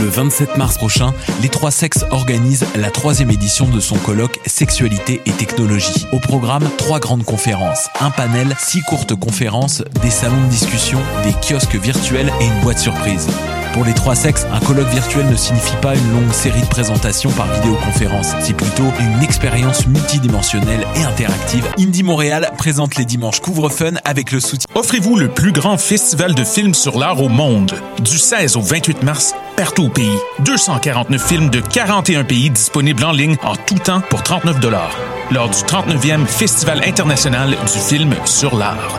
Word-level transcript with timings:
Le 0.00 0.08
27 0.08 0.58
mars 0.58 0.76
prochain, 0.76 1.14
les 1.42 1.48
trois 1.48 1.70
sexes 1.70 2.04
organisent 2.10 2.66
la 2.76 2.90
troisième 2.90 3.30
édition 3.30 3.66
de 3.66 3.80
son 3.80 3.96
colloque 3.96 4.38
Sexualité 4.46 5.22
et 5.24 5.32
technologie. 5.32 6.06
Au 6.12 6.18
programme, 6.18 6.68
trois 6.76 7.00
grandes 7.00 7.24
conférences, 7.24 7.88
un 8.00 8.10
panel, 8.10 8.54
six 8.58 8.82
courtes 8.82 9.14
conférences, 9.14 9.82
des 10.02 10.10
salons 10.10 10.42
de 10.42 10.48
discussion, 10.48 10.98
des 11.24 11.32
kiosques 11.32 11.76
virtuels 11.76 12.30
et 12.40 12.46
une 12.46 12.60
boîte 12.60 12.78
surprise. 12.78 13.26
Pour 13.76 13.84
les 13.84 13.92
trois 13.92 14.14
sexes, 14.14 14.46
un 14.50 14.60
colloque 14.60 14.88
virtuel 14.88 15.28
ne 15.28 15.36
signifie 15.36 15.76
pas 15.82 15.94
une 15.94 16.12
longue 16.14 16.32
série 16.32 16.62
de 16.62 16.66
présentations 16.66 17.30
par 17.32 17.46
vidéoconférence. 17.56 18.28
C'est 18.40 18.56
plutôt 18.56 18.90
une 18.98 19.22
expérience 19.22 19.86
multidimensionnelle 19.86 20.86
et 20.96 21.02
interactive. 21.02 21.68
Indie 21.78 22.02
Montréal 22.02 22.52
présente 22.56 22.96
les 22.96 23.04
dimanches 23.04 23.40
Couvre-Fun 23.40 23.96
avec 24.02 24.32
le 24.32 24.40
soutien. 24.40 24.66
Offrez-vous 24.74 25.16
le 25.16 25.28
plus 25.28 25.52
grand 25.52 25.76
festival 25.76 26.34
de 26.34 26.42
films 26.42 26.72
sur 26.72 26.98
l'art 26.98 27.20
au 27.20 27.28
monde. 27.28 27.74
Du 28.02 28.16
16 28.16 28.56
au 28.56 28.62
28 28.62 29.02
mars, 29.02 29.34
partout 29.58 29.84
au 29.84 29.90
pays. 29.90 30.16
249 30.38 31.22
films 31.22 31.50
de 31.50 31.60
41 31.60 32.24
pays 32.24 32.48
disponibles 32.48 33.04
en 33.04 33.12
ligne 33.12 33.36
en 33.42 33.56
tout 33.56 33.78
temps 33.78 34.00
pour 34.08 34.22
39 34.22 34.58
dollars. 34.58 34.96
Lors 35.30 35.50
du 35.50 35.58
39e 35.58 36.24
Festival 36.24 36.82
international 36.82 37.50
du 37.50 37.78
film 37.78 38.14
sur 38.24 38.56
l'art. 38.56 38.98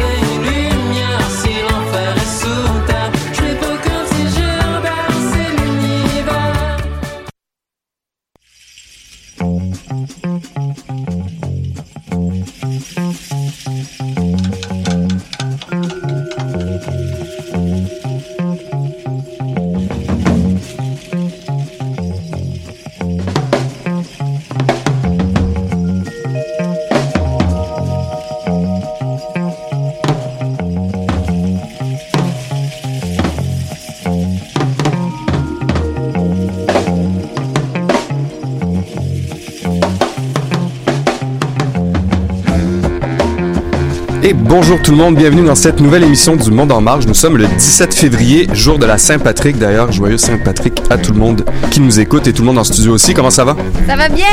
bonjour 44.51 44.81
tout 44.81 44.91
le 44.91 44.97
monde, 44.97 45.15
bienvenue 45.15 45.45
dans 45.45 45.55
cette 45.55 45.79
nouvelle 45.79 46.03
émission 46.03 46.35
du 46.35 46.51
Monde 46.51 46.73
en 46.73 46.81
Marche. 46.81 47.07
Nous 47.07 47.13
sommes 47.13 47.37
le 47.37 47.47
17 47.47 47.93
février, 47.93 48.49
jour 48.51 48.77
de 48.77 48.85
la 48.85 48.97
Saint-Patrick. 48.97 49.57
D'ailleurs, 49.57 49.93
joyeux 49.93 50.17
Saint-Patrick 50.17 50.83
à 50.89 50.97
tout 50.97 51.13
le 51.13 51.19
monde 51.19 51.45
qui 51.71 51.79
nous 51.79 52.01
écoute 52.01 52.27
et 52.27 52.33
tout 52.33 52.41
le 52.41 52.47
monde 52.47 52.57
en 52.57 52.65
studio 52.65 52.91
aussi. 52.91 53.13
Comment 53.13 53.29
ça 53.29 53.45
va? 53.45 53.55
Ça 53.87 53.95
va 53.95 54.09
bien! 54.09 54.25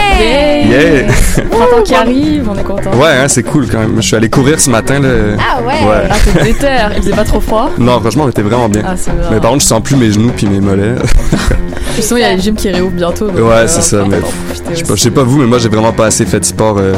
Yeah! 0.68 1.06
Printemps 1.50 1.82
qui 1.84 1.94
arrive, 1.94 2.48
on 2.50 2.58
est 2.58 2.64
content. 2.64 2.90
Ouais, 2.94 3.10
hein, 3.10 3.28
c'est 3.28 3.44
cool 3.44 3.68
quand 3.70 3.78
même. 3.78 3.94
Je 3.94 4.00
suis 4.00 4.16
allé 4.16 4.28
courir 4.28 4.58
ce 4.58 4.70
matin. 4.70 4.98
Là. 4.98 5.08
Ah 5.38 5.62
ouais? 5.62 6.08
Ah, 6.10 6.16
t'es 6.24 6.42
déter, 6.42 6.66
il 6.96 7.02
faisait 7.02 7.14
pas 7.14 7.24
trop 7.24 7.40
froid? 7.40 7.70
Non, 7.78 8.00
franchement, 8.00 8.24
on 8.24 8.30
était 8.30 8.42
vraiment 8.42 8.68
bien. 8.68 8.82
Ah. 8.84 8.94
Mais 9.30 9.38
par 9.38 9.52
contre, 9.52 9.62
je 9.62 9.68
sens 9.68 9.80
plus 9.80 9.94
mes 9.94 10.10
genoux 10.10 10.32
puis 10.36 10.48
mes 10.48 10.60
mollets. 10.60 10.96
Puis 11.94 12.06
sinon, 12.06 12.18
il 12.18 12.22
y 12.22 12.24
a 12.24 12.32
les 12.32 12.40
gyms 12.40 12.54
qui 12.54 12.70
réouvrent 12.70 12.92
bientôt. 12.92 13.26
donc, 13.26 13.36
Ouais, 13.36 13.52
euh, 13.52 13.66
c'est 13.66 13.82
ça, 13.82 14.04
mais 14.08 14.18
sais 14.78 14.84
pas, 14.84 14.94
je 14.94 15.02
sais 15.02 15.10
pas 15.10 15.22
vous, 15.22 15.38
mais 15.38 15.46
moi 15.46 15.58
j'ai 15.58 15.68
vraiment 15.68 15.92
pas 15.92 16.06
assez 16.06 16.24
fait 16.26 16.40
de 16.40 16.44
sport 16.44 16.76
euh, 16.78 16.94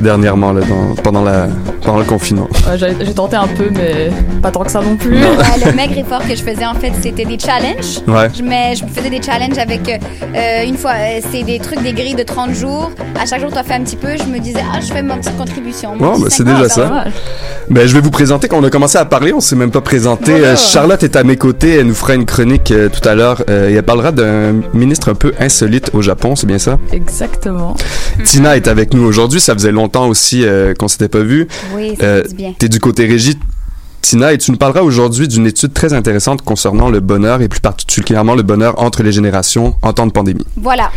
dernièrement 0.00 0.52
là, 0.52 0.60
dans- 0.62 0.94
pendant, 1.02 1.22
la, 1.22 1.46
pendant 1.82 1.98
le 1.98 2.04
confinement. 2.04 2.48
Ouais, 2.68 2.76
J'ai 2.78 2.96
j'ai 3.04 3.14
tenté 3.14 3.36
un 3.36 3.46
peu, 3.46 3.68
mais 3.72 4.10
pas 4.42 4.50
tant 4.50 4.60
que 4.64 4.70
ça 4.70 4.80
non 4.80 4.96
plus. 4.96 5.16
Ouais, 5.22 5.64
le 5.64 5.72
maigre 5.72 5.98
effort 5.98 6.20
que 6.26 6.34
je 6.34 6.42
faisais, 6.42 6.66
en 6.66 6.74
fait, 6.74 6.92
c'était 7.02 7.24
des 7.24 7.38
challenges. 7.38 8.00
Ouais. 8.06 8.28
Je, 8.36 8.42
mets, 8.42 8.74
je 8.74 8.84
faisais 8.86 9.10
des 9.10 9.22
challenges 9.22 9.58
avec 9.58 9.88
euh, 9.88 10.64
une 10.64 10.76
fois, 10.76 10.92
euh, 10.96 11.20
c'est 11.30 11.42
des 11.42 11.58
trucs, 11.58 11.82
des 11.82 11.92
grilles 11.92 12.14
de 12.14 12.22
30 12.22 12.52
jours. 12.54 12.90
À 13.20 13.26
chaque 13.26 13.40
jour, 13.40 13.50
tu 13.52 13.58
as 13.58 13.62
fait 13.64 13.74
un 13.74 13.80
petit 13.82 13.96
peu. 13.96 14.08
Je 14.16 14.24
me 14.24 14.38
disais, 14.38 14.60
ah, 14.72 14.78
je 14.80 14.92
fais 14.92 15.02
ma 15.02 15.16
petite 15.16 15.36
contribution. 15.36 15.92
Ouais, 15.92 16.12
petit 16.12 16.22
bah, 16.22 16.26
c'est 16.30 16.44
50. 16.44 16.56
déjà 16.56 16.68
ça. 16.68 17.04
Ben, 17.68 17.86
je 17.86 17.92
vais 17.94 18.00
vous 18.00 18.12
présenter 18.12 18.46
quand 18.46 18.58
on 18.58 18.64
a 18.64 18.70
commencé 18.70 18.96
à 18.96 19.04
parler, 19.04 19.32
on 19.32 19.40
s'est 19.40 19.56
même 19.56 19.72
pas 19.72 19.80
présenté. 19.80 20.30
Voilà. 20.30 20.48
Euh, 20.52 20.56
Charlotte 20.56 21.02
est 21.02 21.16
à 21.16 21.24
mes 21.24 21.36
côtés, 21.36 21.74
elle 21.74 21.86
nous 21.88 21.94
fera 21.94 22.14
une 22.14 22.24
chronique 22.24 22.70
euh, 22.70 22.88
tout 22.88 23.06
à 23.08 23.14
l'heure 23.16 23.42
euh, 23.50 23.68
et 23.68 23.74
elle 23.74 23.82
parlera 23.82 24.12
d'un 24.12 24.54
ministre 24.72 25.08
un 25.10 25.14
peu 25.14 25.32
insolite 25.40 25.90
au 25.92 26.00
Japon, 26.00 26.36
c'est 26.36 26.46
bien 26.46 26.58
ça? 26.60 26.78
Exactement. 26.92 27.76
Tina 28.24 28.56
est 28.56 28.68
avec 28.68 28.94
nous 28.94 29.02
aujourd'hui, 29.04 29.40
ça 29.40 29.52
faisait 29.52 29.72
longtemps 29.72 30.06
aussi 30.08 30.44
euh, 30.44 30.74
qu'on 30.74 30.86
s'était 30.86 31.08
pas 31.08 31.20
vu. 31.22 31.48
Oui, 31.74 31.96
ça 31.98 32.04
Euh, 32.06 32.22
fait 32.22 32.28
du 32.28 32.34
bien. 32.36 32.54
T'es 32.56 32.68
du 32.68 32.78
côté 32.78 33.04
régie, 33.06 33.36
Tina, 34.06 34.32
et 34.32 34.38
tu 34.38 34.52
nous 34.52 34.56
parleras 34.56 34.82
aujourd'hui 34.82 35.26
d'une 35.26 35.48
étude 35.48 35.72
très 35.72 35.92
intéressante 35.92 36.42
concernant 36.42 36.90
le 36.90 37.00
bonheur 37.00 37.42
et 37.42 37.48
plus 37.48 37.58
particulièrement 37.58 38.36
le 38.36 38.44
bonheur 38.44 38.80
entre 38.80 39.02
les 39.02 39.10
générations 39.10 39.74
en 39.82 39.92
temps 39.92 40.06
de 40.06 40.12
pandémie. 40.12 40.46
Voilà. 40.56 40.92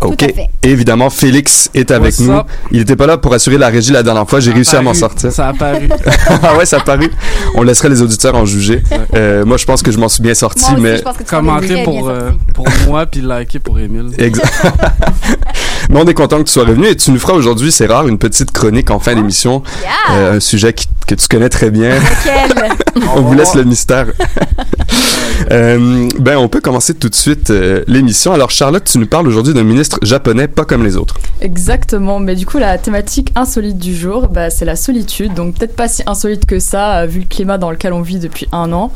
Ok. 0.00 0.18
Tout 0.18 0.24
à 0.26 0.28
fait. 0.28 0.46
Et 0.62 0.70
évidemment, 0.70 1.10
Félix 1.10 1.68
est 1.74 1.90
avec 1.90 2.14
What's 2.16 2.20
nous. 2.20 2.32
up? 2.32 2.46
Il 2.70 2.80
était 2.80 2.94
pas 2.94 3.06
là 3.08 3.18
pour 3.18 3.34
assurer 3.34 3.58
la 3.58 3.66
régie 3.70 3.90
la 3.90 4.04
dernière 4.04 4.30
fois. 4.30 4.38
J'ai 4.38 4.52
réussi 4.52 4.76
à 4.76 4.82
m'en 4.82 4.94
sortir. 4.94 5.32
Ça 5.32 5.48
a 5.48 5.52
paru. 5.52 5.88
ah 6.28 6.56
ouais, 6.56 6.64
ça 6.64 6.76
a 6.76 6.80
paru. 6.80 7.10
On 7.56 7.64
laisserait 7.64 7.88
les 7.88 8.02
auditeurs 8.02 8.36
en 8.36 8.44
juger. 8.44 8.84
Euh, 9.14 9.44
moi, 9.44 9.56
je 9.56 9.64
pense 9.64 9.82
que 9.82 9.90
je 9.90 9.98
m'en 9.98 10.08
suis 10.08 10.22
bien 10.22 10.34
sorti, 10.34 10.62
Moi 10.62 10.72
aussi, 10.74 10.80
mais 10.80 10.96
je 10.98 11.02
pense 11.02 11.16
que 11.16 11.24
tu 11.24 11.30
t'en 11.30 11.38
es 11.38 11.40
Commenter 11.40 11.82
pour, 11.82 12.02
bien 12.04 12.12
euh, 12.12 12.30
sorti. 12.30 12.38
pour 12.54 12.66
moi, 12.86 13.06
puis 13.06 13.20
liker 13.20 13.58
pour 13.58 13.80
Émile. 13.80 14.12
Exact. 14.16 14.46
Mais 15.90 16.00
on 16.00 16.06
est 16.06 16.14
content 16.14 16.38
que 16.38 16.44
tu 16.44 16.52
sois 16.52 16.64
revenu 16.64 16.86
et 16.86 16.96
tu 16.96 17.10
nous 17.10 17.18
feras 17.18 17.34
aujourd'hui, 17.34 17.70
c'est 17.72 17.86
rare, 17.86 18.08
une 18.08 18.18
petite 18.18 18.50
chronique 18.52 18.90
en 18.90 18.98
fin 18.98 19.14
d'émission. 19.14 19.62
Yeah! 19.82 19.90
Euh, 20.16 20.36
un 20.36 20.40
sujet 20.40 20.72
qui- 20.72 20.88
que 21.06 21.14
tu 21.14 21.28
connais 21.28 21.50
très 21.50 21.70
bien. 21.70 21.98
On 23.16 23.20
vous 23.20 23.34
laisse 23.34 23.54
le 23.54 23.64
mystère. 23.64 24.06
Euh, 25.50 26.08
ben, 26.18 26.38
on 26.38 26.48
peut 26.48 26.60
commencer 26.60 26.94
tout 26.94 27.08
de 27.08 27.14
suite 27.14 27.50
euh, 27.50 27.82
l'émission. 27.86 28.32
Alors, 28.32 28.50
Charlotte, 28.50 28.84
tu 28.84 28.98
nous 28.98 29.06
parles 29.06 29.26
aujourd'hui 29.26 29.52
d'un 29.52 29.64
ministre 29.64 29.98
japonais 30.02 30.48
pas 30.48 30.64
comme 30.64 30.84
les 30.84 30.96
autres. 30.96 31.18
Exactement. 31.42 32.18
Mais 32.18 32.34
du 32.34 32.46
coup, 32.46 32.58
la 32.58 32.78
thématique 32.78 33.30
insolite 33.34 33.76
du 33.76 33.94
jour, 33.94 34.28
bah, 34.28 34.48
c'est 34.48 34.64
la 34.64 34.76
solitude. 34.76 35.34
Donc, 35.34 35.56
peut-être 35.56 35.76
pas 35.76 35.88
si 35.88 36.02
insolite 36.06 36.46
que 36.46 36.58
ça, 36.60 37.04
vu 37.06 37.20
le 37.20 37.26
climat 37.26 37.58
dans 37.58 37.70
lequel 37.70 37.92
on 37.92 38.00
vit 38.00 38.18
depuis 38.20 38.48
un 38.52 38.72
an. 38.72 38.92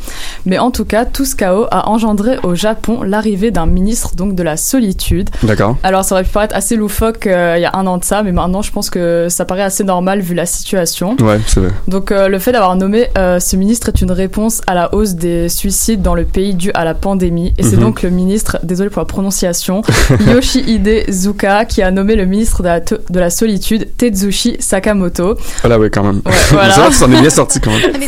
Mais 0.47 0.59
en 0.59 0.71
tout 0.71 0.85
cas, 0.85 1.05
tout 1.05 1.25
ce 1.25 1.35
chaos 1.37 1.67
a 1.71 1.89
engendré 1.89 2.39
au 2.43 2.55
Japon 2.55 3.03
l'arrivée 3.03 3.51
d'un 3.51 3.67
ministre 3.67 4.15
donc 4.15 4.35
de 4.35 4.43
la 4.43 4.57
solitude. 4.57 5.29
D'accord. 5.43 5.77
Alors, 5.83 6.05
ça 6.05 6.15
aurait 6.15 6.25
pu 6.25 6.31
paraître 6.31 6.55
assez 6.55 6.77
loufoque 6.79 7.27
euh, 7.27 7.55
il 7.59 7.63
y 7.63 7.65
a 7.67 7.71
un 7.75 7.87
an 7.87 7.99
de 7.99 8.05
ça, 8.05 8.23
mais 8.23 8.33
maintenant, 8.33 8.63
je 8.63 8.73
pense 8.73 8.91
que 8.91 9.27
ça 9.29 9.45
paraît 9.45 9.63
assez 9.63 9.85
normal 9.85 10.21
vu 10.21 10.35
la 10.35 10.47
situation. 10.47 11.17
Ouais, 11.21 11.39
c'est 11.47 11.61
vrai. 11.61 11.71
Donc 11.89 12.11
euh, 12.13 12.29
le 12.29 12.39
fait 12.39 12.53
d'avoir 12.53 12.75
nommé 12.77 13.09
euh, 13.19 13.39
ce 13.41 13.57
ministre 13.57 13.89
est 13.89 14.01
une 14.01 14.13
réponse 14.13 14.61
à 14.67 14.75
la 14.75 14.95
hausse 14.95 15.15
des 15.15 15.49
suicides 15.49 16.03
dans 16.03 16.15
le 16.15 16.25
pays 16.25 16.55
dû 16.55 16.71
à 16.75 16.85
la 16.85 16.95
pandémie. 16.95 17.53
Et 17.59 17.63
c'est 17.63 17.77
Mhm. 17.77 17.83
donc 17.83 18.03
le 18.03 18.11
ministre, 18.11 18.59
désolé 18.63 18.91
pour 18.91 19.01
la 19.01 19.07
prononciation, 19.07 19.83
Yoshihide 20.33 21.11
Zuka 21.11 21.65
qui 21.65 21.83
a 21.83 21.91
nommé 21.91 22.17
le 22.17 22.25
ministre 22.25 22.63
de 22.63 22.69
la, 22.69 22.81
to- 22.81 22.99
de 23.09 23.21
la 23.21 23.31
solitude 23.31 23.89
Tetsushi 23.97 24.57
Sakamoto. 24.61 25.37
Voilà, 25.63 25.79
ouais, 25.79 25.91
quand 25.91 26.03
même. 26.05 26.21
Ouais, 26.27 26.33
voilà. 26.51 26.71
Ça 26.73 26.81
va, 26.83 26.91
tu 26.91 26.99
t'en 26.99 27.13
es 27.13 27.21
bien 27.21 27.31
sorti 27.31 27.61
quand 27.61 27.71
même. 27.71 28.03
Est 28.03 28.07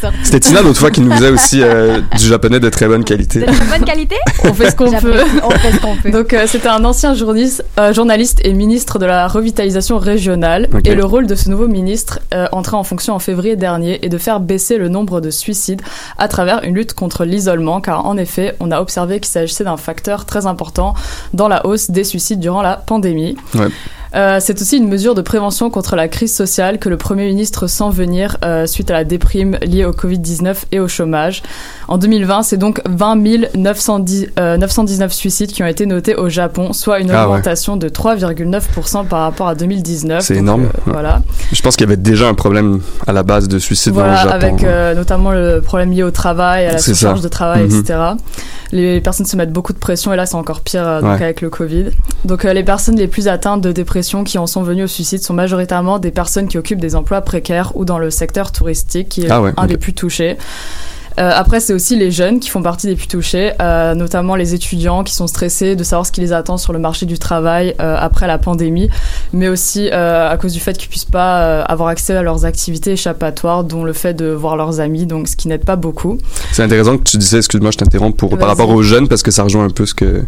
Ça. 0.00 0.10
C'était 0.22 0.40
Tina 0.40 0.62
l'autre 0.62 0.78
fois 0.78 0.90
qui 0.90 1.00
nous 1.00 1.12
faisait 1.12 1.30
aussi 1.30 1.60
euh, 1.62 2.00
du 2.18 2.26
japonais 2.26 2.60
de 2.60 2.68
très 2.68 2.86
bonne 2.86 3.04
qualité. 3.04 3.40
De 3.40 3.46
très 3.46 3.78
bonne 3.78 3.84
qualité? 3.86 4.16
On 4.44 4.52
fait 4.54 4.70
ce 4.70 4.76
qu'on 4.76 4.84
peut. 4.90 5.12
J'apprécie. 5.12 5.36
On 5.42 5.50
fait 5.50 5.72
ce 5.72 5.80
qu'on 5.80 5.96
peut. 5.96 6.10
Donc 6.10 6.32
euh, 6.34 6.44
c'était 6.46 6.68
un 6.68 6.84
ancien 6.84 7.14
journaliste, 7.14 7.64
euh, 7.78 7.92
journaliste 7.92 8.01
et 8.10 8.52
ministre 8.52 8.98
de 8.98 9.06
la 9.06 9.28
revitalisation 9.28 9.98
régionale. 9.98 10.68
Et 10.84 10.94
le 10.94 11.04
rôle 11.04 11.26
de 11.26 11.34
ce 11.34 11.48
nouveau 11.48 11.68
ministre, 11.68 12.20
euh, 12.34 12.46
entré 12.52 12.76
en 12.76 12.84
fonction 12.84 13.14
en 13.14 13.18
février 13.18 13.56
dernier, 13.56 14.04
est 14.04 14.08
de 14.08 14.18
faire 14.18 14.40
baisser 14.40 14.78
le 14.78 14.88
nombre 14.88 15.20
de 15.20 15.30
suicides 15.30 15.82
à 16.18 16.28
travers 16.28 16.62
une 16.64 16.74
lutte 16.74 16.94
contre 16.94 17.24
l'isolement, 17.24 17.80
car 17.80 18.06
en 18.06 18.16
effet, 18.16 18.56
on 18.60 18.70
a 18.70 18.80
observé 18.80 19.20
qu'il 19.20 19.30
s'agissait 19.30 19.64
d'un 19.64 19.76
facteur 19.76 20.24
très 20.24 20.46
important 20.46 20.94
dans 21.32 21.48
la 21.48 21.64
hausse 21.66 21.90
des 21.90 22.04
suicides 22.04 22.40
durant 22.40 22.62
la 22.62 22.76
pandémie. 22.76 23.36
Ouais. 23.54 23.68
Euh, 24.14 24.38
c'est 24.40 24.60
aussi 24.60 24.76
une 24.76 24.88
mesure 24.88 25.14
de 25.14 25.22
prévention 25.22 25.70
contre 25.70 25.96
la 25.96 26.06
crise 26.08 26.34
sociale 26.34 26.78
que 26.78 26.88
le 26.90 26.96
Premier 26.98 27.26
ministre 27.26 27.66
sent 27.66 27.90
venir 27.90 28.36
euh, 28.44 28.66
suite 28.66 28.90
à 28.90 28.94
la 28.94 29.04
déprime 29.04 29.56
liée 29.62 29.84
au 29.86 29.92
Covid-19 29.92 30.64
et 30.70 30.80
au 30.80 30.88
chômage. 30.88 31.42
En 31.88 31.96
2020, 31.96 32.42
c'est 32.42 32.58
donc 32.58 32.82
20 32.86 33.16
910, 33.56 34.28
euh, 34.38 34.56
919 34.58 35.12
suicides 35.12 35.50
qui 35.52 35.62
ont 35.62 35.66
été 35.66 35.86
notés 35.86 36.14
au 36.14 36.28
Japon, 36.28 36.72
soit 36.74 37.00
une 37.00 37.10
Ah 37.10 37.20
ouais. 37.20 37.34
augmentation 37.36 37.76
de 37.76 37.88
3,9% 37.88 39.06
par 39.06 39.20
rapport 39.20 39.48
à 39.48 39.54
2019. 39.54 40.22
C'est 40.22 40.36
énorme. 40.36 40.64
euh, 40.64 40.66
Ouais. 40.86 40.92
Voilà. 40.92 41.22
Je 41.52 41.62
pense 41.62 41.76
qu'il 41.76 41.86
y 41.86 41.88
avait 41.88 41.96
déjà 41.96 42.28
un 42.28 42.34
problème 42.34 42.80
à 43.06 43.12
la 43.12 43.22
base 43.22 43.48
de 43.48 43.58
suicide 43.58 43.92
Voilà, 43.94 44.24
dans 44.24 44.34
le 44.34 44.40
Japon. 44.40 44.56
avec 44.66 44.96
notamment 44.96 45.30
le 45.30 45.60
problème 45.62 45.90
lié 45.92 46.02
au 46.02 46.10
travail, 46.10 46.66
à 46.66 46.72
la 46.72 46.78
surcharge 46.78 47.20
de 47.22 47.28
travail, 47.28 47.62
Mhm. 47.68 47.80
etc. 47.80 47.98
Les 48.72 49.00
personnes 49.00 49.26
se 49.26 49.36
mettent 49.36 49.52
beaucoup 49.52 49.72
de 49.72 49.78
pression 49.78 50.12
et 50.12 50.16
là 50.16 50.24
c'est 50.26 50.34
encore 50.34 50.60
pire 50.62 51.00
donc 51.00 51.10
Ouais. 51.18 51.22
avec 51.24 51.40
le 51.40 51.50
Covid. 51.50 51.86
Donc 52.24 52.44
les 52.44 52.64
personnes 52.64 52.96
les 52.96 53.06
plus 53.06 53.28
atteintes 53.28 53.60
de 53.60 53.70
dépression 53.72 54.01
qui 54.24 54.38
en 54.38 54.46
sont 54.46 54.62
venues 54.62 54.84
au 54.84 54.88
suicide 54.88 55.22
sont 55.22 55.34
majoritairement 55.34 55.98
des 55.98 56.10
personnes 56.10 56.48
qui 56.48 56.58
occupent 56.58 56.80
des 56.80 56.94
emplois 56.94 57.20
précaires 57.20 57.72
ou 57.76 57.84
dans 57.84 57.98
le 57.98 58.10
secteur 58.10 58.52
touristique 58.52 59.08
qui 59.08 59.22
est 59.22 59.30
Ah 59.30 59.40
ouais, 59.40 59.52
un 59.56 59.66
des 59.66 59.76
plus 59.76 59.94
touchés. 59.94 60.36
Euh, 61.18 61.30
après, 61.34 61.60
c'est 61.60 61.74
aussi 61.74 61.96
les 61.96 62.10
jeunes 62.10 62.40
qui 62.40 62.48
font 62.48 62.62
partie 62.62 62.86
des 62.86 62.96
plus 62.96 63.06
touchés, 63.06 63.52
euh, 63.60 63.94
notamment 63.94 64.36
les 64.36 64.54
étudiants 64.54 65.04
qui 65.04 65.14
sont 65.14 65.26
stressés 65.26 65.76
de 65.76 65.84
savoir 65.84 66.06
ce 66.06 66.12
qui 66.12 66.20
les 66.20 66.32
attend 66.32 66.56
sur 66.56 66.72
le 66.72 66.78
marché 66.78 67.06
du 67.06 67.18
travail 67.18 67.74
euh, 67.80 67.96
après 67.98 68.26
la 68.26 68.38
pandémie, 68.38 68.88
mais 69.32 69.48
aussi 69.48 69.90
à 69.90 70.36
cause 70.40 70.52
du 70.52 70.60
fait 70.60 70.76
qu'ils 70.76 70.88
puissent 70.88 71.04
pas 71.04 71.62
avoir 71.62 71.88
accès 71.88 72.14
à 72.14 72.22
leurs 72.22 72.44
activités 72.44 72.92
échappatoires, 72.92 73.64
dont 73.64 73.84
le 73.84 73.92
fait 73.92 74.14
de 74.14 74.26
voir 74.26 74.56
leurs 74.56 74.80
amis, 74.80 75.06
donc 75.06 75.28
ce 75.28 75.36
qui 75.36 75.48
n'aide 75.48 75.64
pas 75.64 75.76
beaucoup. 75.76 76.18
C'est 76.52 76.62
intéressant 76.62 76.96
que 76.98 77.02
tu 77.02 77.16
disais, 77.18 77.38
excuse-moi, 77.38 77.70
je 77.70 77.78
t'interromps, 77.78 78.16
pour, 78.16 78.36
par 78.38 78.48
rapport 78.48 78.70
aux 78.70 78.82
jeunes, 78.82 79.08
parce 79.08 79.22
que 79.22 79.30
ça 79.30 79.42
rejoint 79.42 79.64
un 79.64 79.70
peu 79.70 79.86
ce 79.86 79.94
que... 79.94 80.24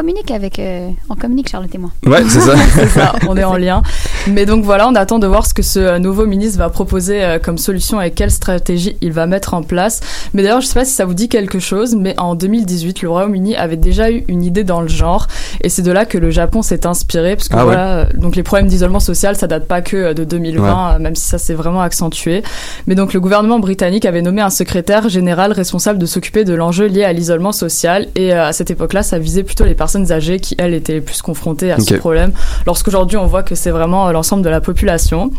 On 0.00 0.02
communique 0.02 0.30
avec. 0.30 0.58
euh, 0.58 0.88
on 1.10 1.14
communique, 1.14 1.50
Charlotte 1.50 1.74
et 1.74 1.76
moi. 1.76 1.90
Ouais, 2.06 2.22
c'est 2.26 2.40
ça. 2.40 2.54
C'est 2.74 2.88
ça, 2.88 3.12
on 3.28 3.36
est 3.36 3.44
en 3.44 3.58
lien. 3.58 3.82
Mais 4.28 4.46
donc 4.46 4.64
voilà, 4.64 4.88
on 4.88 4.94
attend 4.94 5.18
de 5.18 5.26
voir 5.26 5.44
ce 5.44 5.52
que 5.52 5.60
ce 5.60 5.78
euh, 5.78 5.98
nouveau 5.98 6.24
ministre 6.24 6.58
va 6.58 6.70
proposer 6.70 7.22
euh, 7.22 7.38
comme 7.38 7.58
solution 7.58 8.00
et 8.00 8.10
quelle 8.10 8.30
stratégie 8.30 8.96
il 9.02 9.12
va 9.12 9.26
mettre 9.26 9.52
en 9.52 9.62
place. 9.62 10.00
Mais 10.32 10.42
d'ailleurs, 10.42 10.62
je 10.62 10.68
sais 10.68 10.78
pas 10.78 10.86
si 10.86 10.92
ça 10.94 11.04
vous 11.04 11.12
dit 11.12 11.28
quelque 11.28 11.58
chose, 11.58 11.94
mais 11.94 12.18
en 12.18 12.34
2018, 12.34 13.02
le 13.02 13.10
Royaume-Uni 13.10 13.56
avait 13.56 13.76
déjà 13.76 14.10
eu 14.10 14.24
une 14.26 14.42
idée 14.42 14.64
dans 14.64 14.80
le 14.80 14.88
genre, 14.88 15.26
et 15.62 15.68
c'est 15.68 15.82
de 15.82 15.92
là 15.92 16.06
que 16.06 16.16
le 16.16 16.30
Japon 16.30 16.62
s'est 16.62 16.86
inspiré, 16.86 17.36
parce 17.36 17.48
que 17.48 17.56
Ah 17.58 17.64
voilà, 17.64 17.96
euh, 17.98 18.04
donc 18.14 18.36
les 18.36 18.42
problèmes 18.42 18.68
d'isolement 18.68 19.00
social, 19.00 19.36
ça 19.36 19.48
date 19.48 19.66
pas 19.66 19.82
que 19.82 20.14
de 20.14 20.24
2020, 20.24 20.94
euh, 20.94 20.98
même 20.98 21.14
si 21.14 21.28
ça 21.28 21.36
s'est 21.36 21.52
vraiment 21.52 21.82
accentué. 21.82 22.42
Mais 22.86 22.94
donc 22.94 23.12
le 23.12 23.20
gouvernement 23.20 23.58
britannique 23.58 24.06
avait 24.06 24.22
nommé 24.22 24.40
un 24.40 24.48
secrétaire 24.48 25.10
général 25.10 25.52
responsable 25.52 25.98
de 25.98 26.06
s'occuper 26.06 26.44
de 26.44 26.54
l'enjeu 26.54 26.86
lié 26.86 27.04
à 27.04 27.12
l'isolement 27.12 27.52
social, 27.52 28.06
et 28.16 28.32
euh, 28.32 28.46
à 28.46 28.54
cette 28.54 28.70
époque-là, 28.70 29.02
ça 29.02 29.18
visait 29.18 29.42
plutôt 29.42 29.64
les 29.66 29.74
personnes 29.74 29.89
âgées 30.12 30.40
qui, 30.40 30.54
elles, 30.58 30.74
étaient 30.74 30.94
les 30.94 31.00
plus 31.00 31.22
confrontées 31.22 31.72
à 31.72 31.78
ce 31.78 31.94
problème, 31.94 32.32
lorsqu'aujourd'hui 32.66 33.16
on 33.16 33.26
voit 33.26 33.42
que 33.42 33.54
c'est 33.54 33.70
vraiment 33.70 34.08
euh, 34.08 34.12
l'ensemble 34.12 34.42
de 34.42 34.48
la 34.48 34.60
population. 34.60 35.30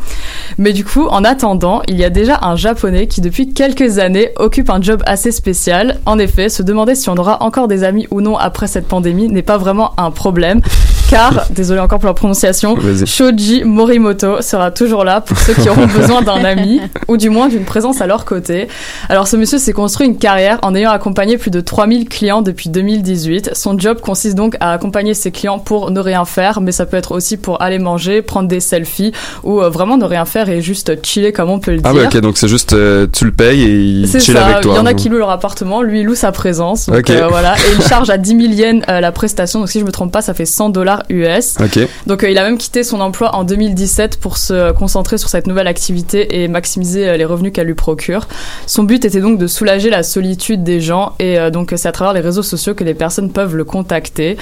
Mais 0.57 0.73
du 0.73 0.85
coup, 0.85 1.07
en 1.07 1.23
attendant, 1.23 1.81
il 1.87 1.97
y 1.97 2.03
a 2.03 2.09
déjà 2.09 2.39
un 2.41 2.55
japonais 2.55 3.07
qui 3.07 3.21
depuis 3.21 3.53
quelques 3.53 3.99
années 3.99 4.31
occupe 4.37 4.69
un 4.69 4.81
job 4.81 5.01
assez 5.05 5.31
spécial. 5.31 5.99
En 6.05 6.19
effet, 6.19 6.49
se 6.49 6.63
demander 6.63 6.95
si 6.95 7.09
on 7.09 7.15
aura 7.15 7.43
encore 7.43 7.67
des 7.67 7.83
amis 7.83 8.07
ou 8.11 8.21
non 8.21 8.37
après 8.37 8.67
cette 8.67 8.87
pandémie 8.87 9.27
n'est 9.27 9.41
pas 9.41 9.57
vraiment 9.57 9.93
un 9.97 10.11
problème, 10.11 10.61
car, 11.11 11.47
désolé 11.49 11.81
encore 11.81 11.99
pour 11.99 12.07
la 12.07 12.13
prononciation. 12.13 12.77
Shoji 13.05 13.63
Morimoto 13.65 14.41
sera 14.41 14.71
toujours 14.71 15.03
là 15.03 15.19
pour 15.19 15.37
ceux 15.37 15.53
qui 15.53 15.67
auront 15.69 15.85
besoin 15.95 16.21
d'un 16.21 16.43
ami, 16.45 16.79
ou 17.09 17.17
du 17.17 17.29
moins 17.29 17.49
d'une 17.49 17.65
présence 17.65 17.99
à 17.99 18.07
leur 18.07 18.23
côté. 18.23 18.69
Alors 19.09 19.27
ce 19.27 19.35
monsieur 19.35 19.57
s'est 19.57 19.73
construit 19.73 20.07
une 20.07 20.17
carrière 20.17 20.59
en 20.61 20.73
ayant 20.73 20.91
accompagné 20.91 21.37
plus 21.37 21.51
de 21.51 21.59
3000 21.59 22.07
clients 22.07 22.41
depuis 22.41 22.69
2018. 22.69 23.51
Son 23.53 23.77
job 23.77 23.99
consiste 23.99 24.35
donc 24.35 24.55
à 24.61 24.71
accompagner 24.71 25.13
ses 25.13 25.31
clients 25.31 25.59
pour 25.59 25.91
ne 25.91 25.99
rien 25.99 26.23
faire, 26.23 26.61
mais 26.61 26.71
ça 26.71 26.85
peut 26.85 26.95
être 26.95 27.11
aussi 27.11 27.35
pour 27.35 27.61
aller 27.61 27.77
manger, 27.77 28.21
prendre 28.21 28.47
des 28.47 28.61
selfies, 28.61 29.11
ou 29.43 29.61
euh, 29.61 29.69
vraiment 29.69 29.97
ne 29.97 30.05
rien 30.05 30.23
faire 30.23 30.47
et 30.49 30.61
juste 30.61 31.05
chiller 31.05 31.33
comme 31.33 31.49
on 31.49 31.59
peut 31.59 31.71
le 31.71 31.81
Ah 31.83 31.91
dire. 31.91 32.01
ouais, 32.03 32.07
ok, 32.07 32.17
donc 32.21 32.37
c'est 32.37 32.47
juste, 32.47 32.71
euh, 32.71 33.05
tu 33.11 33.25
le 33.25 33.31
payes 33.31 33.63
et 33.63 33.75
il 33.75 34.07
chill 34.09 34.33
ça, 34.35 34.45
avec 34.45 34.61
toi. 34.61 34.75
il 34.75 34.77
y 34.77 34.79
en 34.79 34.85
a 34.85 34.93
qui 34.93 35.09
louent 35.09 35.17
leur 35.17 35.29
appartement, 35.29 35.81
lui 35.81 35.99
il 35.99 36.05
loue 36.05 36.15
sa 36.15 36.31
présence. 36.31 36.87
Donc 36.87 37.09
euh, 37.09 37.27
voilà, 37.29 37.55
et 37.57 37.75
il 37.77 37.83
charge 37.89 38.09
à 38.09 38.17
10 38.17 38.29
000 38.29 38.53
yens 38.53 38.83
la 38.87 39.11
prestation, 39.11 39.59
donc 39.59 39.69
si 39.69 39.81
je 39.81 39.85
me 39.85 39.91
trompe 39.91 40.13
pas, 40.13 40.21
ça 40.21 40.33
fait 40.33 40.45
100 40.45 40.69
dollars 40.69 41.00
US. 41.09 41.57
Donc 42.07 42.23
euh, 42.23 42.29
il 42.29 42.37
a 42.37 42.43
même 42.43 42.57
quitté 42.57 42.83
son 42.83 42.99
emploi 43.01 43.35
en 43.35 43.43
2017 43.43 44.19
pour 44.19 44.37
se 44.37 44.71
concentrer 44.73 45.17
sur 45.17 45.29
cette 45.29 45.47
nouvelle 45.47 45.67
activité 45.67 46.41
et 46.41 46.47
maximiser 46.47 47.07
euh, 47.09 47.17
les 47.17 47.25
revenus 47.25 47.51
qu'elle 47.53 47.67
lui 47.67 47.73
procure. 47.75 48.27
Son 48.67 48.83
but 48.83 49.03
était 49.05 49.21
donc 49.21 49.37
de 49.37 49.47
soulager 49.47 49.89
la 49.89 50.03
solitude 50.03 50.63
des 50.63 50.81
gens 50.81 51.13
et 51.19 51.37
euh, 51.39 51.49
donc 51.49 51.73
c'est 51.75 51.87
à 51.87 51.91
travers 51.91 52.13
les 52.13 52.21
réseaux 52.21 52.43
sociaux 52.43 52.73
que 52.73 52.83
les 52.83 52.93
personnes 52.93 53.31
peuvent 53.31 53.55
le 53.55 53.63
contacter. 53.63 54.37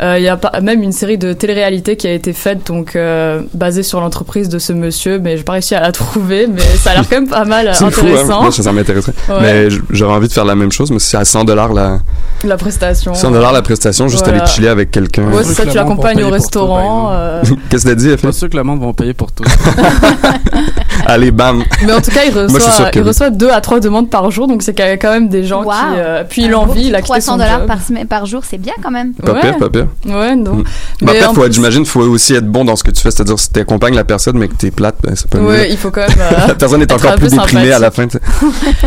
Euh, 0.00 0.16
Il 0.18 0.24
y 0.24 0.28
a 0.28 0.38
même 0.62 0.82
une 0.82 0.92
série 0.92 1.18
de 1.18 1.32
télé-réalités 1.32 1.96
qui 1.96 2.06
a 2.06 2.12
été 2.12 2.32
faite 2.32 2.66
donc 2.66 2.94
euh, 2.96 3.42
basée 3.54 3.82
sur 3.82 4.00
l'entreprise 4.00 4.48
de 4.48 4.58
ce 4.58 4.72
monsieur, 4.72 5.18
mais 5.18 5.36
j'ai 5.36 5.42
pas 5.44 5.52
réussi 5.52 5.74
à 5.74 5.80
la 5.80 5.92
trouver, 5.92 6.46
mais 6.46 6.60
ça 6.60 6.90
a 6.90 6.94
l'air 6.94 7.04
quand 7.08 7.16
même 7.16 7.28
pas 7.28 7.44
mal 7.44 7.74
fou, 7.74 7.84
hein. 7.84 7.88
intéressant. 7.88 8.42
Moi, 8.42 8.52
ça, 8.52 8.62
ça 8.62 8.72
m'intéresserait. 8.72 9.12
Ouais. 9.28 9.36
Mais 9.40 9.68
j'aurais 9.90 10.14
envie 10.14 10.28
de 10.28 10.32
faire 10.32 10.44
la 10.44 10.54
même 10.54 10.70
chose, 10.72 10.90
mais 10.90 10.98
c'est 10.98 11.16
à 11.16 11.24
100 11.24 11.44
dollars 11.44 11.72
la, 11.72 11.98
La 12.44 12.56
prestation. 12.56 13.14
100 13.14 13.30
dollars 13.32 13.52
la 13.52 13.62
prestation, 13.62 14.08
juste 14.08 14.24
Voilà. 14.24 14.42
aller 14.42 14.50
chiller 14.50 14.68
avec 14.68 14.90
quelqu'un. 14.90 15.24
Ouais, 15.30 15.42
c'est 15.44 15.54
ça, 15.54 15.66
tu 15.66 15.78
payer 16.00 16.22
au 16.24 16.30
restaurant. 16.30 17.10
euh, 17.12 17.42
Qu'est-ce 17.70 17.84
que 17.84 17.88
t'as 17.90 17.94
dit, 17.94 18.04
Je 18.04 18.08
suis 18.08 18.14
Effie? 18.14 18.26
pas 18.26 18.32
sûr 18.32 18.48
que 18.48 18.56
le 18.56 18.62
monde 18.64 18.80
va 18.84 18.92
payer 18.92 19.14
pour 19.14 19.32
tout. 19.32 19.44
Allez, 21.06 21.30
bam! 21.30 21.62
Mais 21.86 21.92
en 21.92 22.00
tout 22.00 22.10
cas, 22.10 22.20
il 22.26 22.36
reçoit, 22.36 22.90
il 22.94 23.02
reçoit 23.02 23.30
deux 23.30 23.48
à 23.50 23.60
trois 23.60 23.80
demandes 23.80 24.10
par 24.10 24.30
jour, 24.30 24.46
donc 24.46 24.62
c'est 24.62 24.74
qu'il 24.74 24.84
y 24.84 24.88
a 24.88 24.96
quand 24.98 25.10
même 25.12 25.28
des 25.28 25.44
gens 25.44 25.62
Wow. 25.62 25.70
qui. 25.72 25.76
euh, 25.96 26.24
puis 26.28 26.42
Un 26.42 26.46
il 26.46 26.50
beau 26.50 26.56
envie, 26.58 26.72
petit 26.80 26.88
il 26.88 26.94
a 26.94 26.98
quitté 26.98 27.20
300 27.20 27.32
son 27.32 27.38
dollars 27.38 27.66
par, 27.66 27.80
semaine- 27.82 28.06
par 28.06 28.26
jour, 28.26 28.42
c'est 28.44 28.58
bien 28.58 28.74
quand 28.82 28.90
même. 28.90 29.14
Pas 29.14 29.32
Ouais. 29.32 29.40
pire, 29.40 29.56
pas 29.58 29.70
pire. 29.70 29.86
Ouais, 30.06 30.36
non. 30.36 30.54
Mm. 30.56 30.64
Mais 31.02 31.12
Mais 31.12 31.18
après, 31.20 31.34
faut, 31.34 31.40
plus- 31.42 31.52
j'imagine, 31.52 31.86
faut 31.86 32.00
aussi 32.02 32.34
être 32.34 32.46
bon 32.46 32.64
dans 32.64 32.76
ce 32.76 32.84
que 32.84 32.90
tu 32.90 33.00
fais. 33.00 33.10
C'est-à-dire, 33.10 33.38
si 33.38 33.50
t'accompagnes 33.50 33.94
la 33.94 34.04
personne, 34.04 34.36
mais 34.38 34.48
que 34.48 34.54
t'es 34.54 34.70
plate, 34.70 34.96
ben, 35.02 35.14
c'est 35.16 35.28
pas 35.30 35.38
mieux. 35.38 35.46
Ouais, 35.48 35.70
il 35.70 35.76
faut 35.78 35.90
quand 35.90 36.06
même. 36.06 36.10
euh, 36.20 36.46
La 36.48 36.54
personne 36.54 36.82
est 36.82 36.92
encore 36.92 37.14
plus 37.14 37.30
déprimée 37.30 37.72
à 37.72 37.78
la 37.78 37.90
fin. 37.90 38.06
tu 38.06 38.18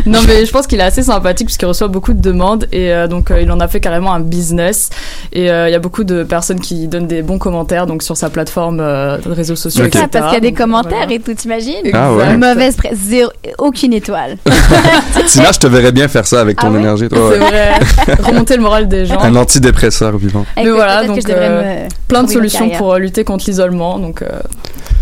non, 0.06 0.20
mais 0.28 0.46
je 0.46 0.52
pense 0.52 0.68
qu'il 0.68 0.80
est 0.80 0.84
assez 0.84 1.04
sympathique 1.04 1.48
puisqu'il 1.48 1.66
reçoit 1.66 1.88
beaucoup 1.88 2.14
de 2.14 2.22
demandes 2.22 2.68
et 2.72 2.94
euh, 2.94 3.08
donc 3.08 3.32
euh, 3.32 3.42
il 3.42 3.52
en 3.52 3.60
a 3.60 3.68
fait 3.68 3.80
carrément 3.80 4.14
un 4.14 4.20
business. 4.20 4.90
Et 5.34 5.50
euh, 5.50 5.70
il 5.70 5.72
y 5.72 5.76
a 5.76 5.80
beaucoup 5.80 6.04
de 6.04 6.24
personnes 6.24 6.60
qui 6.60 6.88
donnent 6.92 7.08
des 7.08 7.24
bons 7.24 7.40
commentaires 7.40 7.88
donc 7.88 8.04
sur 8.04 8.16
sa 8.16 8.30
plateforme 8.30 8.80
euh, 8.80 9.18
de 9.18 9.32
réseaux 9.32 9.56
sociaux. 9.56 9.86
Ok. 9.86 9.92
Ah, 9.96 9.98
etc. 10.00 10.10
parce 10.12 10.26
qu'il 10.28 10.34
y 10.44 10.48
a 10.48 10.52
des 10.52 10.54
commentaires 10.54 10.98
voilà. 11.00 11.14
et 11.14 11.20
tout, 11.20 11.34
t'imagines 11.34 11.74
Ah 11.94 12.14
ouais. 12.14 12.38
Mauvaise 12.38 12.76
presse, 12.76 12.98
zéro, 13.00 13.32
aucune 13.58 13.94
étoile. 13.94 14.38
Sinon, 15.26 15.46
je 15.54 15.60
te 15.60 15.68
verrais 15.68 15.92
bien 15.92 16.08
faire 16.08 16.28
ça 16.28 16.42
avec 16.42 16.58
ton 16.60 16.68
Ah 16.68 16.72
ouais? 16.72 16.80
énergie. 16.80 17.10
toi, 17.10 17.32
C'est 17.34 17.40
ouais. 17.40 17.50
vrai. 17.50 18.16
Remonter 18.24 18.58
le 18.58 18.62
moral 18.62 18.88
des 18.88 19.06
gens. 19.08 19.20
Un 19.20 19.36
antidépresseur 19.36 20.18
vivant. 20.18 20.46
Mais 20.56 20.64
Écoute, 20.64 20.76
voilà, 20.76 21.06
donc, 21.08 21.20
euh, 21.30 21.88
Plein 22.08 22.24
de 22.24 22.30
solutions 22.30 22.70
pour 22.72 22.94
euh, 22.94 23.00
lutter 23.00 23.24
contre 23.24 23.46
l'isolement, 23.48 23.98
donc 23.98 24.22
euh, 24.22 24.28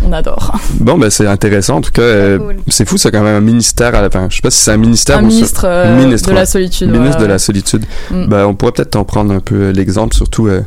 on 0.06 0.12
adore. 0.12 0.56
Bon, 0.80 0.96
ben, 0.96 1.10
c'est 1.10 1.26
intéressant. 1.26 1.76
En 1.76 1.80
tout 1.80 1.90
cas, 1.90 2.00
euh, 2.02 2.38
cool. 2.38 2.56
c'est 2.68 2.88
fou, 2.88 2.96
c'est 2.96 3.10
quand 3.10 3.22
même 3.22 3.36
un 3.36 3.40
ministère 3.40 3.94
à 3.94 4.00
la 4.00 4.08
fin. 4.10 4.28
Je 4.30 4.36
sais 4.36 4.42
pas 4.42 4.50
si 4.50 4.62
c'est 4.62 4.70
un 4.70 4.76
ministère 4.78 5.18
Un 5.18 5.24
ou 5.24 5.26
ministre, 5.26 5.64
euh, 5.66 5.96
Ministre, 5.96 6.30
de 6.30 6.34
la 6.34 6.46
solitude. 6.46 6.90
ministre 6.90 7.18
de 7.20 7.26
la 7.26 7.38
solitude. 7.38 7.84
Mm. 8.10 8.26
Ben, 8.26 8.46
on 8.46 8.54
pourrait 8.54 8.72
peut-être 8.72 8.96
en 8.96 9.04
prendre 9.04 9.32
un 9.34 9.40
peu 9.40 9.70
l'exemple, 9.70 10.14
surtout 10.14 10.46
euh, 10.46 10.62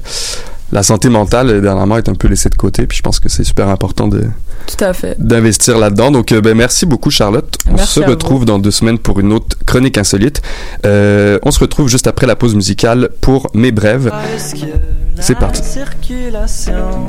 la 0.74 0.82
santé 0.82 1.08
mentale, 1.08 1.50
euh, 1.50 1.62
dernièrement, 1.62 1.98
est 1.98 2.10
un 2.10 2.16
peu 2.16 2.28
laissée 2.28 2.50
de 2.50 2.56
côté. 2.56 2.88
Puis 2.88 2.98
je 2.98 3.04
pense 3.04 3.20
que 3.20 3.30
c'est 3.30 3.44
super 3.44 3.70
important 3.70 4.08
de, 4.08 4.24
Tout 4.66 4.84
à 4.84 4.92
fait. 4.94 5.16
d'investir 5.20 5.78
là-dedans. 5.78 6.10
Donc, 6.10 6.32
euh, 6.32 6.42
ben, 6.42 6.58
merci 6.58 6.88
beaucoup, 6.88 7.12
Charlotte. 7.12 7.56
On 7.70 7.76
Merci 7.76 7.94
se 7.94 8.00
vous. 8.00 8.08
retrouve 8.08 8.46
dans 8.46 8.58
deux 8.58 8.72
semaines 8.72 8.98
pour 8.98 9.20
une 9.20 9.32
autre 9.34 9.56
chronique 9.68 10.00
insolite. 10.00 10.42
Euh, 10.86 11.38
on 11.44 11.52
se 11.52 11.60
retrouve 11.60 11.90
juste 11.90 12.08
après 12.08 12.26
la 12.26 12.36
pause 12.36 12.56
musicale 12.56 13.10
pour 13.22 13.52
Mes 13.54 13.72
Brèves. 13.72 14.12
C'est 15.20 15.36
parti. 15.36 15.62
circulation 15.64 17.06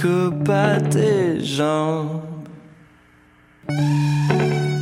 coupe 0.00 0.48
à 0.48 0.80
tes 0.80 1.44
jambes. 1.44 2.20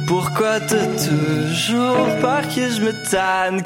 Pourquoi 0.07 0.61
t'as 0.61 0.87
toujours 0.97 2.07
peur 2.21 2.43
que 2.43 2.69
je 2.71 2.81
me 2.83 2.93
tanne 3.11 3.63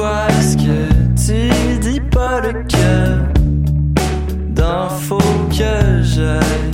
Pourquoi 0.00 0.28
est-ce 0.30 0.56
que 0.56 0.88
tu 1.14 1.78
dis 1.78 2.00
pas 2.00 2.40
le 2.40 2.64
cœur 2.64 3.18
d'infos 4.48 5.18
que 5.50 6.02
j'ai? 6.02 6.69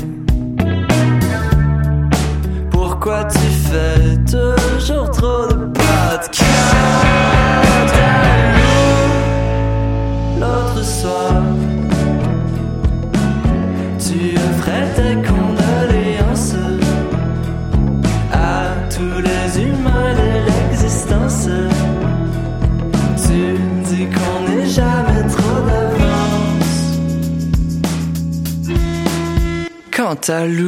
Cantalou. 30.27 30.66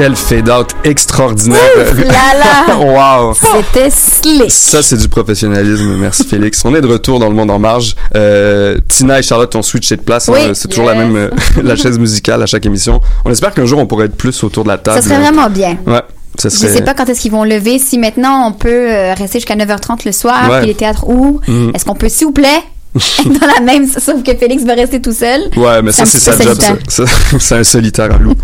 Quel 0.00 0.16
fade-out 0.16 0.70
extraordinaire. 0.82 1.60
Ouf 1.78 1.94
là 1.98 2.14
là. 2.38 2.76
wow. 3.28 3.34
C'était 3.34 3.90
slick. 3.90 4.50
Ça, 4.50 4.80
c'est 4.82 4.96
du 4.96 5.10
professionnalisme. 5.10 5.94
Merci, 5.98 6.24
Félix. 6.24 6.64
On 6.64 6.74
est 6.74 6.80
de 6.80 6.86
retour 6.86 7.18
dans 7.18 7.28
le 7.28 7.34
monde 7.34 7.50
en 7.50 7.58
marge. 7.58 7.94
Euh, 8.14 8.78
Tina 8.88 9.18
et 9.18 9.22
Charlotte 9.22 9.54
ont 9.56 9.60
switché 9.62 9.96
de 9.96 10.00
place. 10.00 10.30
Oui. 10.32 10.38
hein. 10.42 10.52
C'est 10.54 10.68
toujours 10.68 10.86
la 10.86 10.94
même, 10.94 11.14
euh, 11.16 11.28
la 11.62 11.76
chaise 11.76 11.98
musicale 11.98 12.42
à 12.42 12.46
chaque 12.46 12.64
émission. 12.64 13.02
On 13.26 13.30
espère 13.30 13.52
qu'un 13.52 13.66
jour, 13.66 13.78
on 13.78 13.86
pourrait 13.86 14.06
être 14.06 14.16
plus 14.16 14.42
autour 14.42 14.64
de 14.64 14.68
la 14.70 14.78
table. 14.78 15.02
Ça 15.02 15.06
serait 15.06 15.20
vraiment 15.20 15.50
bien. 15.50 15.76
Ouais. 15.86 16.00
Je 16.42 16.48
serait... 16.48 16.72
sais 16.72 16.82
pas 16.82 16.94
quand 16.94 17.06
est-ce 17.10 17.20
qu'ils 17.20 17.32
vont 17.32 17.44
lever. 17.44 17.78
Si 17.78 17.98
maintenant 17.98 18.46
on 18.48 18.52
peut 18.52 18.70
euh, 18.90 19.12
rester 19.12 19.38
jusqu'à 19.38 19.54
9h30 19.56 20.06
le 20.06 20.12
soir, 20.12 20.48
Ouais. 20.50 20.58
puis 20.60 20.68
les 20.68 20.74
théâtres 20.74 21.06
ouvrent, 21.10 21.42
Mhm. 21.46 21.72
est-ce 21.74 21.84
qu'on 21.84 21.94
peut, 21.94 22.08
s'il 22.08 22.28
vous 22.28 22.32
plaît, 22.32 22.62
dans 23.24 23.46
la 23.46 23.60
même, 23.60 23.86
sauf 23.86 24.22
que 24.24 24.34
Félix 24.34 24.64
va 24.64 24.74
rester 24.74 25.00
tout 25.00 25.12
seul. 25.12 25.42
Ouais, 25.56 25.80
mais 25.80 25.92
ça, 25.92 26.04
C'est 26.06 26.18
sa 26.18 26.36
job, 26.36 26.58
ça. 26.60 26.74
Ça, 26.88 27.04
C'est 27.38 27.54
un 27.58 27.62
solitaire 27.64 28.12
à 28.12 28.18
loup. 28.18 28.34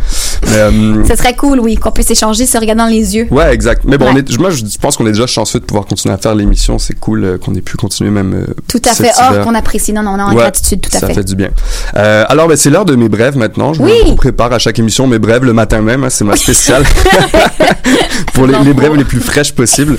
Mais, 0.48 0.56
euh, 0.56 1.04
Ce 1.08 1.16
serait 1.16 1.34
cool, 1.34 1.58
oui, 1.58 1.74
qu'on 1.76 1.90
puisse 1.90 2.10
échanger 2.12 2.46
se 2.46 2.56
regarder 2.56 2.78
dans 2.78 2.86
les 2.86 3.16
yeux. 3.16 3.26
Ouais, 3.32 3.52
exact. 3.52 3.82
Mais 3.84 3.98
bon, 3.98 4.04
Ouais. 4.06 4.12
on 4.14 4.16
est, 4.18 4.38
moi, 4.38 4.50
je 4.50 4.62
pense 4.80 4.96
qu'on 4.96 5.06
est 5.06 5.12
déjà 5.12 5.26
chanceux 5.26 5.58
de 5.58 5.64
pouvoir 5.64 5.84
continuer 5.86 6.14
à 6.14 6.18
faire 6.18 6.34
l'émission. 6.36 6.78
C'est 6.78 6.94
cool 6.98 7.24
euh, 7.24 7.38
qu'on 7.38 7.54
ait 7.56 7.60
pu 7.60 7.76
continuer 7.76 8.10
même. 8.10 8.34
euh, 8.34 8.54
Tout 8.68 8.80
à 8.88 8.94
fait. 8.94 9.10
Hiver. 9.18 9.42
qu'on 9.44 9.54
apprécie. 9.54 9.92
Non, 9.92 10.02
non, 10.04 10.12
on 10.12 10.18
est 10.18 10.22
en 10.22 10.28
Ouais, 10.30 10.36
gratitude, 10.36 10.80
tout 10.80 10.96
à 10.96 11.00
ça 11.00 11.08
fait. 11.08 11.14
fait 11.14 11.24
du 11.24 11.34
bien. 11.34 11.50
Euh, 11.96 12.24
alors, 12.28 12.46
ben, 12.46 12.56
c'est 12.56 12.70
l'heure 12.70 12.84
de 12.84 12.94
mes 12.94 13.08
brèves 13.08 13.36
maintenant. 13.36 13.72
Je 13.74 13.82
Oui. 13.82 13.92
vous 14.06 14.14
prépare 14.14 14.52
à 14.52 14.60
chaque 14.60 14.78
émission 14.78 15.08
mes 15.08 15.18
brèves 15.18 15.42
le 15.44 15.52
matin 15.54 15.80
même. 15.82 16.04
hein, 16.04 16.08
c'est 16.10 16.24
ma 16.24 16.36
spéciale. 16.36 16.84
Pour 18.34 18.46
les, 18.46 18.56
les 18.64 18.72
brèves 18.74 18.94
les 18.94 19.04
plus 19.04 19.20
fraîches 19.20 19.52
possibles. 19.52 19.98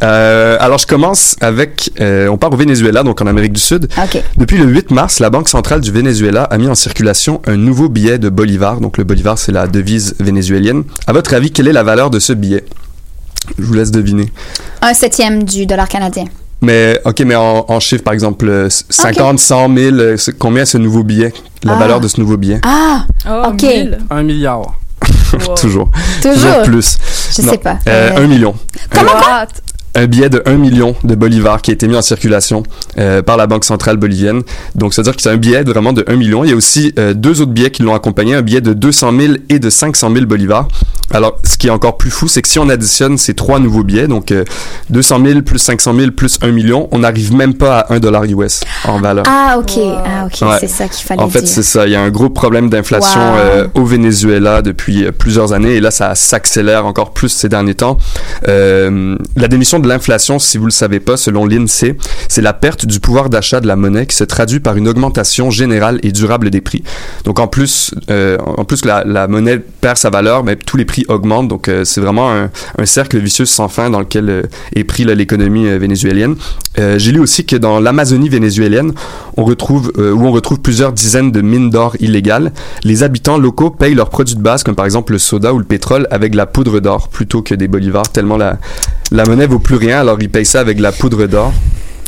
Alors, 0.00 0.78
je 0.78 0.86
commence 0.86 1.36
avec... 1.42 1.90
on 2.00 2.38
part 2.38 2.52
au 2.52 2.56
Venezuela, 2.56 3.02
donc 3.02 3.20
en 3.20 3.26
Amérique 3.26 3.52
du 3.52 3.60
Sud. 3.60 3.81
Depuis 4.36 4.58
le 4.58 4.64
8 4.66 4.90
mars, 4.90 5.18
la 5.20 5.30
Banque 5.30 5.48
centrale 5.48 5.80
du 5.80 5.90
Venezuela 5.92 6.44
a 6.44 6.58
mis 6.58 6.68
en 6.68 6.74
circulation 6.74 7.40
un 7.46 7.56
nouveau 7.56 7.88
billet 7.88 8.18
de 8.18 8.28
bolivar. 8.28 8.80
Donc, 8.80 8.98
le 8.98 9.04
bolivar, 9.04 9.38
c'est 9.38 9.52
la 9.52 9.66
devise 9.66 10.14
vénézuélienne. 10.20 10.84
À 11.06 11.12
votre 11.12 11.34
avis, 11.34 11.50
quelle 11.50 11.68
est 11.68 11.72
la 11.72 11.82
valeur 11.82 12.10
de 12.10 12.18
ce 12.18 12.32
billet? 12.32 12.64
Je 13.58 13.64
vous 13.64 13.74
laisse 13.74 13.90
deviner. 13.90 14.32
Un 14.82 14.94
septième 14.94 15.42
du 15.44 15.66
dollar 15.66 15.88
canadien. 15.88 16.24
Mais, 16.60 17.00
OK, 17.04 17.20
mais 17.26 17.34
en, 17.34 17.64
en 17.68 17.80
chiffres, 17.80 18.04
par 18.04 18.12
exemple, 18.14 18.48
euh, 18.48 18.68
50, 18.70 19.38
100 19.40 19.74
000, 19.76 19.96
euh, 19.96 20.16
c'est- 20.16 20.38
combien 20.38 20.62
est 20.62 20.66
ce 20.66 20.78
nouveau 20.78 21.02
billet? 21.02 21.32
La 21.64 21.72
Ah. 21.72 21.78
valeur 21.78 22.00
de 22.00 22.06
ce 22.06 22.20
nouveau 22.20 22.36
billet? 22.36 22.60
Ah, 22.64 23.04
Oh, 23.28 23.48
Ok. 23.48 23.62
mille. 23.62 23.98
Un 24.10 24.22
milliard. 24.22 24.62
Wow. 25.32 25.54
Toujours. 25.54 25.90
toujours. 26.22 26.62
plus. 26.62 26.98
Je 27.36 27.42
Non. 27.42 27.52
sais 27.52 27.58
pas. 27.58 27.78
Euh, 27.88 28.10
Euh, 28.12 28.24
un 28.24 28.26
million. 28.26 28.54
Comment? 28.90 29.10
Un 29.94 30.06
billet 30.06 30.30
de 30.30 30.42
1 30.46 30.56
million 30.56 30.96
de 31.04 31.14
bolivars 31.14 31.60
qui 31.60 31.70
a 31.70 31.74
été 31.74 31.86
mis 31.86 31.96
en 31.96 32.02
circulation 32.02 32.62
euh, 32.98 33.22
par 33.22 33.36
la 33.36 33.46
Banque 33.46 33.64
centrale 33.64 33.98
bolivienne. 33.98 34.42
Donc, 34.74 34.94
c'est-à-dire 34.94 35.14
que 35.14 35.20
c'est 35.20 35.30
un 35.30 35.36
billet 35.36 35.62
vraiment 35.64 35.92
de 35.92 36.02
1 36.06 36.16
million. 36.16 36.44
Il 36.44 36.50
y 36.50 36.52
a 36.52 36.56
aussi 36.56 36.94
euh, 36.98 37.12
deux 37.12 37.42
autres 37.42 37.52
billets 37.52 37.70
qui 37.70 37.82
l'ont 37.82 37.94
accompagné, 37.94 38.34
un 38.34 38.42
billet 38.42 38.62
de 38.62 38.72
200 38.72 39.12
000 39.18 39.34
et 39.50 39.58
de 39.58 39.68
500 39.68 40.12
000 40.14 40.26
bolivars. 40.26 40.68
Alors, 41.12 41.38
ce 41.44 41.56
qui 41.56 41.66
est 41.66 41.70
encore 41.70 41.96
plus 41.96 42.10
fou, 42.10 42.28
c'est 42.28 42.42
que 42.42 42.48
si 42.48 42.58
on 42.58 42.68
additionne 42.68 43.18
ces 43.18 43.34
trois 43.34 43.58
nouveaux 43.58 43.84
billets, 43.84 44.08
donc 44.08 44.32
euh, 44.32 44.44
200 44.90 45.20
000 45.24 45.42
plus 45.42 45.58
500 45.58 45.94
000 45.94 46.10
plus 46.12 46.38
1 46.42 46.50
million, 46.52 46.88
on 46.90 47.00
n'arrive 47.00 47.34
même 47.34 47.54
pas 47.54 47.80
à 47.80 47.92
1 47.94 48.00
dollar 48.00 48.24
US 48.24 48.60
en 48.84 48.98
valeur. 49.00 49.24
Ah, 49.28 49.56
OK. 49.58 49.76
Wow. 49.76 49.94
Ah, 50.04 50.26
OK. 50.26 50.40
Ouais. 50.42 50.56
C'est 50.60 50.68
ça 50.68 50.88
qu'il 50.88 51.04
fallait 51.06 51.20
En 51.20 51.28
fait, 51.28 51.46
c'est 51.46 51.62
ça. 51.62 51.86
Il 51.86 51.92
y 51.92 51.96
a 51.96 52.00
un 52.00 52.10
gros 52.10 52.30
problème 52.30 52.68
d'inflation 52.70 53.20
Wow. 53.20 53.36
euh, 53.38 53.68
au 53.74 53.84
Venezuela 53.84 54.62
depuis 54.62 55.04
euh, 55.04 55.12
plusieurs 55.12 55.52
années 55.52 55.74
et 55.74 55.80
là, 55.80 55.90
ça 55.90 56.14
s'accélère 56.14 56.86
encore 56.86 57.12
plus 57.12 57.28
ces 57.28 57.48
derniers 57.48 57.74
temps. 57.74 57.98
Euh, 58.48 59.16
la 59.36 59.48
démission 59.48 59.78
de 59.78 59.88
l'inflation, 59.88 60.38
si 60.38 60.56
vous 60.58 60.64
le 60.66 60.70
savez 60.70 61.00
pas, 61.00 61.16
selon 61.16 61.46
l'INSEE, 61.46 61.96
c'est 62.28 62.42
la 62.42 62.52
perte 62.52 62.86
du 62.86 63.00
pouvoir 63.00 63.28
d'achat 63.28 63.60
de 63.60 63.66
la 63.66 63.76
monnaie 63.76 64.06
qui 64.06 64.16
se 64.16 64.24
traduit 64.24 64.60
par 64.60 64.76
une 64.76 64.88
augmentation 64.88 65.50
générale 65.50 65.98
et 66.02 66.12
durable 66.12 66.50
des 66.50 66.60
prix. 66.60 66.82
Donc, 67.24 67.38
en 67.38 67.46
plus, 67.48 67.94
en 68.08 68.64
plus 68.64 68.80
que 68.80 68.88
la, 68.88 69.04
la 69.04 69.28
monnaie 69.28 69.58
perd 69.58 69.96
sa 69.96 70.10
valeur, 70.10 70.44
mais 70.44 70.56
tous 70.56 70.76
les 70.76 70.84
prix 70.84 71.01
augmentent. 71.08 71.48
Donc, 71.48 71.68
euh, 71.68 71.84
c'est 71.84 72.00
vraiment 72.00 72.32
un, 72.32 72.50
un 72.78 72.86
cercle 72.86 73.18
vicieux 73.18 73.44
sans 73.44 73.68
fin 73.68 73.90
dans 73.90 74.00
lequel 74.00 74.28
euh, 74.28 74.42
est 74.74 74.84
pris 74.84 75.04
l'économie 75.04 75.66
euh, 75.66 75.78
vénézuélienne. 75.78 76.36
J'ai 76.96 77.12
lu 77.12 77.20
aussi 77.20 77.44
que 77.44 77.54
dans 77.54 77.80
l'Amazonie 77.80 78.30
vénézuélienne, 78.30 78.92
on 79.36 79.44
retrouve 79.44 79.92
où 79.98 80.26
on 80.26 80.32
retrouve 80.32 80.60
plusieurs 80.60 80.92
dizaines 80.92 81.30
de 81.30 81.42
mines 81.42 81.68
d'or 81.68 81.96
illégales. 82.00 82.50
Les 82.82 83.02
habitants 83.02 83.36
locaux 83.36 83.68
payent 83.68 83.94
leurs 83.94 84.08
produits 84.08 84.36
de 84.36 84.40
base, 84.40 84.62
comme 84.62 84.74
par 84.74 84.86
exemple 84.86 85.12
le 85.12 85.18
soda 85.18 85.52
ou 85.52 85.58
le 85.58 85.66
pétrole, 85.66 86.08
avec 86.10 86.32
de 86.32 86.38
la 86.38 86.46
poudre 86.46 86.80
d'or 86.80 87.08
plutôt 87.08 87.42
que 87.42 87.54
des 87.54 87.68
bolivars, 87.68 88.08
tellement 88.10 88.38
la, 88.38 88.58
la 89.10 89.26
monnaie 89.26 89.46
vaut 89.46 89.58
plus 89.58 89.76
rien. 89.76 90.00
Alors 90.00 90.16
ils 90.22 90.30
payent 90.30 90.46
ça 90.46 90.60
avec 90.60 90.78
de 90.78 90.82
la 90.82 90.92
poudre 90.92 91.26
d'or. 91.26 91.52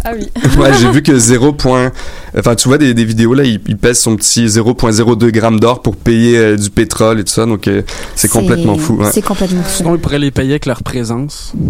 Ah 0.04 0.10
oui. 0.16 0.28
Ouais, 0.58 0.70
j'ai 0.78 0.90
vu 0.90 1.02
que 1.02 1.18
0. 1.18 1.52
point- 1.54 1.90
Enfin, 2.38 2.54
tu 2.54 2.68
vois 2.68 2.78
des, 2.78 2.94
des 2.94 3.04
vidéos 3.04 3.32
là, 3.34 3.44
il, 3.44 3.60
il 3.66 3.76
pèse 3.78 3.98
son 4.00 4.16
petit 4.16 4.46
0.02 4.46 5.30
grammes 5.30 5.60
d'or 5.60 5.82
pour 5.82 5.96
payer 5.96 6.36
euh, 6.36 6.56
du 6.56 6.68
pétrole 6.70 7.20
et 7.20 7.24
tout 7.24 7.32
ça, 7.32 7.46
donc 7.46 7.68
euh, 7.68 7.82
c'est 8.16 8.28
complètement 8.28 8.76
fou. 8.76 8.94
ouais. 8.96 9.10
C'est 9.12 9.22
complètement 9.22 9.62
fou. 9.62 9.70
Sinon, 9.76 9.94
ils 9.94 10.00
pourraient 10.00 10.18
les 10.18 10.30
payer 10.30 10.50
avec 10.52 10.66
leur 10.66 10.82
présence. 10.82 11.52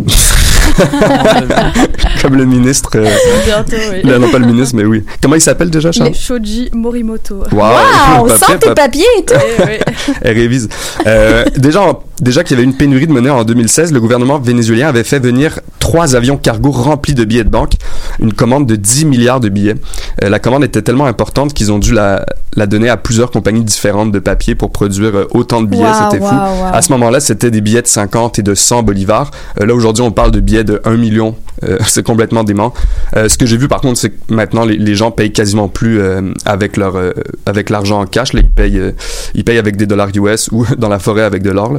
Comme 2.23 2.37
le 2.37 2.45
ministre. 2.47 2.91
euh, 2.97 3.07
Bientôt, 3.45 3.77
oui. 3.93 4.03
là, 4.03 4.19
non, 4.19 4.29
pas 4.31 4.39
le 4.39 4.47
ministre, 4.47 4.75
mais 4.77 4.85
oui. 4.85 5.05
Comment 5.23 5.35
il 5.35 5.41
s'appelle 5.41 5.71
déjà, 5.71 5.93
Charles 5.93 6.09
Les 6.11 6.15
Shoji 6.15 6.71
Morimoto. 6.73 7.43
Wow, 7.53 7.59
Waouh, 7.59 8.27
pas 8.29 8.39
sans 8.39 8.47
prêt, 8.47 8.59
tes 8.59 8.75
papiers 8.75 9.05
et 9.19 9.25
tout. 9.25 9.35
Eh, 9.59 9.63
oui. 9.63 10.13
Elle 10.23 10.37
révise. 10.37 10.69
Euh, 11.07 11.45
déjà, 11.57 11.83
en- 11.83 12.03
déjà 12.21 12.45
qu'il 12.45 12.57
y 12.57 12.61
avait 12.61 12.65
une 12.65 12.77
pénurie 12.77 13.07
de 13.07 13.13
monnaie 13.13 13.31
en 13.31 13.45
2016, 13.45 13.93
le 13.93 14.01
gouvernement 14.01 14.39
vénézuélien 14.39 14.89
avait 14.89 15.05
fait 15.05 15.19
venir 15.19 15.61
trois 15.79 16.17
avions 16.17 16.37
cargo 16.37 16.71
remplis 16.71 17.15
de 17.15 17.25
billets 17.25 17.45
de 17.45 17.49
banque, 17.49 17.73
une 18.21 18.33
commande 18.33 18.67
de 18.67 18.77
10 18.77 19.05
milliards 19.07 19.41
de 19.41 19.49
billets. 19.49 19.77
Euh, 20.23 20.29
la 20.29 20.39
commande 20.39 20.65
était 20.65 20.83
tellement 20.83 21.07
importante 21.07 21.55
qu'ils 21.55 21.73
ont 21.73 21.79
dû 21.79 21.93
la, 21.93 22.25
la 22.57 22.67
donner 22.67 22.89
à 22.89 22.97
plusieurs 22.97 23.31
compagnies 23.31 23.65
différentes 23.65 24.13
de 24.13 24.19
papier 24.19 24.55
pour 24.55 24.71
produire 24.71 25.15
euh, 25.15 25.27
autant 25.31 25.63
de 25.63 25.67
billets. 25.67 25.85
Wow, 25.85 26.11
C'était 26.11 26.25
fou. 26.25 26.35
wow. 26.35 26.67
À 26.73 26.83
ce 26.83 26.93
moment-là, 26.93 27.21
c'était 27.21 27.51
des 27.51 27.61
billets 27.61 27.83
de 27.83 27.87
50 27.87 28.39
et 28.39 28.43
de 28.43 28.55
100 28.55 28.83
bolivars. 28.83 29.31
Euh, 29.61 29.67
là, 29.67 29.75
aujourd'hui, 29.75 30.03
on 30.03 30.11
parle 30.13 30.31
de 30.31 30.41
billets 30.41 30.65
de 30.65 30.81
1 30.85 30.97
million. 30.97 31.37
Euh, 31.63 31.79
c'est 31.87 32.03
complètement 32.05 32.45
dément. 32.45 32.73
Euh, 33.17 33.29
ce 33.29 33.39
que 33.39 33.47
j'ai 33.47 33.57
vu, 33.57 33.69
par 33.69 33.81
contre, 33.81 33.99
c'est 33.99 34.11
que 34.11 34.35
maintenant, 34.35 34.65
les, 34.65 34.77
les 34.77 34.95
gens 34.95 35.11
payent 35.11 35.33
quasiment 35.33 35.69
plus 35.69 36.01
avec 36.45 36.77
leur 36.77 36.95
avec 37.47 37.71
l'argent 37.71 38.01
en 38.01 38.07
cash. 38.07 38.33
Là, 38.33 38.41
ils 38.43 38.51
payent 38.51 38.81
ils 39.35 39.45
payent 39.45 39.59
avec 39.59 39.77
des 39.77 39.87
dollars 39.87 40.09
US 40.15 40.49
ou 40.53 40.67
dans 40.79 40.89
la 40.89 40.99
forêt 40.99 41.23
avec 41.23 41.43
de 41.43 41.51
l'or. 41.51 41.79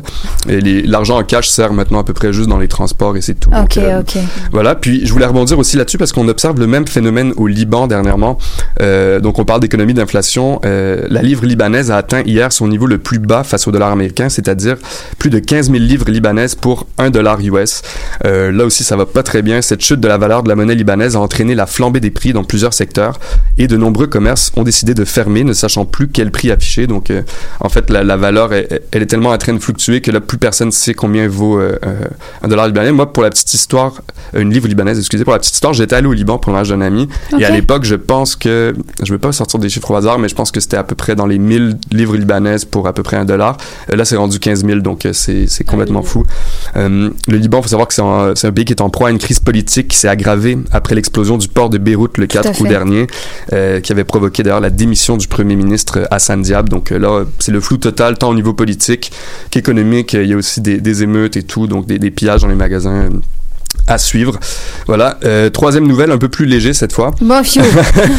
Et 0.50 0.62
l'argent 0.62 1.17
en 1.17 1.24
cash 1.24 1.50
sert 1.50 1.74
maintenant 1.74 2.00
à 2.00 2.03
peu 2.03 2.13
près 2.13 2.34
juste 2.34 2.50
dans 2.50 2.58
les 2.58 2.67
transports 2.67 3.17
et 3.17 3.22
c'est 3.22 3.36
tout. 3.36 3.50
Ok, 3.50 3.77
ok. 3.77 4.17
voilà, 4.51 4.75
puis 4.75 5.05
je 5.05 5.12
voulais 5.13 5.25
rebondir 5.25 5.60
aussi 5.60 5.77
là-dessus 5.77 5.98
parce 5.98 6.12
qu'on 6.12 6.27
observe 6.27 6.60
le 6.60 6.67
même 6.67 6.88
phénomène 6.88 7.34
au 7.38 7.48
Liban 7.48 7.88
dernièrement. 7.88 8.38
Donc 9.22 9.39
on 9.39 9.46
parle 9.46 9.60
d'économie 9.62 9.94
d'inflation. 9.94 10.60
Euh, 10.65 11.05
la 11.10 11.22
livre 11.22 11.45
libanaise 11.45 11.91
a 11.91 11.98
atteint 11.98 12.22
hier 12.25 12.51
son 12.51 12.67
niveau 12.67 12.88
le 12.88 12.98
plus 12.98 13.19
bas 13.19 13.43
face 13.43 13.67
au 13.67 13.72
dollar 13.72 13.91
américain, 13.91 14.29
c'est-à-dire 14.29 14.77
plus 15.19 15.29
de 15.29 15.39
15 15.39 15.72
000 15.72 15.84
livres 15.84 16.10
libanaises 16.10 16.55
pour 16.55 16.88
1 16.98 17.10
dollar 17.10 17.39
US. 17.41 17.81
Euh, 18.25 18.51
là 18.51 18.65
aussi, 18.65 18.84
ça 18.84 18.95
va 18.95 19.05
pas 19.05 19.24
très 19.24 19.41
bien. 19.41 19.62
Cette 19.62 19.81
chute 19.81 20.00
de 20.00 20.07
la 20.07 20.17
valeur 20.17 20.43
de 20.43 20.50
la 20.50 20.55
monnaie 20.55 20.75
libanaise 20.75 21.15
a 21.15 21.19
entraîné 21.19 21.55
la 21.55 21.65
flambée 21.65 22.00
des 22.00 22.12
prix 22.12 22.34
dans 22.34 22.43
plusieurs 22.43 22.74
secteurs 22.74 23.19
et 23.57 23.67
de 23.67 23.77
nombreux 23.77 24.07
commerces 24.07 24.51
ont 24.55 24.63
décidé 24.63 24.93
de 24.93 25.05
fermer, 25.05 25.43
ne 25.43 25.53
sachant 25.53 25.86
plus 25.86 26.07
quel 26.07 26.31
prix 26.31 26.51
afficher. 26.51 26.88
Donc 26.88 27.10
euh, 27.10 27.22
en 27.60 27.69
fait, 27.69 27.89
la, 27.89 28.03
la 28.03 28.17
valeur, 28.17 28.53
elle, 28.53 28.81
elle 28.91 29.01
est 29.01 29.07
tellement 29.07 29.31
en 29.31 29.38
train 29.38 29.53
de 29.53 29.60
fluctuer 29.60 30.01
que 30.01 30.12
là, 30.12 30.19
plus 30.19 30.38
personne 30.38 30.72
sait 30.72 30.93
combien 30.93 31.27
vaut 31.27 31.60
un 32.41 32.48
dollar 32.48 32.67
libanais. 32.67 32.91
Moi, 32.91 33.12
pour 33.12 33.24
la 33.24 33.29
petite 33.29 33.53
histoire, 33.53 34.01
une 34.34 34.51
livre 34.51 34.67
libanaise, 34.67 35.00
excusez, 35.00 35.24
pour 35.24 35.34
la 35.34 35.39
petite 35.39 35.53
histoire, 35.53 35.74
j'étais 35.74 35.95
allé 35.95 36.07
au 36.07 36.13
Liban 36.13 36.38
pour 36.38 36.51
le 36.51 36.53
mariage 36.55 36.69
d'un 36.69 36.81
ami. 36.81 37.07
Et 37.39 37.45
à 37.45 37.50
l'époque, 37.50 37.84
je 37.84 37.95
pense 37.95 38.36
que, 38.36 38.74
je 39.03 39.13
vais 39.13 39.19
pas 39.19 39.31
sortir 39.31 39.60
des 39.60 39.69
chiffres 39.69 39.89
au 39.91 39.95
hasard, 39.95 40.19
mais 40.19 40.27
je 40.27 40.36
pense 40.36 40.51
que 40.51 40.55
c'était 40.60 40.78
à 40.78 40.84
peu 40.84 40.96
près 40.96 41.16
dans 41.16 41.26
les 41.26 41.38
1000 41.38 41.78
livres 41.92 42.16
libanaises 42.16 42.66
pour 42.66 42.88
à 42.88 42.94
peu 42.94 43.04
près 43.04 43.18
un 43.18 43.26
dollar. 43.26 43.58
Euh, 43.92 43.96
là, 43.96 44.06
c'est 44.06 44.16
rendu 44.16 44.40
15 44.40 44.66
000, 44.66 44.80
donc 44.80 45.06
euh, 45.06 45.14
c'est 45.14 45.48
c'est 45.48 45.64
complètement 45.64 46.02
oui. 46.02 46.08
fou. 46.08 46.24
Euh, 46.76 47.10
le 47.28 47.38
Liban, 47.38 47.62
faut 47.62 47.70
savoir 47.70 47.88
que 47.88 47.94
c'est 47.94 48.02
un, 48.02 48.34
c'est 48.36 48.48
un 48.48 48.52
pays 48.52 48.66
qui 48.66 48.74
est 48.74 48.82
en 48.82 48.90
proie 48.90 49.10
à 49.10 49.12
une 49.12 49.18
crise 49.18 49.40
politique 49.40 49.90
qui 49.90 49.98
s'est 49.98 50.08
aggravée 50.08 50.58
après 50.72 50.96
l'explosion 50.96 51.38
du 51.38 51.48
port 51.48 51.70
de 51.70 51.78
Beyrouth 51.78 52.18
le 52.18 52.28
Tout 52.28 52.40
à 52.40 52.44
4 52.44 52.62
août 52.62 52.68
dernier, 52.68 53.08
qui 53.82 53.92
avait 53.92 54.04
provoqué 54.04 54.44
d'ailleurs 54.44 54.60
la 54.60 54.70
démission 54.70 55.18
du 55.18 55.28
premier 55.28 55.56
ministre 55.56 56.08
Hassan 56.12 56.42
Diab. 56.42 56.70
Donc 56.70 56.90
là, 56.90 57.24
c'est 57.40 57.52
le 57.52 57.60
flou 57.60 57.78
total, 57.78 58.18
tant 58.18 58.30
au 58.30 58.36
niveau 58.36 58.54
politique 58.54 59.12
qu'économique. 59.50 60.14
Il 60.14 60.28
y 60.28 60.34
a 60.34 60.38
aussi 60.38 60.62
des, 60.62 60.80
des 60.80 61.04
émeutes 61.04 61.38
et 61.38 61.44
tout, 61.44 61.68
donc 61.68 61.86
des, 61.86 62.00
des 62.00 62.12
pillages 62.12 62.42
dans 62.42 62.48
les 62.48 62.56
magasins. 62.56 63.10
À 63.88 64.00
suivre. 64.00 64.39
Voilà. 64.88 65.17
Euh, 65.26 65.50
troisième 65.52 65.86
nouvelle, 65.88 66.12
un 66.12 66.17
peu 66.17 66.28
plus 66.28 66.45
léger 66.45 66.74
cette 66.74 66.91
fois. 66.91 67.12
Bon, 67.21 67.43
fiou. 67.43 67.62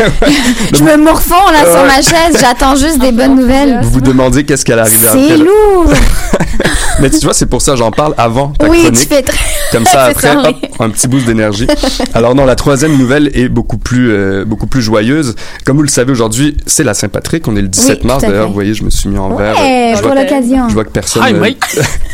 Je 0.72 0.82
me 0.84 0.96
morfonds 0.96 1.34
là 1.52 1.64
sur 1.64 1.80
Ouais. 1.82 1.86
ma 1.88 2.02
chaise, 2.02 2.36
j'attends 2.40 2.76
juste 2.76 2.98
des 3.00 3.10
peu 3.10 3.16
bonnes 3.18 3.34
nouvelles. 3.36 3.80
Vous 3.82 3.90
vous 3.90 4.00
demandez 4.00 4.44
qu'est-ce 4.44 4.64
qu'elle 4.64 4.78
arrive 4.78 5.04
après. 5.04 5.28
C'est 5.28 5.36
lourd. 5.38 5.92
Mais 7.00 7.10
tu 7.10 7.18
vois, 7.24 7.34
c'est 7.34 7.46
pour 7.46 7.60
ça 7.60 7.76
j'en 7.76 7.90
parle 7.90 8.14
avant 8.16 8.48
ta 8.58 8.68
Oui, 8.68 8.78
tu 8.78 8.82
chronique. 8.84 9.08
fais 9.08 9.22
très. 9.22 9.36
Comme 9.72 9.84
ça, 9.84 10.04
après, 10.06 10.28
ça, 10.28 10.38
hop, 10.48 10.56
oui. 10.62 10.68
un 10.80 10.88
petit 10.88 11.08
boost 11.08 11.26
d'énergie. 11.26 11.66
Alors 12.14 12.34
non, 12.34 12.44
la 12.46 12.54
troisième 12.54 12.96
nouvelle 12.96 13.30
est 13.34 13.48
beaucoup 13.48 13.76
plus, 13.76 14.10
euh, 14.12 14.44
beaucoup 14.46 14.66
plus 14.66 14.80
joyeuse. 14.80 15.34
Comme 15.66 15.76
vous 15.76 15.82
le 15.82 15.88
savez, 15.88 16.12
aujourd'hui, 16.12 16.56
c'est 16.64 16.84
la 16.84 16.94
Saint-Patrick. 16.94 17.46
On 17.48 17.56
est 17.56 17.60
le 17.62 17.68
17 17.68 17.98
Oui, 18.00 18.06
mars. 18.06 18.22
D'ailleurs, 18.22 18.48
vous 18.48 18.54
voyez, 18.54 18.72
je 18.72 18.82
me 18.84 18.90
suis 18.90 19.08
mis 19.10 19.18
en 19.18 19.34
vert. 19.34 19.58
Ouais, 19.60 19.92
je, 19.96 20.00
pour 20.00 20.12
vois, 20.12 20.22
l'occasion. 20.22 20.68
je 20.68 20.74
vois 20.74 20.84
que 20.84 20.90
personne... 20.90 21.22
Hi, 21.28 21.34
mate. 21.34 21.56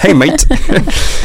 hey, 0.03 0.15
mate! 0.15 0.47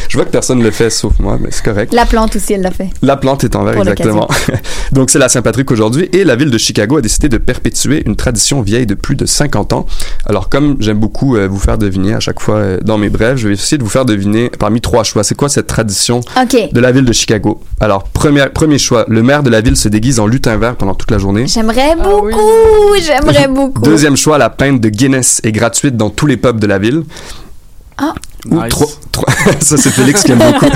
je 0.08 0.16
vois 0.16 0.24
que 0.26 0.30
personne 0.30 0.62
le 0.62 0.70
fait, 0.70 0.90
sauf 0.90 1.14
moi, 1.18 1.36
mais 1.40 1.48
c'est 1.50 1.64
correct. 1.64 1.92
La 1.92 2.04
plante 2.18 2.34
aussi, 2.36 2.52
elle 2.52 2.62
l'a 2.62 2.70
fait. 2.70 2.88
La 3.02 3.16
plante 3.16 3.44
est 3.44 3.54
en 3.54 3.62
vert, 3.64 3.74
Pour 3.74 3.82
exactement. 3.82 4.28
Donc, 4.92 5.10
c'est 5.10 5.18
la 5.20 5.28
Saint-Patrick 5.28 5.70
aujourd'hui 5.70 6.08
et 6.12 6.24
la 6.24 6.34
ville 6.36 6.50
de 6.50 6.58
Chicago 6.58 6.96
a 6.98 7.00
décidé 7.00 7.28
de 7.28 7.38
perpétuer 7.38 8.02
une 8.06 8.16
tradition 8.16 8.60
vieille 8.60 8.86
de 8.86 8.94
plus 8.94 9.14
de 9.14 9.24
50 9.24 9.72
ans. 9.72 9.86
Alors, 10.26 10.48
comme 10.48 10.76
j'aime 10.80 10.98
beaucoup 10.98 11.36
euh, 11.36 11.46
vous 11.46 11.58
faire 11.60 11.78
deviner 11.78 12.14
à 12.14 12.20
chaque 12.20 12.40
fois 12.40 12.56
euh, 12.56 12.78
dans 12.82 12.98
mes 12.98 13.08
brèves, 13.08 13.36
je 13.36 13.48
vais 13.48 13.54
essayer 13.54 13.78
de 13.78 13.84
vous 13.84 13.88
faire 13.88 14.04
deviner 14.04 14.50
parmi 14.58 14.80
trois 14.80 15.04
choix. 15.04 15.22
C'est 15.22 15.36
quoi 15.36 15.48
cette 15.48 15.66
tradition 15.68 16.20
de 16.72 16.80
la 16.80 16.90
ville 16.92 17.04
de 17.04 17.12
Chicago? 17.12 17.60
Alors, 17.80 18.02
premier, 18.04 18.46
premier 18.52 18.78
choix, 18.78 19.04
le 19.08 19.22
maire 19.22 19.42
de 19.44 19.50
la 19.50 19.60
ville 19.60 19.76
se 19.76 19.88
déguise 19.88 20.18
en 20.18 20.26
lutin 20.26 20.56
vert 20.56 20.74
pendant 20.74 20.94
toute 20.94 21.10
la 21.12 21.18
journée. 21.18 21.46
J'aimerais 21.46 21.94
Ah 22.00 22.08
oui. 22.22 22.32
beaucoup, 22.32 22.94
j'aimerais 23.00 23.46
beaucoup. 23.54 23.82
Deuxième 23.82 24.16
choix, 24.16 24.38
la 24.38 24.50
pinte 24.50 24.80
de 24.80 24.88
Guinness 24.88 25.40
est 25.44 25.52
gratuite 25.52 25.96
dans 25.96 26.10
tous 26.10 26.26
les 26.26 26.36
pubs 26.36 26.58
de 26.58 26.66
la 26.66 26.78
ville. 26.78 27.04
Ou 28.50 28.54
Nice. 28.62 28.68
tro- 28.70 28.90
tro- 29.10 29.26
ça, 29.60 29.76
c'est 29.76 29.90
Félix 29.90 30.22
qui 30.22 30.30
aime 30.32 30.38
beaucoup. 30.38 30.66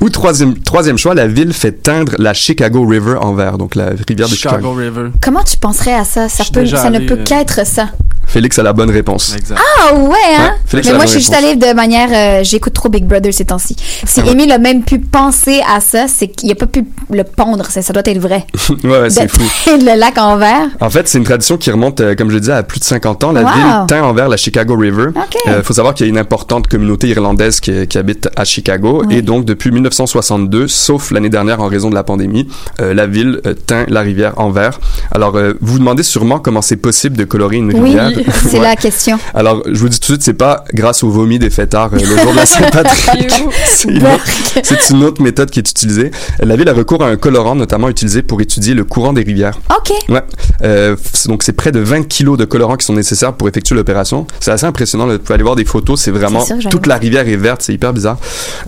Ou 0.00 0.10
troisième, 0.10 0.58
troisième 0.58 0.98
choix, 0.98 1.14
la 1.14 1.26
ville 1.26 1.52
fait 1.52 1.72
teindre 1.72 2.12
la 2.18 2.34
Chicago 2.34 2.86
River 2.86 3.16
en 3.20 3.34
vert, 3.34 3.58
donc 3.58 3.74
la 3.74 3.90
rivière 4.08 4.28
de 4.28 4.34
Chicago. 4.34 4.56
Chicago 4.56 4.72
River. 4.72 5.10
Comment 5.20 5.44
tu 5.44 5.56
penserais 5.56 5.94
à 5.94 6.04
ça? 6.04 6.28
Ça, 6.28 6.44
peut, 6.52 6.66
ça 6.66 6.90
ne 6.90 7.00
peut 7.00 7.18
euh, 7.18 7.24
qu'être 7.24 7.66
ça. 7.66 7.90
Félix 8.26 8.58
a 8.58 8.62
la 8.62 8.72
bonne 8.72 8.90
réponse. 8.90 9.34
Exact. 9.36 9.58
Ah 9.88 9.94
ouais, 9.94 10.10
hein? 10.38 10.54
Ouais, 10.74 10.80
Mais 10.84 10.92
moi, 10.94 11.04
je 11.06 11.10
suis 11.12 11.20
juste 11.20 11.32
allée 11.32 11.54
de 11.56 11.72
manière. 11.74 12.08
euh, 12.12 12.44
J'écoute 12.44 12.72
trop 12.74 12.88
Big 12.88 13.04
Brother 13.06 13.32
ces 13.32 13.44
temps-ci. 13.46 13.76
Si 14.04 14.20
Ah 14.20 14.24
ouais. 14.26 14.32
Émile 14.32 14.52
a 14.52 14.58
même 14.58 14.82
pu 14.82 14.98
penser 14.98 15.62
à 15.72 15.80
ça, 15.80 16.06
c'est 16.08 16.28
qu'il 16.28 16.50
a 16.50 16.54
pas 16.54 16.66
pu 16.66 16.84
le 17.10 17.22
pondre. 17.24 17.66
Ça, 17.70 17.82
ça 17.82 17.92
doit 17.92 18.02
être 18.04 18.18
vrai. 18.18 18.44
ouais, 18.84 18.90
ouais, 19.00 19.10
c'est 19.10 19.28
fou. 19.30 19.40
le 19.68 19.98
lac 19.98 20.18
en 20.18 20.36
vert. 20.36 20.68
En 20.80 20.90
fait, 20.90 21.08
c'est 21.08 21.18
une 21.18 21.24
tradition 21.24 21.56
qui 21.56 21.70
remonte, 21.70 22.00
euh, 22.00 22.14
comme 22.14 22.30
je 22.30 22.38
disais, 22.38 22.52
à 22.52 22.62
plus 22.62 22.80
de 22.80 22.84
50 22.84 23.24
ans. 23.24 23.32
La 23.32 23.42
Wow. 23.42 23.48
ville 23.54 23.86
teint 23.88 24.02
envers 24.02 24.28
la 24.28 24.36
Chicago 24.36 24.76
River. 24.76 25.08
OK. 25.14 25.36
Il 25.46 25.62
faut 25.62 25.72
savoir 25.74 25.94
qu'il 25.94 26.06
y 26.06 26.08
a 26.08 26.10
une 26.10 26.18
importante 26.18 26.66
communauté 26.66 27.08
irlandaise 27.08 27.60
qui, 27.60 27.86
qui 27.86 27.96
habite 27.96 28.28
à 28.36 28.44
Chicago. 28.44 29.02
Et 29.08 29.22
donc, 29.22 29.44
depuis 29.44 29.70
1962, 29.70 30.66
sauf 30.68 31.10
l'année 31.12 31.28
dernière 31.30 31.60
en 31.60 31.68
raison 31.68 31.90
de 31.90 31.94
la 31.94 32.02
pandémie, 32.02 32.48
euh, 32.80 32.92
la 32.92 33.06
ville 33.06 33.40
euh, 33.46 33.54
teint 33.54 33.84
la 33.88 34.00
rivière 34.00 34.34
en 34.38 34.50
vert. 34.50 34.80
Alors, 35.12 35.36
euh, 35.36 35.52
vous 35.60 35.74
vous 35.76 35.78
demandez 35.80 36.02
sûrement 36.02 36.38
comment 36.38 36.62
c'est 36.62 36.76
possible 36.76 37.16
de 37.18 37.24
colorer 37.24 37.56
une 37.56 37.70
Oui, 37.72 37.80
rivière. 37.80 38.10
c'est 38.48 38.56
Ouais. 38.58 38.62
la 38.62 38.76
question. 38.76 39.18
Alors, 39.34 39.62
je 39.66 39.78
vous 39.78 39.88
dis 39.88 39.98
tout 40.00 40.12
de 40.12 40.16
suite, 40.16 40.22
c'est 40.22 40.34
pas 40.34 40.64
grâce 40.74 41.02
au 41.02 41.10
vomi 41.10 41.38
des 41.38 41.50
fêtards 41.50 41.90
euh, 41.92 41.98
le 41.98 42.04
jour 42.22 42.32
de 42.32 42.36
la 42.36 42.46
Saint-Patrick. 42.46 43.30
C'est 43.66 43.88
une, 43.90 44.06
autre- 44.06 44.24
c'est 44.62 44.90
une 44.90 45.04
autre 45.04 45.22
méthode 45.22 45.50
qui 45.50 45.58
est 45.58 45.68
utilisée. 45.70 46.10
La 46.40 46.56
ville 46.56 46.68
a 46.68 46.72
recours 46.72 47.02
à 47.02 47.08
un 47.08 47.16
colorant 47.16 47.54
notamment 47.54 47.88
utilisé 47.88 48.22
pour 48.22 48.40
étudier 48.40 48.74
le 48.74 48.84
courant 48.84 49.12
des 49.12 49.22
rivières. 49.22 49.58
OK. 49.70 49.92
Ouais. 50.08 50.22
Euh, 50.62 50.96
c'est- 51.12 51.28
donc 51.28 51.42
c'est 51.42 51.52
près 51.52 51.72
de 51.72 51.80
20 51.80 52.08
kilos 52.08 52.38
de 52.38 52.44
colorant 52.44 52.76
qui 52.76 52.86
sont 52.86 52.94
nécessaires 52.94 53.32
pour 53.34 53.48
effectuer 53.48 53.74
l'opération. 53.74 54.26
C'est 54.40 54.50
assez 54.50 54.66
impressionnant. 54.66 55.06
là. 55.06 55.14
Vous 55.14 55.18
pouvez 55.20 55.34
aller 55.34 55.42
voir 55.42 55.56
des 55.56 55.64
photos. 55.64 56.00
C'est 56.00 56.10
vraiment 56.10 56.44
sûr, 56.44 56.56
toute 56.70 56.86
la 56.86 56.96
rivière 56.96 57.28
est 57.28 57.36
verte. 57.36 57.62
C'est 57.62 57.72
hyper 57.74 57.92
bizarre. 57.92 58.18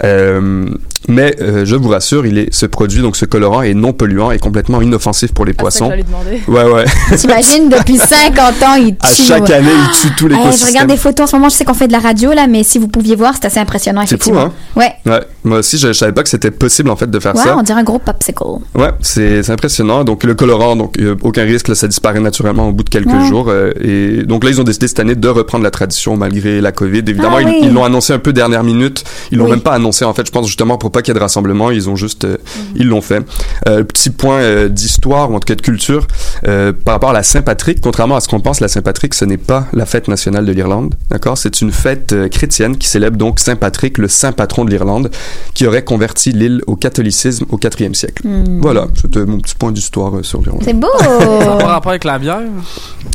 Euh, 0.04 0.66
mais 1.08 1.36
euh, 1.40 1.64
je 1.64 1.76
vous 1.76 1.88
rassure, 1.88 2.26
il 2.26 2.38
est 2.38 2.52
ce 2.54 2.66
produit 2.66 3.00
donc 3.02 3.16
ce 3.16 3.24
colorant 3.24 3.62
est 3.62 3.72
non 3.74 3.92
polluant 3.92 4.30
et 4.30 4.38
complètement 4.38 4.82
inoffensif 4.82 5.32
pour 5.32 5.44
les 5.44 5.54
Ah, 5.58 5.64
c'est 5.70 5.78
ça 5.78 5.88
que 5.88 6.02
poissons. 6.02 6.48
Ouais 6.48 6.64
ouais. 6.64 6.84
T'imagines, 7.16 7.68
depuis 7.68 7.96
50 7.98 8.62
ans, 8.62 8.74
il 8.74 8.96
à 9.00 9.08
tue. 9.14 9.22
Chaque 9.46 9.50
année, 9.50 9.68
il 9.70 9.90
tue 10.00 10.14
tout 10.16 10.26
Hey, 10.26 10.32
je 10.32 10.36
l'écosystème. 10.38 10.68
regarde 10.68 10.88
des 10.90 10.96
photos 10.96 11.24
en 11.24 11.26
ce 11.30 11.36
moment, 11.36 11.48
je 11.48 11.54
sais 11.56 11.64
qu'on 11.64 11.74
fait 11.74 11.86
de 11.88 11.92
la 11.92 11.98
radio 12.00 12.32
là, 12.32 12.46
mais 12.46 12.62
si 12.62 12.78
vous 12.78 12.88
pouviez 12.88 13.16
voir, 13.16 13.34
c'est 13.34 13.46
assez 13.46 13.58
impressionnant 13.60 14.02
C'est 14.02 14.22
fou, 14.22 14.30
effectivement. 14.30 14.40
hein? 14.42 14.52
Ouais. 14.76 14.92
Ouais. 15.06 15.20
Moi 15.44 15.58
aussi, 15.58 15.78
je, 15.78 15.88
je 15.88 15.92
savais 15.92 16.12
pas 16.12 16.22
que 16.22 16.28
c'était 16.28 16.50
possible 16.50 16.90
en 16.90 16.96
fait 16.96 17.10
de 17.10 17.18
faire 17.20 17.34
Ouais, 17.34 17.42
ça. 17.42 17.56
on 17.56 17.62
dirait 17.62 17.80
un 17.80 17.84
gros 17.84 17.98
popsicle. 17.98 18.42
Ouais, 18.74 18.90
c'est 19.00 19.48
impressionnant. 19.50 20.04
Donc 20.04 20.24
le 20.24 20.34
colorant, 20.34 20.76
donc 20.76 20.98
a 20.98 21.14
aucun 21.22 21.44
risque, 21.44 21.68
là, 21.68 21.74
ça 21.74 21.88
disparaît 21.88 22.20
naturellement 22.20 22.68
au 22.68 22.72
bout 22.72 22.84
de 22.84 22.90
quelques 22.90 23.08
Ouais. 23.12 23.26
jours. 23.26 23.46
euh, 23.48 23.70
et 23.80 24.24
donc 24.24 24.44
là, 24.44 24.50
ils 24.50 24.60
ont 24.60 24.64
décidé 24.64 24.88
cette 24.88 25.00
année 25.00 25.14
de 25.14 25.28
reprendre 25.28 25.64
la 25.64 25.70
tradition 25.70 26.16
malgré 26.16 26.60
la 26.60 26.72
COVID. 26.72 26.98
Évidemment, 27.06 27.36
Ah 27.38 27.42
ils 27.42 27.48
oui. 27.48 27.58
ils 27.62 27.72
l'ont 27.72 27.84
annoncé 27.84 28.12
un 28.12 28.18
peu 28.18 28.32
dernière 28.32 28.64
minute. 28.64 29.04
Ils 29.32 29.38
l'ont 29.38 29.44
Oui. 29.44 29.50
même 29.52 29.60
pas 29.60 29.72
annoncé 29.72 30.04
en 30.04 30.12
fait. 30.14 30.26
Je 30.26 30.32
pense 30.32 30.46
justement 30.46 30.76
pour 30.78 30.90
pas 30.90 31.02
qu'il 31.02 31.12
y 31.12 31.16
ait 31.16 31.18
de 31.18 31.22
rassemblement, 31.22 31.70
ils 31.70 31.88
ont 31.88 31.96
juste, 31.96 32.24
euh, 32.24 32.36
Mhm. 32.38 32.62
ils 32.76 32.88
l'ont 32.88 33.00
fait. 33.02 33.22
Euh, 33.68 33.84
petit 33.84 34.10
point 34.10 34.36
euh, 34.40 34.68
d'histoire 34.68 35.30
ou 35.30 35.34
en 35.36 35.40
tout 35.40 35.46
cas 35.46 35.54
de 35.54 35.62
culture 35.62 36.06
euh, 36.46 36.72
par 36.72 36.94
rapport 36.94 37.10
à 37.10 37.14
la 37.14 37.22
Saint-Patrick. 37.22 37.80
Contrairement 37.80 38.16
à 38.16 38.20
ce 38.20 38.28
qu'on 38.28 38.40
pense, 38.40 38.60
la 38.60 38.68
Saint-Patrick, 38.68 39.14
ce 39.14 39.24
n'est 39.28 39.36
pas 39.36 39.66
la 39.72 39.86
fête 39.86 40.08
nationale 40.08 40.44
de 40.44 40.52
l'Irlande. 40.52 40.94
D'accord, 41.10 41.38
c'est 41.38 41.60
une 41.60 41.70
fête 41.70 42.12
euh, 42.12 42.28
chrétienne 42.28 42.76
qui 42.76 42.88
célèbre 42.88 43.16
donc 43.16 43.38
Saint 43.38 43.56
Patrick, 43.56 43.98
le 43.98 44.08
saint 44.08 44.32
patron 44.32 44.64
de 44.64 44.70
l'Irlande, 44.70 45.10
qui 45.54 45.66
aurait 45.66 45.84
converti 45.84 46.32
l'île 46.32 46.62
au 46.66 46.74
catholicisme 46.76 47.44
au 47.50 47.56
4e 47.58 47.94
siècle. 47.94 48.26
Hmm. 48.26 48.60
Voilà, 48.60 48.88
c'était 49.00 49.24
mon 49.24 49.38
petit 49.38 49.54
point 49.54 49.70
d'histoire 49.72 50.16
euh, 50.16 50.22
sur 50.22 50.40
l'Irlande. 50.42 50.62
C'est 50.64 50.74
beau! 50.78 50.88
Ça 50.98 51.08
n'a 51.08 51.56
pas 51.56 51.66
rapport 51.66 51.90
avec 51.90 52.04
la 52.04 52.18
bière? 52.18 52.40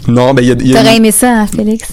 Non, 0.07 0.33
ben 0.33 0.41
il 0.41 0.47
y 0.47 0.51
a, 0.51 0.55
y 0.55 0.75
a 0.75 0.79
T'aurais 0.79 0.91
une- 0.95 0.97
aimé 1.03 1.11
ça, 1.11 1.31
hein, 1.41 1.47
Félix? 1.47 1.89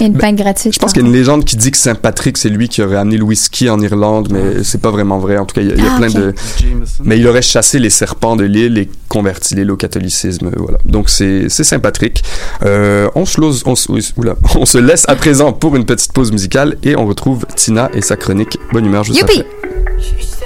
Et 0.00 0.04
une 0.06 0.12
Ben, 0.14 0.34
gratuite. 0.34 0.74
Je 0.74 0.78
pense 0.78 0.92
qu'il 0.92 1.02
y 1.02 1.04
a 1.04 1.08
une 1.08 1.14
légende 1.14 1.44
qui 1.44 1.56
dit 1.56 1.70
que 1.70 1.76
Saint-Patrick, 1.78 2.36
c'est 2.38 2.48
lui 2.48 2.68
qui 2.68 2.82
aurait 2.82 2.96
amené 2.96 3.16
le 3.16 3.24
whisky 3.24 3.68
en 3.70 3.80
Irlande, 3.80 4.28
mais 4.30 4.62
c'est 4.64 4.80
pas 4.80 4.90
vraiment 4.90 5.18
vrai. 5.18 5.38
En 5.38 5.44
tout 5.46 5.54
cas, 5.54 5.60
il 5.60 5.68
y 5.68 5.72
a, 5.72 5.74
il 5.74 5.84
y 5.84 5.86
a 5.86 5.92
Ah, 5.94 5.98
plein 5.98 6.08
de... 6.08 6.34
Jameson. 6.58 7.02
Mais 7.04 7.18
il 7.18 7.26
aurait 7.26 7.42
chassé 7.42 7.78
les 7.78 7.90
serpents 7.90 8.36
de 8.36 8.44
l'île 8.44 8.78
et 8.78 8.88
converti 9.08 9.54
l'île 9.54 9.70
au 9.70 9.76
catholicisme. 9.76 10.50
Voilà. 10.56 10.78
Donc 10.84 11.08
c'est 11.10 11.46
c'est 11.48 11.64
Saint-Patrick. 11.64 12.22
Euh, 12.64 13.08
on 13.14 13.24
se 13.26 13.40
lose, 13.40 13.62
on 13.66 13.74
se, 13.74 13.90
oui, 13.92 14.06
oula. 14.16 14.34
on 14.56 14.66
se 14.66 14.78
laisse 14.78 15.04
à 15.08 15.16
présent 15.16 15.52
pour 15.52 15.76
une 15.76 15.84
petite 15.84 16.12
pause 16.12 16.32
musicale 16.32 16.76
et 16.82 16.96
on 16.96 17.06
retrouve 17.06 17.46
Tina 17.56 17.90
et 17.94 18.00
sa 18.00 18.16
chronique 18.16 18.58
Bonne 18.72 18.86
humeur 18.86 19.04
juste 19.04 19.20
Youpi! 19.20 19.40
après. 19.40 20.43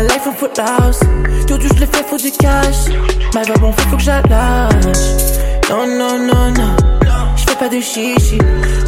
Ma 0.00 0.06
life 0.06 0.26
en 0.26 0.32
foot 0.32 0.58
house. 0.58 1.00
Tout 1.46 1.58
je 1.60 1.80
le 1.80 1.86
fais, 1.86 2.04
faut 2.08 2.16
du 2.16 2.30
cash. 2.30 2.88
Ma 3.34 3.42
va 3.42 3.54
bon, 3.54 3.72
faut 3.72 3.96
que 3.96 4.02
j'allâche. 4.02 4.96
Non, 5.68 5.86
non, 5.86 6.18
non, 6.18 6.50
non. 6.52 6.76
Je 7.36 7.44
fais 7.44 7.56
pas 7.56 7.68
de 7.68 7.80
chichi. 7.80 8.38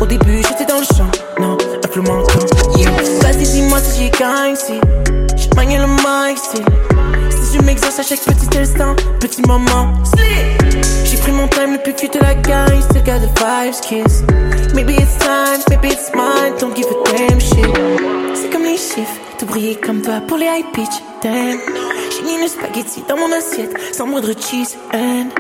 Au 0.01 0.07
début, 0.07 0.43
j'étais 0.43 0.65
dans 0.65 0.79
le 0.79 0.85
champ. 0.85 1.11
Non, 1.41 1.57
un 1.85 1.89
flou 1.89 2.03
manquant. 2.03 2.47
Yeah. 2.77 2.91
Vas-y, 3.21 3.45
dis-moi 3.45 3.79
si 3.81 4.05
j'y 4.05 4.11
gagne. 4.11 4.57
Si 4.57 4.81
je 5.37 5.55
manie 5.55 5.79
le 5.79 5.87
mic, 5.87 6.39
si. 6.39 6.63
Si 7.31 7.59
je 7.59 7.63
m'exerce 7.63 7.99
à 7.99 8.03
chaque 8.03 8.21
petit 8.21 8.59
instant, 8.59 8.95
petit 9.21 9.43
moment. 9.43 9.93
J'ai 11.05 11.17
pris 11.19 11.33
mon 11.33 11.49
time, 11.49 11.73
le 11.75 11.79
plus 11.79 11.95
cute 11.95 12.15
de 12.15 12.21
la 12.21 12.35
gang. 12.35 12.81
Still 12.91 13.03
got 13.03 13.21
the 13.21 13.29
vibes, 13.39 13.81
kiss. 13.83 14.23
Maybe 14.75 14.95
it's 14.95 15.19
time, 15.19 15.61
maybe 15.69 15.89
it's 15.89 16.11
mine. 16.15 16.55
Don't 16.59 16.75
give 16.75 16.87
a 16.87 17.17
damn 17.17 17.41
shit. 17.41 17.67
C'est 18.35 18.51
comme 18.51 18.65
les 18.65 18.79
chiffres, 18.79 19.21
tout 19.43 19.47
briller 19.47 19.75
comme 19.75 20.03
toi 20.03 20.21
pour 20.29 20.37
les 20.37 20.47
high 20.47 20.65
pitch. 20.73 21.03
Damn. 21.21 21.59
J'ai 22.11 22.23
mis 22.23 22.41
le 22.41 22.47
spaghetti 22.47 23.03
dans 23.09 23.17
mon 23.17 23.33
assiette, 23.33 23.75
sans 23.93 24.07
moindre 24.07 24.33
cheese. 24.39 24.77
And 24.95 25.31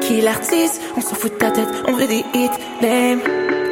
qui 0.00 0.18
est 0.18 0.22
l'artiste? 0.22 0.80
On 0.96 1.00
s'en 1.00 1.14
fout 1.14 1.32
de 1.32 1.38
ta 1.38 1.52
tête, 1.52 1.68
on 1.86 1.92
veut 1.92 2.08
des 2.08 2.24
hits. 2.34 2.50
Lame. 2.80 3.20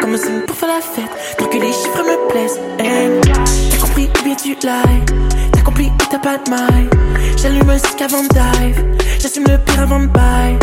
Comme 0.00 0.14
un 0.14 0.16
signe 0.16 0.42
pour 0.46 0.54
faire 0.54 0.68
la 0.68 0.80
fête, 0.80 1.10
tant 1.38 1.46
que 1.46 1.56
les 1.56 1.72
chiffres 1.72 2.04
me 2.04 2.28
plaisent. 2.28 2.60
T'as 2.78 3.78
compris 3.78 4.08
ou 4.20 4.24
bien 4.24 4.34
tu 4.36 4.50
lies? 4.50 5.04
T'as 5.52 5.62
compris 5.62 5.86
ou 5.86 6.04
t'as 6.08 6.18
pas 6.18 6.38
de 6.38 6.50
maille? 6.50 6.90
J'allume 7.36 7.70
un 7.70 7.78
stick 7.78 8.02
avant 8.02 8.22
de 8.22 8.28
dive. 8.28 8.84
J'assume 9.18 9.44
le 9.48 9.58
pire 9.58 9.80
avant 9.80 10.00
de 10.00 10.06
bail. 10.06 10.56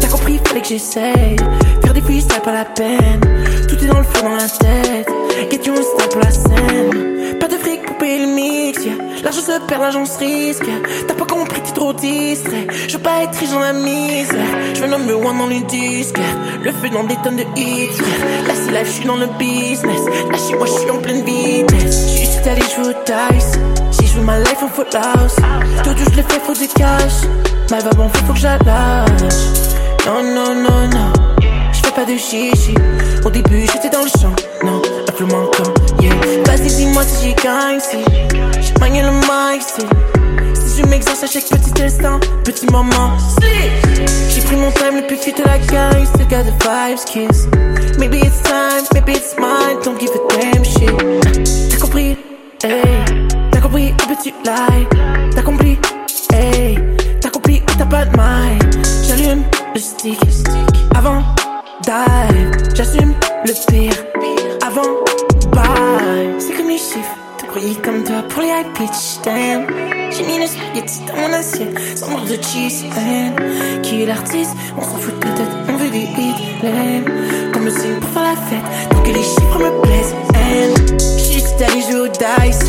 T'as 0.00 0.08
compris, 0.08 0.40
fallait 0.44 0.60
que 0.60 0.68
j'essaye. 0.68 1.36
Faire 1.84 1.94
des 1.94 2.00
freestyles, 2.00 2.40
pas 2.40 2.52
la 2.52 2.64
peine. 2.64 3.20
Tout 3.68 3.76
est 3.76 3.86
dans 3.86 3.98
le 3.98 4.04
feu, 4.04 4.22
dans 4.22 4.34
la 4.34 4.48
tête. 4.48 5.08
Un 5.08 5.82
style 5.82 6.08
pour 6.10 6.20
la 6.20 6.30
scène. 6.30 7.11
Pas 7.42 7.48
de 7.48 7.56
fric 7.56 7.84
pour 7.84 7.98
payer 7.98 8.20
le 8.20 8.32
mix. 8.32 8.78
L'argent 9.24 9.40
se 9.40 9.58
perd, 9.66 9.82
l'argent 9.82 10.04
se 10.04 10.16
risque. 10.16 10.64
T'as 11.08 11.14
pas 11.14 11.24
compris, 11.24 11.60
t'es 11.60 11.72
trop 11.72 11.92
distrait. 11.92 12.68
Je 12.86 12.96
veux 12.96 13.02
pas 13.02 13.24
être 13.24 13.36
riche 13.36 13.50
dans 13.50 13.58
la 13.58 13.72
misère. 13.72 14.46
Je 14.74 14.80
veux 14.80 14.86
number 14.86 15.18
one 15.18 15.38
dans 15.38 15.48
les 15.48 15.62
disques. 15.62 16.20
Le 16.62 16.70
feu 16.70 16.88
dans 16.90 17.02
des 17.02 17.16
tonnes 17.16 17.38
de 17.38 17.42
hits. 17.56 17.98
Là, 18.46 18.54
c'est 18.54 18.70
live, 18.70 18.86
je 18.86 18.92
suis 18.92 19.06
dans 19.06 19.16
le 19.16 19.26
business. 19.40 20.02
Là, 20.30 20.38
chez 20.38 20.54
moi, 20.54 20.66
je 20.68 20.72
suis 20.82 20.90
en 20.92 20.98
pleine 20.98 21.24
vitesse. 21.24 22.16
Juste 22.16 22.46
aller 22.46 22.62
jouer 22.76 22.94
au 22.94 23.32
dice. 23.32 23.58
Je 23.90 24.18
veux 24.18 24.24
ma 24.24 24.38
life 24.38 24.62
en 24.62 24.68
foot 24.68 24.94
house. 24.94 25.34
Tout 25.82 25.90
je 25.98 26.16
le 26.16 26.22
fais, 26.22 26.38
faut 26.46 26.54
du 26.54 26.68
cash. 26.68 27.26
Ma 27.72 27.80
va 27.80 27.90
bon, 27.90 28.08
faut 28.08 28.34
que 28.34 28.38
j'allâche. 28.38 29.42
Non, 30.06 30.22
non, 30.22 30.54
non, 30.54 30.88
non. 30.92 31.12
Je 31.72 31.90
pas 31.90 32.04
de 32.04 32.16
chichi. 32.16 32.76
Au 33.24 33.30
début, 33.30 33.66
j'étais 33.72 33.90
dans 33.90 34.04
le 34.04 34.10
champ. 34.10 34.32
Non, 34.64 34.80
un 35.08 35.12
flou 35.12 35.26
manquant. 35.26 35.81
Yeah. 36.02 36.42
Vas-y, 36.46 36.66
dis-moi 36.66 37.04
si 37.04 37.28
j'y 37.28 37.34
gagne. 37.34 37.78
Si 37.78 37.92
je 37.92 38.72
le 38.74 39.12
mic. 39.12 39.62
Si, 39.62 40.80
je 40.80 40.86
m'exerce 40.86 41.22
à 41.22 41.26
chaque 41.28 41.44
petit 41.44 41.82
instant, 41.82 42.18
petit 42.44 42.66
moment. 42.66 43.16
J'ai 44.30 44.40
pris 44.40 44.56
mon 44.56 44.72
time, 44.72 44.96
le 44.96 45.06
plus 45.06 45.16
cute 45.18 45.38
de 45.38 45.44
la 45.44 45.58
gang. 45.58 46.04
Still 46.06 46.26
got 46.26 46.44
the 46.44 46.52
vibes, 46.64 47.04
kiss. 47.04 47.46
Maybe 47.98 48.18
it's 48.18 48.42
time, 48.42 48.84
maybe 48.94 49.12
it's 49.12 49.36
mine. 49.38 49.78
Don't 49.84 49.98
give 50.00 50.10
a 50.10 50.18
damn 50.28 50.64
shit. 50.64 51.70
T'as 51.70 51.78
compris? 51.78 52.16
Hey. 52.64 53.28
T'as 53.52 53.60
compris? 53.60 53.92
Où 53.92 54.08
peux-tu 54.08 54.30
lie? 54.44 54.86
T'as 55.34 55.42
compris? 55.42 55.78
Hey. 56.32 56.78
T'as 57.20 57.30
compris? 57.30 57.62
Où 57.62 57.78
t'as 57.78 57.86
pas 57.86 58.04
de 58.06 58.16
maille? 58.16 58.58
J'allume 59.06 59.44
le 59.72 59.80
stick 59.80 60.18
avant 60.96 61.22
dive. 61.84 62.74
J'assume 62.74 63.14
le 63.46 63.52
pire 63.68 64.04
avant 64.66 65.11
C'est 66.38 66.54
comme 66.54 66.68
les 66.68 66.78
chiffres, 66.78 67.16
tout 67.38 67.46
briller 67.46 67.76
comme 67.76 68.04
toi 68.04 68.22
pour 68.28 68.42
les 68.42 68.48
high 68.48 68.72
pitch. 68.74 69.20
Damn. 69.24 69.66
J'ai 70.10 70.24
mis 70.24 70.38
le 70.38 70.46
spaghetti 70.46 71.00
dans 71.06 71.16
mon 71.16 71.32
assiette, 71.32 71.98
sans 71.98 72.10
mort 72.10 72.24
de 72.24 72.36
cheese. 72.42 72.84
And 72.96 73.80
qui 73.82 74.02
est 74.02 74.06
l'artiste? 74.06 74.54
On 74.76 74.82
s'en 74.82 74.98
fout 74.98 75.18
de 75.18 75.26
la 75.26 75.34
tête, 75.34 75.48
on 75.68 75.76
veut 75.76 75.90
des 75.90 76.08
hits. 76.18 76.34
Lame. 76.62 77.52
Comme 77.52 77.64
le 77.64 77.70
signe 77.70 77.98
pour 78.00 78.10
faire 78.10 78.22
la 78.22 78.36
fête, 78.36 78.90
tant 78.90 79.02
que 79.02 79.10
les 79.10 79.22
chiffres 79.22 79.58
me 79.58 79.82
plaisent. 79.82 80.14
And 80.34 80.98
juste 81.32 81.62
aller 81.62 81.82
jouer 81.82 82.00
au 82.00 82.08
dice. 82.08 82.66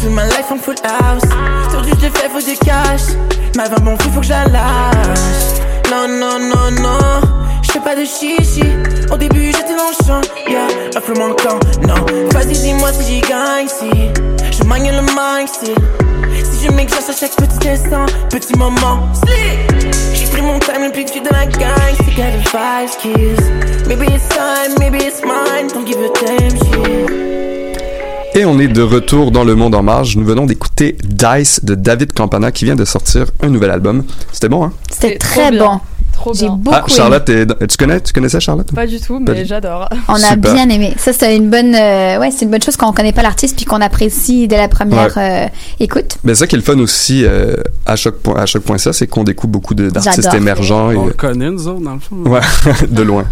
Je 0.00 0.06
veux 0.06 0.14
ma 0.14 0.24
life 0.24 0.50
en 0.50 0.56
full 0.56 0.76
house, 0.82 1.22
tout 1.70 1.84
je 1.84 2.06
le 2.06 2.10
fais, 2.10 2.28
faut 2.30 2.40
du 2.40 2.56
cash. 2.58 3.14
Ma 3.54 3.68
va 3.68 3.76
bon 3.76 3.96
faut 3.98 4.20
que 4.20 4.26
je 4.26 4.30
lâche. 4.30 5.60
Non, 5.90 6.08
non, 6.08 6.38
non, 6.38 6.70
non. 6.80 7.39
Je 7.70 7.74
fais 7.74 7.84
pas 7.84 7.94
de 7.94 8.04
chichi. 8.04 8.64
Au 9.12 9.16
début, 9.16 9.46
j'étais 9.46 9.76
dans 9.76 9.90
le 9.90 10.04
champ. 10.04 10.20
Yeah, 10.50 10.66
un 10.96 11.00
flou 11.00 11.14
manquant. 11.14 11.60
Non, 11.86 12.04
vas-y, 12.32 12.58
dis-moi 12.58 12.92
si 12.92 13.14
j'y 13.14 13.20
gagne. 13.20 13.68
Si 13.68 13.88
je 14.58 14.64
manie 14.64 14.90
le 14.90 15.02
mic, 15.02 15.48
si. 15.48 15.70
Si 16.50 16.66
je 16.66 16.72
m'exerce 16.72 17.10
à 17.10 17.12
chaque 17.12 17.36
petit 17.36 17.68
instant, 17.68 18.06
petit 18.28 18.58
moment. 18.58 19.06
Slip. 19.14 19.86
J'ai 20.12 20.26
pris 20.32 20.42
mon 20.42 20.58
time, 20.58 20.82
le 20.86 20.90
plus 20.90 21.04
cute 21.04 21.24
de 21.24 21.30
la 21.32 21.46
gang. 21.46 21.70
C'est 21.98 22.16
got 22.16 22.32
the 22.32 22.42
vibes, 22.50 22.96
kiss. 22.98 23.86
Maybe 23.86 24.12
it's 24.12 24.28
time, 24.30 24.74
maybe 24.80 25.04
it's 25.04 25.22
mine. 25.22 25.68
Don't 25.72 25.86
give 25.86 25.98
a 25.98 26.08
damn 26.26 26.50
shit. 26.50 27.30
Et 28.34 28.44
on 28.44 28.58
est 28.58 28.68
de 28.68 28.82
retour 28.82 29.30
dans 29.30 29.44
le 29.44 29.54
monde 29.54 29.76
en 29.76 29.84
marge. 29.84 30.16
Nous 30.16 30.24
venons 30.24 30.46
d'écouter 30.46 30.96
Dice 31.04 31.64
de 31.64 31.76
David 31.76 32.14
Campana 32.14 32.50
qui 32.50 32.64
vient 32.64 32.76
de 32.76 32.84
sortir 32.84 33.26
un 33.40 33.48
nouvel 33.48 33.70
album. 33.70 34.04
C'était 34.32 34.48
bon, 34.48 34.64
hein? 34.64 34.72
C'était 34.90 35.18
très 35.18 35.52
bon. 35.56 35.80
Trop 36.20 36.34
J'ai 36.34 36.46
bien. 36.46 36.56
beaucoup 36.56 36.76
ah, 36.78 36.84
aimé. 36.86 36.94
Charlotte, 36.96 37.24
t'es- 37.24 37.46
tu 37.66 37.76
connais, 37.78 37.98
tu 38.02 38.12
connaissais 38.12 38.40
Charlotte? 38.40 38.70
Pas 38.74 38.86
du 38.86 39.00
tout, 39.00 39.18
Pas 39.24 39.32
mais 39.32 39.40
du- 39.42 39.46
j'adore. 39.48 39.88
On 40.08 40.14
a 40.14 40.18
Super. 40.18 40.52
bien 40.54 40.68
aimé. 40.68 40.92
Ça, 40.98 41.14
c'est 41.14 41.34
une 41.34 41.48
bonne, 41.48 41.74
euh, 41.74 42.18
ouais, 42.18 42.30
c'est 42.30 42.44
une 42.44 42.50
bonne 42.50 42.60
chose 42.60 42.76
qu'on 42.76 42.92
connaît 42.92 43.12
pas 43.14 43.22
l'artiste 43.22 43.56
puis 43.56 43.64
qu'on 43.64 43.80
apprécie 43.80 44.46
dès 44.46 44.58
la 44.58 44.68
première 44.68 45.14
euh, 45.16 45.46
écoute. 45.78 46.18
Mais 46.24 46.34
ça 46.34 46.46
qui 46.46 46.56
est 46.56 46.58
le 46.58 46.64
fun 46.64 46.78
aussi 46.78 47.24
euh, 47.24 47.56
à 47.86 47.96
chaque 47.96 48.16
point, 48.16 48.34
à 48.36 48.44
chaque 48.44 48.62
point 48.62 48.76
ça, 48.76 48.92
c'est 48.92 49.06
qu'on 49.06 49.24
découvre 49.24 49.50
beaucoup 49.52 49.74
de- 49.74 49.88
d'artistes 49.88 50.16
J'adore. 50.24 50.34
émergents 50.34 50.90
et 50.90 50.96
On 50.96 51.06
le 51.06 51.12
connaît, 51.14 51.50
nous 51.50 51.66
autres, 51.68 51.80
dans 51.80 51.94
le 51.94 52.00
fond. 52.00 52.16
ouais, 52.30 52.40
de 52.90 53.02
loin. 53.02 53.24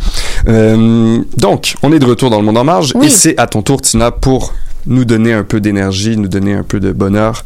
Euh, 0.48 1.18
donc, 1.36 1.74
on 1.82 1.92
est 1.92 1.98
de 1.98 2.06
retour 2.06 2.30
dans 2.30 2.38
le 2.38 2.44
monde 2.46 2.56
en 2.58 2.64
marge 2.64 2.92
Oui. 2.94 3.06
et 3.06 3.10
c'est 3.10 3.38
à 3.38 3.46
ton 3.46 3.60
tour, 3.62 3.80
Tina, 3.82 4.10
pour 4.10 4.54
nous 4.86 5.04
donner 5.04 5.32
un 5.34 5.44
peu 5.44 5.60
d'énergie, 5.60 6.16
nous 6.16 6.28
donner 6.28 6.54
un 6.54 6.62
peu 6.62 6.80
de 6.80 6.92
bonheur 6.92 7.44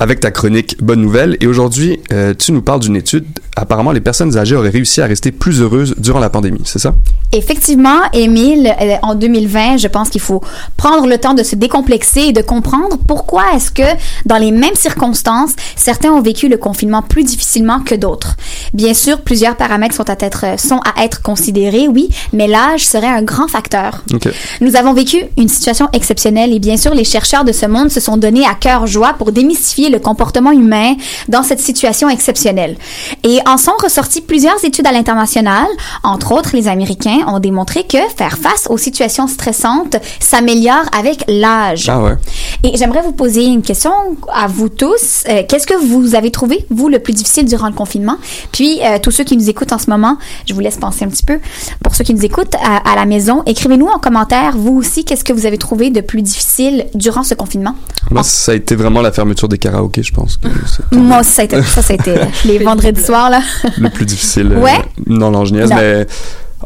avec 0.00 0.20
ta 0.20 0.30
chronique 0.30 0.76
Bonne 0.80 1.00
Nouvelle. 1.00 1.36
Et 1.40 1.48
aujourd'hui, 1.48 1.98
euh, 2.12 2.32
tu 2.38 2.52
nous 2.52 2.62
parles 2.62 2.78
d'une 2.80 2.94
étude. 2.94 3.26
Apparemment, 3.60 3.90
les 3.90 4.00
personnes 4.00 4.36
âgées 4.38 4.54
auraient 4.54 4.70
réussi 4.70 5.00
à 5.00 5.06
rester 5.06 5.32
plus 5.32 5.60
heureuses 5.60 5.94
durant 5.98 6.20
la 6.20 6.30
pandémie, 6.30 6.60
c'est 6.64 6.78
ça? 6.78 6.94
Effectivement, 7.32 8.00
Émile, 8.12 8.74
euh, 8.80 8.96
en 9.02 9.14
2020, 9.14 9.78
je 9.78 9.88
pense 9.88 10.10
qu'il 10.10 10.20
faut 10.20 10.40
prendre 10.76 11.06
le 11.06 11.18
temps 11.18 11.34
de 11.34 11.42
se 11.42 11.56
décomplexer 11.56 12.20
et 12.20 12.32
de 12.32 12.40
comprendre 12.40 12.96
pourquoi 13.06 13.42
est-ce 13.54 13.70
que, 13.70 13.82
dans 14.26 14.38
les 14.38 14.52
mêmes 14.52 14.76
circonstances, 14.76 15.50
certains 15.76 16.10
ont 16.10 16.22
vécu 16.22 16.48
le 16.48 16.56
confinement 16.56 17.02
plus 17.02 17.24
difficilement 17.24 17.80
que 17.80 17.94
d'autres. 17.94 18.36
Bien 18.74 18.94
sûr, 18.94 19.22
plusieurs 19.22 19.56
paramètres 19.56 19.94
sont 19.94 20.08
à 20.08 20.16
être, 20.20 20.58
sont 20.58 20.80
à 20.84 21.04
être 21.04 21.20
considérés, 21.20 21.88
oui, 21.88 22.10
mais 22.32 22.46
l'âge 22.46 22.86
serait 22.86 23.08
un 23.08 23.22
grand 23.22 23.48
facteur. 23.48 24.04
Nous 24.60 24.76
avons 24.76 24.92
vécu 24.92 25.18
une 25.36 25.48
situation 25.48 25.88
exceptionnelle 25.92 26.52
et 26.52 26.60
bien 26.60 26.76
sûr, 26.76 26.94
les 26.94 27.04
chercheurs 27.04 27.44
de 27.44 27.52
ce 27.52 27.66
monde 27.66 27.90
se 27.90 28.00
sont 28.00 28.16
donnés 28.16 28.46
à 28.46 28.54
cœur 28.54 28.86
joie 28.86 29.14
pour 29.18 29.32
démystifier 29.32 29.90
le 29.90 29.98
comportement 29.98 30.52
humain 30.52 30.94
dans 31.28 31.42
cette 31.42 31.60
situation 31.60 32.08
exceptionnelle. 32.08 32.76
Et 33.24 33.40
en 33.48 33.56
sont 33.56 33.72
ressorties 33.82 34.20
plusieurs 34.20 34.62
études 34.62 34.86
à 34.86 34.92
l'international. 34.92 35.66
Entre 36.02 36.32
autres, 36.32 36.50
les 36.52 36.68
Américains 36.68 37.20
ont 37.26 37.40
démontré 37.40 37.84
que 37.84 37.98
faire 38.16 38.36
face 38.36 38.66
aux 38.68 38.76
situations 38.76 39.26
stressantes 39.26 39.96
s'améliore 40.20 40.84
avec 40.96 41.24
l'âge. 41.28 41.88
Ah 41.88 42.02
ouais. 42.02 42.16
Et 42.62 42.76
j'aimerais 42.76 43.00
vous 43.02 43.12
poser 43.12 43.44
une 43.46 43.62
question 43.62 43.90
à 44.32 44.48
vous 44.48 44.68
tous. 44.68 45.24
Euh, 45.28 45.42
Qu'est-ce 45.48 45.66
que 45.66 45.74
vous 45.74 46.14
avez 46.14 46.30
trouvé, 46.30 46.66
vous, 46.68 46.88
le 46.88 46.98
plus 46.98 47.14
difficile 47.14 47.46
durant 47.46 47.68
le 47.68 47.72
confinement? 47.72 48.16
Puis, 48.52 48.80
euh, 48.84 48.98
tous 49.02 49.12
ceux 49.12 49.24
qui 49.24 49.36
nous 49.36 49.48
écoutent 49.48 49.72
en 49.72 49.78
ce 49.78 49.88
moment, 49.88 50.18
je 50.46 50.52
vous 50.52 50.60
laisse 50.60 50.76
penser 50.76 51.06
un 51.06 51.08
petit 51.08 51.24
peu. 51.24 51.38
Pour 51.82 51.94
ceux 51.94 52.04
qui 52.04 52.12
nous 52.12 52.24
écoutent 52.24 52.54
à, 52.56 52.90
à 52.92 52.96
la 52.96 53.06
maison, 53.06 53.42
écrivez-nous 53.46 53.86
en 53.86 53.98
commentaire, 53.98 54.56
vous 54.56 54.76
aussi, 54.76 55.04
qu'est-ce 55.06 55.24
que 55.24 55.32
vous 55.32 55.46
avez 55.46 55.56
trouvé 55.56 55.90
de 55.90 56.02
plus 56.02 56.20
difficile 56.20 56.86
durant 56.94 57.22
ce 57.22 57.34
confinement? 57.34 57.74
Moi, 58.10 58.22
ça 58.24 58.52
a 58.52 58.54
été 58.54 58.74
vraiment 58.76 59.00
la 59.00 59.12
fermeture 59.12 59.48
des 59.48 59.58
karaokés, 59.58 60.02
je 60.02 60.12
pense. 60.12 60.36
que 60.36 60.96
Moi 60.96 61.20
aussi, 61.20 61.30
ça 61.30 61.42
a 61.42 61.44
été, 61.46 61.62
ça, 61.62 61.82
ça 61.82 61.92
a 61.94 61.96
été 61.96 62.14
les 62.44 62.58
vendredis 62.58 63.02
soirs, 63.02 63.30
là. 63.30 63.37
le 63.78 63.88
plus 63.90 64.04
difficile. 64.06 64.52
euh, 64.52 64.60
Ouais. 64.60 64.78
non, 65.06 65.30
non, 65.30 65.44
je 65.44 65.54
niaise, 65.54 65.70
Non. 65.70 65.76
mais 65.76 66.06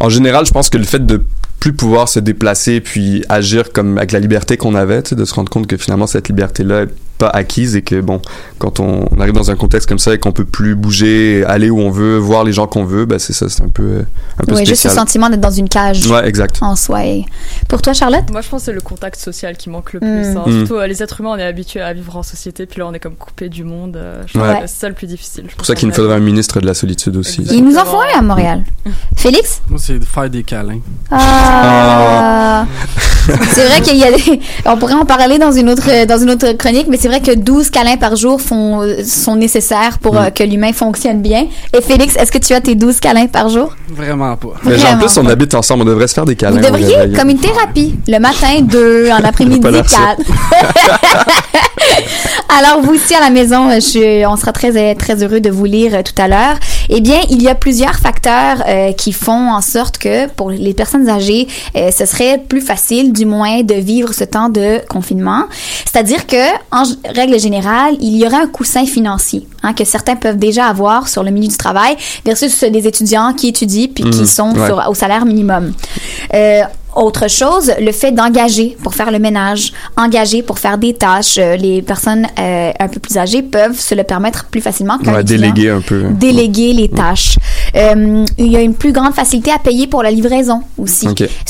en 0.01 0.09
général, 0.09 0.47
je 0.47 0.53
pense 0.53 0.71
que 0.71 0.79
le 0.79 0.85
fait 0.85 1.05
de 1.05 1.23
plus 1.61 1.73
pouvoir 1.73 2.09
se 2.09 2.19
déplacer 2.19 2.81
puis 2.81 3.25
agir 3.29 3.73
comme 3.73 3.97
avec 3.99 4.11
la 4.13 4.19
liberté 4.19 4.57
qu'on 4.57 4.75
avait, 4.75 5.03
de 5.03 5.25
se 5.25 5.33
rendre 5.35 5.51
compte 5.51 5.67
que 5.69 5.77
finalement 5.77 6.07
cette 6.09 6.29
liberté-là 6.29 6.87
pas 7.23 7.29
acquise 7.29 7.77
et 7.77 7.83
que 7.83 8.01
bon, 8.01 8.21
quand 8.59 8.81
on, 8.81 9.07
on 9.11 9.21
arrive 9.21 9.33
dans 9.35 9.51
un 9.51 9.55
contexte 9.57 9.89
comme 9.89 9.99
ça 9.99 10.13
et 10.15 10.19
qu'on 10.19 10.33
peut 10.33 10.45
plus 10.45 10.75
bouger, 10.75 11.45
aller 11.47 11.71
où 11.71 11.79
on 11.81 11.91
veut, 11.91 12.17
voir 12.19 12.43
les 12.43 12.53
gens 12.53 12.67
qu'on 12.67 12.85
veut, 12.85 13.05
ben 13.05 13.19
c'est 13.19 13.33
ça, 13.33 13.49
c'est 13.49 13.63
un 13.63 13.69
peu, 13.69 13.83
euh, 13.83 14.03
un 14.41 14.45
peu 14.45 14.55
Oui, 14.55 14.61
juste 14.67 14.83
ce 14.83 14.89
spécial. 14.89 14.95
sentiment 14.95 15.31
d'être 15.31 15.41
dans 15.41 15.51
une 15.51 15.69
cage 15.69 16.07
Ouais, 16.09 16.27
exact. 16.27 16.59
en 16.63 16.75
soi. 16.75 17.05
Et 17.05 17.25
Pour 17.69 17.81
toi, 17.83 17.93
Charlotte? 17.93 18.25
Moi, 18.33 18.41
je 18.41 18.49
pense 18.49 18.63
que 18.63 18.65
c'est 18.67 18.73
le 18.73 18.81
contact 18.81 19.21
social 19.21 19.57
qui 19.57 19.71
manque 19.71 19.93
le 19.93 20.01
plus. 20.01 20.09
Mm. 20.09 20.37
hein. 20.37 20.43
Mm. 20.47 20.53
Surtout, 20.67 20.75
euh, 20.77 20.87
les 20.87 21.03
êtres 21.03 21.21
humains, 21.21 21.31
on 21.31 21.37
est 21.39 21.45
habitués 21.45 21.81
à 21.81 21.93
vivre 21.93 22.17
en 22.17 22.23
société, 22.23 22.67
puis 22.67 22.81
là, 22.81 22.87
on 22.89 22.93
est 22.93 22.99
comme 23.01 23.15
coupé 23.15 23.49
du 23.49 23.63
monde. 23.65 23.97
euh, 23.97 24.23
je 24.27 24.39
Ouais. 24.39 24.63
c'est 24.63 24.81
ça 24.81 24.89
le 24.89 24.95
plus 24.95 25.07
difficile. 25.07 25.45
C'est 25.49 25.57
pour 25.57 25.67
ça 25.67 25.75
qu'il 25.75 25.87
nous 25.89 25.95
faudrait 25.95 26.15
un 26.17 26.21
ministre 26.21 26.61
de 26.61 26.67
la 26.67 26.75
solitude 26.75 27.17
aussi. 27.17 27.43
Il 27.51 27.65
nous 27.65 27.77
en 27.77 27.85
faut 27.85 28.01
un 28.01 28.19
à 28.19 28.23
Montréal. 28.23 28.65
Félix? 29.17 29.63
Moi, 29.69 29.79
c'est 29.81 29.99
de 30.01 30.05
faire 30.05 30.29
des 30.29 30.43
câlins. 30.43 30.81
Ah. 31.11 32.67
c'est 33.55 33.65
vrai 33.65 33.81
qu'il 33.83 33.97
y 33.97 34.05
a 34.05 34.13
des... 34.13 34.41
On 34.67 34.77
pourrait 34.77 34.95
en 34.95 35.05
parler 35.05 35.39
dans 35.39 35.53
une 35.53 35.69
autre, 35.71 36.05
dans 36.07 36.19
une 36.19 36.31
autre 36.31 36.53
chronique, 36.53 36.87
mais 36.89 36.97
c'est 36.97 37.09
vrai 37.09 37.21
que 37.21 37.35
12 37.35 37.71
câlins 37.71 37.97
par 37.97 38.17
jour 38.17 38.41
font, 38.41 38.81
sont 39.07 39.37
nécessaires 39.37 39.99
pour 40.01 40.15
Mm. 40.15 40.19
euh, 40.19 40.31
que 40.31 40.43
l'humain 40.43 40.73
fonctionne 40.73 41.23
bien. 41.23 41.47
Et 41.73 41.81
Félix, 41.81 42.17
est-ce 42.17 42.31
que 42.31 42.39
tu 42.39 42.53
as 42.53 42.61
tes 42.61 42.75
12 42.75 43.01
câlins 43.01 43.27
par 43.27 43.49
jour? 43.49 43.75
Vraiment 43.89 44.37
pas. 44.37 44.49
Mais 44.65 44.75
en 44.85 44.99
plus, 44.99 45.17
on 45.17 45.25
pas. 45.25 45.31
habite 45.33 45.55
ensemble, 45.55 45.83
on 45.83 45.87
devrait 45.87 46.07
se 46.09 46.15
faire 46.15 46.25
des 46.27 46.37
câlins. 46.37 46.61
Vous 46.61 46.67
devriez, 46.67 46.97
comme 47.17 47.31
une 47.31 47.39
thérapie. 47.39 47.95
Le 48.09 48.19
matin, 48.19 48.61
deux, 48.63 49.09
en 49.11 49.25
après-midi, 49.25 49.61
quatre. 49.61 50.23
Alors, 52.49 52.83
vous 52.83 52.95
aussi 52.95 53.15
à 53.15 53.21
la 53.21 53.31
maison, 53.31 53.69
euh, 53.71 53.81
je, 53.81 54.27
on 54.27 54.37
sera 54.37 54.53
très, 54.53 54.77
euh, 54.77 54.95
très 54.95 55.23
heureux 55.23 55.41
de 55.41 55.51
vous 55.51 55.65
lire 55.65 55.95
euh, 55.95 56.03
tout 56.03 56.21
à 56.21 56.29
l'heure. 56.29 56.57
Eh 56.91 57.01
bien, 57.01 57.19
il 57.31 57.43
y 57.43 57.49
a 57.49 57.55
plusieurs 57.55 57.95
facteurs 57.95 58.63
euh, 58.69 58.93
qui 58.93 59.13
font 59.13 59.51
en 59.53 59.61
sorte 59.63 59.97
que 59.99 60.29
pour 60.29 60.51
les 60.51 60.75
personnes 60.75 61.09
âgées, 61.09 61.49
euh, 61.77 61.91
ce 61.97 62.05
serait 62.05 62.39
plus 62.47 62.61
facile, 62.61 63.12
du 63.13 63.27
moins, 63.27 63.63
de 63.63 63.75
vivre 63.75 64.13
ce 64.13 64.25
temps 64.25 64.49
de 64.49 64.81
confinement. 64.89 65.45
C'est-à-dire 65.91 66.27
que, 66.27 66.37
en 66.71 66.85
règle 67.15 67.39
générale, 67.39 67.95
il 68.01 68.17
y 68.17 68.27
aura 68.27 68.39
un 68.39 68.47
coussin 68.47 68.87
financier 68.87 69.47
hein, 69.63 69.73
que 69.75 69.85
certains 69.85 70.17
peuvent 70.17 70.39
déjà 70.39 70.67
avoir 70.67 71.09
sur 71.09 71.23
le 71.23 71.31
milieu 71.31 71.49
du 71.49 71.57
travail 71.57 71.97
versus 72.25 72.65
des 72.65 72.87
étudiants 72.87 73.33
qui 73.35 73.49
étudient 73.49 73.89
puis 73.95 74.05
qui 74.05 74.21
Mhm, 74.21 74.27
sont 74.27 74.53
ouais. 74.57 74.67
sur- 74.67 74.83
au 74.89 74.95
salaire 74.95 75.25
minimum. 75.25 75.73
Euh, 76.35 76.63
autre 76.95 77.27
chose, 77.27 77.73
le 77.81 77.91
fait 77.91 78.13
d'engager 78.13 78.77
pour 78.83 78.95
faire 78.95 79.11
le 79.11 79.19
ménage, 79.19 79.73
engager 79.97 80.43
pour 80.43 80.59
faire 80.59 80.77
des 80.77 80.93
tâches. 80.93 81.37
Euh, 81.39 81.57
les 81.57 81.81
personnes 81.81 82.27
euh, 82.39 82.71
un 82.79 82.89
peu 82.89 83.01
plus 83.01 83.17
âgées 83.17 83.41
peuvent 83.41 83.81
se 83.81 83.95
le 83.95 84.03
permettre 84.05 84.45
plus 84.51 84.61
facilement 84.61 84.99
qu'un 84.99 85.15
Ouais, 85.15 85.25
déléguer 85.25 85.71
un 85.71 85.81
peu. 85.81 86.03
Déléguer 86.11 86.75
les 86.75 86.89
tâches. 86.91 87.39
Euh, 87.77 88.25
il 88.39 88.49
y 88.49 88.57
a 88.57 88.61
une 88.61 88.75
plus 88.75 88.93
grande 88.93 89.15
facilité 89.15 89.51
à 89.51 89.59
payer 89.59 89.87
pour 89.87 90.03
la 90.03 90.11
livraison 90.11 90.63
aussi. 90.79 91.09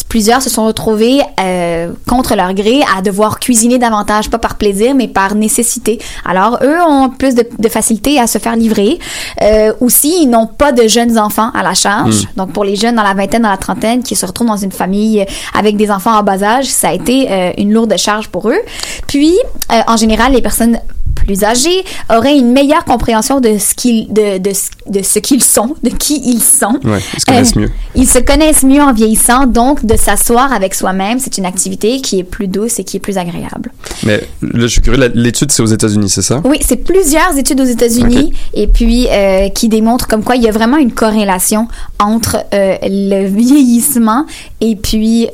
Plusieurs 0.09 0.43
se 0.43 0.51
sont 0.51 0.67
retrouvés 0.67 1.21
euh, 1.41 1.91
contre 2.07 2.35
leur 2.37 2.53
gré 2.55 2.83
à 2.97 3.03
devoir 3.03 3.41
cuisiner 3.41 3.79
davantage, 3.79 4.29
pas 4.29 4.39
par 4.39 4.57
plaisir, 4.57 4.95
mais 4.95 5.09
par 5.09 5.35
nécessité. 5.35 5.99
Alors, 6.25 6.59
eux 6.63 6.79
ont 6.87 7.09
plus 7.09 7.35
de, 7.35 7.47
de 7.59 7.69
facilité 7.69 8.21
à 8.21 8.27
se 8.27 8.39
faire 8.39 8.57
livrer. 8.57 8.99
Euh, 9.41 9.73
aussi, 9.81 10.23
ils 10.23 10.29
n'ont 10.29 10.47
pas 10.47 10.73
de 10.73 10.87
jeunes 10.87 11.19
enfants 11.19 11.51
à 11.55 11.63
la 11.63 11.75
charge. 11.75 12.27
Donc, 12.37 12.53
pour 12.53 12.65
les 12.65 12.77
jeunes 12.77 12.97
dans 12.97 13.03
la 13.03 13.15
vingtaine, 13.15 13.43
dans 13.43 13.51
la 13.51 13.57
trentaine, 13.57 14.03
qui 14.03 14.17
se 14.17 14.27
retrouvent 14.27 14.49
dans 14.49 14.57
une 14.57 14.73
famille 14.73 15.25
avec 15.55 15.77
des 15.77 15.91
enfants 15.91 16.17
en 16.17 16.23
bas 16.23 16.43
âge, 16.43 16.67
ça 16.67 16.89
a 16.89 16.93
été 16.93 17.31
euh, 17.31 17.53
une 17.59 17.73
lourde 17.73 17.95
charge 17.97 18.29
pour 18.29 18.49
eux. 18.49 18.61
Puis, 19.07 19.37
euh, 19.71 19.81
en 19.87 19.97
général, 19.97 20.33
les 20.33 20.43
personnes 20.43 20.79
plus 21.25 21.45
âgés 21.45 21.85
auraient 22.15 22.37
une 22.37 22.53
meilleure 22.53 22.85
compréhension 22.85 23.41
de 23.41 23.57
ce 23.59 23.75
qu'ils 23.75 24.13
de, 24.13 24.39
de, 24.39 24.53
de 24.89 25.03
ce 25.03 25.19
qu'ils 25.19 25.43
sont, 25.43 25.75
de 25.83 25.91
qui 25.91 26.21
ils 26.25 26.43
sont. 26.43 26.79
Ouais, 26.85 26.99
ils 27.15 27.21
se 27.21 27.25
connaissent 27.27 27.57
Euh, 27.57 27.61
mieux. 27.61 27.71
Ils 27.95 28.09
se 28.09 28.19
connaissent 28.19 28.63
mieux 28.65 28.83
en 28.83 28.93
vieillissant, 28.93 29.47
donc 29.47 29.85
de 29.85 29.97
s'asseoir 29.97 30.53
avec 30.53 30.75
soi-même, 30.75 31.19
c'est 31.19 31.39
une 31.39 31.47
activité 31.47 32.01
qui 32.01 32.19
est 32.19 32.25
plus 32.25 32.49
douce 32.49 32.79
et 32.79 32.85
qui 32.85 32.97
est 32.97 33.01
plus 33.01 33.19
agréable. 33.19 33.71
Mais 34.05 34.19
là, 34.43 34.63
je 34.63 34.67
suis 34.67 34.81
curieux, 34.81 35.11
l'étude, 35.15 35.51
c'est 35.53 35.63
aux 35.63 35.67
États-Unis, 35.67 36.09
c'est 36.11 36.23
ça? 36.23 36.41
Oui, 36.45 36.59
c'est 36.67 36.77
plusieurs 36.77 37.37
études 37.37 37.61
aux 37.61 37.65
États-Unis 37.65 38.33
et 38.55 38.67
puis 38.67 39.07
euh, 39.11 39.49
qui 39.51 39.69
démontrent 39.69 40.07
comme 40.09 40.25
quoi 40.25 40.37
il 40.37 40.43
y 40.43 40.49
a 40.49 40.53
vraiment 40.53 40.77
une 40.79 40.93
corrélation 40.93 41.69
entre 41.99 42.39
euh, 42.55 42.77
le 42.83 43.27
vieillissement 43.27 44.27
et 44.61 44.77
puis 44.77 45.29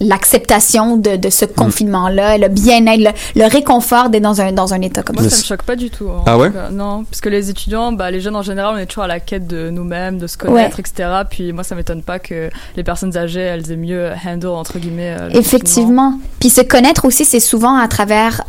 l'acceptation 0.00 0.96
de, 0.96 1.16
de 1.16 1.30
ce 1.30 1.44
Mm. 1.46 1.48
confinement-là, 1.56 2.38
le 2.38 2.48
bien-être, 2.48 3.00
le, 3.00 3.40
le 3.40 3.46
réconfort 3.48 4.08
d'être 4.10 4.22
dans 4.22 4.40
un, 4.40 4.52
dans 4.52 4.74
un 4.74 4.75
état 4.82 5.02
comme 5.02 5.16
Moi, 5.16 5.24
ça. 5.24 5.30
ça 5.30 5.38
me 5.38 5.42
choque 5.44 5.62
pas 5.62 5.76
du 5.76 5.90
tout. 5.90 6.08
Ah 6.26 6.36
ouais 6.38 6.50
cas. 6.50 6.70
Non, 6.70 7.04
parce 7.04 7.20
que 7.20 7.28
les 7.28 7.50
étudiants, 7.50 7.92
bah, 7.92 8.10
les 8.10 8.20
jeunes 8.20 8.36
en 8.36 8.42
général, 8.42 8.74
on 8.74 8.78
est 8.78 8.86
toujours 8.86 9.04
à 9.04 9.08
la 9.08 9.20
quête 9.20 9.46
de 9.46 9.70
nous-mêmes, 9.70 10.18
de 10.18 10.26
se 10.26 10.36
connaître, 10.36 10.78
etc. 10.80 11.08
Puis 11.28 11.52
moi, 11.52 11.64
ça 11.64 11.74
m'étonne 11.74 12.02
pas 12.02 12.18
que 12.18 12.50
les 12.76 12.82
personnes 12.84 13.16
âgées, 13.16 13.40
elles 13.40 13.70
aient 13.70 13.76
mieux 13.76 14.10
handle, 14.26 14.46
entre 14.48 14.78
guillemets. 14.78 15.16
euh. 15.20 15.28
Effectivement. 15.32 16.18
Puis 16.40 16.50
se 16.50 16.60
connaître 16.60 17.04
aussi, 17.04 17.24
c'est 17.24 17.40
souvent 17.40 17.76
à 17.76 17.88
travers 17.88 18.42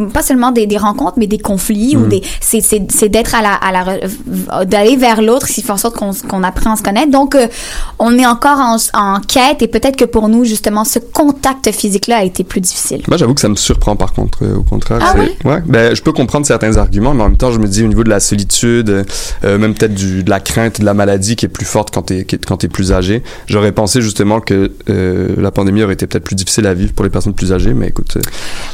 euh, 0.00 0.06
pas 0.08 0.22
seulement 0.22 0.50
des, 0.52 0.66
des 0.66 0.76
rencontres, 0.78 1.14
mais 1.16 1.26
des 1.26 1.38
conflits 1.38 1.96
ou 1.96 2.06
des. 2.06 2.22
C'est, 2.40 2.60
c'est, 2.60 2.90
c'est 2.90 3.08
d'être 3.08 3.34
à 3.34 3.42
la, 3.42 3.54
à 3.54 3.72
la 3.72 3.84
re- 3.84 4.64
d'aller 4.64 4.96
vers 4.96 5.22
l'autre, 5.22 5.46
qui 5.46 5.62
fait 5.62 5.70
en 5.72 5.76
sorte 5.76 5.96
qu'on, 5.96 6.12
qu'on 6.28 6.42
apprend 6.42 6.72
à 6.72 6.76
se 6.76 6.82
connaître. 6.82 7.10
Donc, 7.10 7.34
euh, 7.34 7.46
on 7.98 8.16
est 8.18 8.26
encore 8.26 8.58
en, 8.58 8.76
en 8.94 9.20
quête 9.20 9.62
et 9.62 9.68
peut-être 9.68 9.96
que 9.96 10.04
pour 10.04 10.28
nous, 10.28 10.44
justement, 10.44 10.84
ce 10.84 10.98
contact 10.98 11.70
physique-là 11.72 12.18
a 12.18 12.24
été 12.24 12.44
plus 12.44 12.60
difficile. 12.60 13.02
Moi, 13.08 13.16
j'avoue 13.16 13.34
que 13.34 13.40
ça 13.40 13.48
me 13.48 13.56
surprend 13.56 13.96
par 13.96 14.12
contre, 14.12 14.44
euh, 14.44 14.56
au 14.56 14.62
contraire. 14.62 14.98
Ah 15.02 15.12
c'est- 15.14 15.20
oui? 15.20 15.36
Ouais. 15.44 15.62
Ben, 15.70 15.94
je 15.94 16.02
peux 16.02 16.12
comprendre 16.12 16.44
certains 16.46 16.76
arguments, 16.78 17.14
mais 17.14 17.22
en 17.22 17.28
même 17.28 17.36
temps, 17.36 17.52
je 17.52 17.60
me 17.60 17.68
dis 17.68 17.84
au 17.84 17.86
niveau 17.86 18.02
de 18.02 18.10
la 18.10 18.18
solitude, 18.18 19.04
euh, 19.44 19.58
même 19.58 19.72
peut-être 19.74 19.94
du, 19.94 20.24
de 20.24 20.28
la 20.30 20.40
crainte 20.40 20.80
de 20.80 20.84
la 20.84 20.94
maladie 20.94 21.36
qui 21.36 21.46
est 21.46 21.48
plus 21.48 21.64
forte 21.64 21.94
quand 21.94 22.02
t'es, 22.02 22.24
quand 22.24 22.56
t'es 22.56 22.66
plus 22.66 22.92
âgé, 22.92 23.22
j'aurais 23.46 23.70
pensé 23.70 24.02
justement 24.02 24.40
que 24.40 24.72
euh, 24.88 25.28
la 25.38 25.52
pandémie 25.52 25.84
aurait 25.84 25.94
été 25.94 26.08
peut-être 26.08 26.24
plus 26.24 26.34
difficile 26.34 26.66
à 26.66 26.74
vivre 26.74 26.92
pour 26.92 27.04
les 27.04 27.10
personnes 27.10 27.34
plus 27.34 27.52
âgées, 27.52 27.72
mais 27.72 27.86
écoute. 27.86 28.16
euh, 28.16 28.20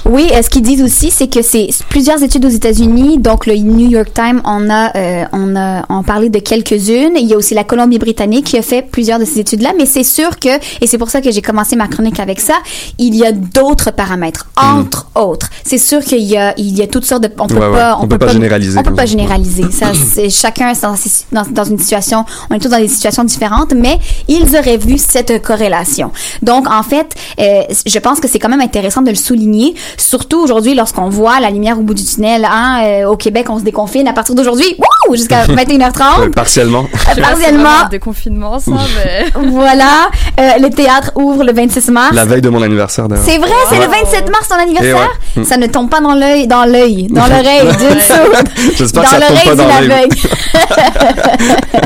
Oui, 0.07 0.31
ce 0.43 0.49
qu'ils 0.49 0.63
disent 0.63 0.83
aussi, 0.83 1.11
c'est 1.11 1.29
que 1.29 1.43
c'est 1.43 1.69
plusieurs 1.91 2.23
études 2.23 2.47
aux 2.47 2.49
États-Unis. 2.49 3.19
Donc, 3.19 3.45
le 3.47 3.57
New 3.57 3.91
York 3.91 4.09
Times 4.15 4.41
en 4.45 4.71
a, 4.71 4.93
on 5.33 5.55
a 5.55 5.85
en 5.91 6.03
parlé 6.03 6.31
de 6.31 6.39
quelques-unes. 6.39 7.13
Il 7.17 7.27
y 7.27 7.35
a 7.35 7.37
aussi 7.37 7.53
la 7.53 7.65
Colombie-Britannique 7.65 8.47
qui 8.47 8.57
a 8.57 8.63
fait 8.63 8.81
plusieurs 8.91 9.19
de 9.19 9.27
ces 9.27 9.41
études-là. 9.41 9.73
Mais 9.77 9.85
c'est 9.85 10.05
sûr 10.05 10.39
que, 10.39 10.57
et 10.81 10.87
c'est 10.87 10.99
pour 10.99 11.11
ça 11.11 11.21
que 11.21 11.31
j'ai 11.31 11.43
commencé 11.43 11.77
ma 11.77 11.89
chronique 11.89 12.21
avec 12.21 12.41
ça, 12.41 12.55
il 12.99 13.15
y 13.15 13.27
a 13.27 13.33
d'autres 13.33 13.91
paramètres, 13.91 14.49
entre 14.57 15.11
autres. 15.15 15.51
C'est 15.63 15.79
sûr 15.79 16.01
qu'il 16.01 16.23
y 16.23 16.39
a, 16.39 16.55
il 16.57 16.75
y 16.75 16.83
a 16.83 16.86
toutes 16.87 17.05
sortes 17.05 17.23
de, 17.23 17.31
on 17.39 17.47
peut. 17.47 17.55
Ouais, 17.55 17.73
pas, 17.73 17.99
On 18.01 18.07
peut 18.09 18.19
pas 18.19 18.29
généraliser 18.29 18.79
On 18.79 18.83
peut 18.83 18.95
pas 18.95 19.03
ça. 19.03 19.07
généraliser. 19.07 19.65
Ça, 19.71 19.87
c'est 20.15 20.31
chacun 20.31 20.71
est 20.71 20.83
dans, 20.83 20.95
dans, 21.33 21.45
dans 21.51 21.65
une 21.65 21.79
situation, 21.79 22.25
on 22.51 22.55
est 22.55 22.59
tous 22.59 22.69
dans 22.69 22.79
des 22.79 22.89
situations 22.89 23.25
différentes, 23.25 23.73
mais 23.75 23.99
ils 24.29 24.57
auraient 24.57 24.77
vu 24.77 24.99
cette 24.99 25.43
corrélation. 25.43 26.11
Donc, 26.43 26.69
en 26.71 26.83
fait, 26.83 27.15
euh, 27.41 27.63
je 27.87 27.99
pense 27.99 28.21
que 28.21 28.29
c'est 28.29 28.39
quand 28.39 28.49
même 28.49 28.61
intéressant 28.61 29.03
de 29.03 29.11
le 29.11 29.17
souligner, 29.17 29.75
surtout 29.97 30.41
aujourd'hui 30.43 30.75
lorsqu'on 30.75 31.09
voit 31.09 31.41
la 31.41 31.51
lumière 31.51 31.79
au 31.79 31.83
bout 31.83 31.95
du 31.95 32.05
tunnel. 32.05 32.47
Hein, 32.51 32.83
euh, 32.85 33.07
au 33.09 33.17
Québec, 33.17 33.47
on 33.49 33.59
se 33.59 33.65
déconfine 33.65 34.07
à 34.09 34.13
partir 34.13 34.35
d'aujourd'hui, 34.35 34.77
jusqu'à 35.13 35.45
21h30. 35.47 36.03
euh, 36.23 36.31
partiellement. 36.31 36.87
Vraiment 36.93 37.29
partiellement. 37.29 37.89
déconfinement, 37.91 38.59
ça, 38.59 38.73
mais. 38.97 39.27
Voilà, 39.51 40.09
euh, 40.41 40.59
le 40.61 40.69
théâtre 40.71 41.13
ouvre 41.17 41.45
le 41.45 41.53
26 41.53 41.91
mars. 41.91 42.15
la 42.15 42.25
veille 42.25 42.41
de 42.43 42.49
mon 42.49 42.63
anniversaire, 42.63 43.09
d'ailleurs. 43.09 43.25
C'est 43.27 43.39
vrai, 43.39 43.51
c'est 43.71 43.79
le 43.79 43.87
27 43.87 44.31
mars 44.31 44.49
ton 44.49 44.57
anniversaire? 44.57 45.09
Et 45.37 45.39
ouais. 45.41 45.45
Ça 45.45 45.57
ne 45.57 45.67
tombe 45.67 45.89
pas 45.89 46.01
dans 46.01 46.15
l'œil, 46.15 46.47
dans 46.47 46.65
l'œil, 46.79 47.07
dans 47.11 47.27
l'oreille 47.29 47.63
d'une 47.79 48.01
sourde. 48.01 48.49
J'espère 48.77 49.03
dans 49.03 49.09
que 49.09 49.15
ça 49.17 49.29
tombe 49.29 49.45
pas 49.45 49.55
dans 49.57 49.81
l'œil. 49.89 50.09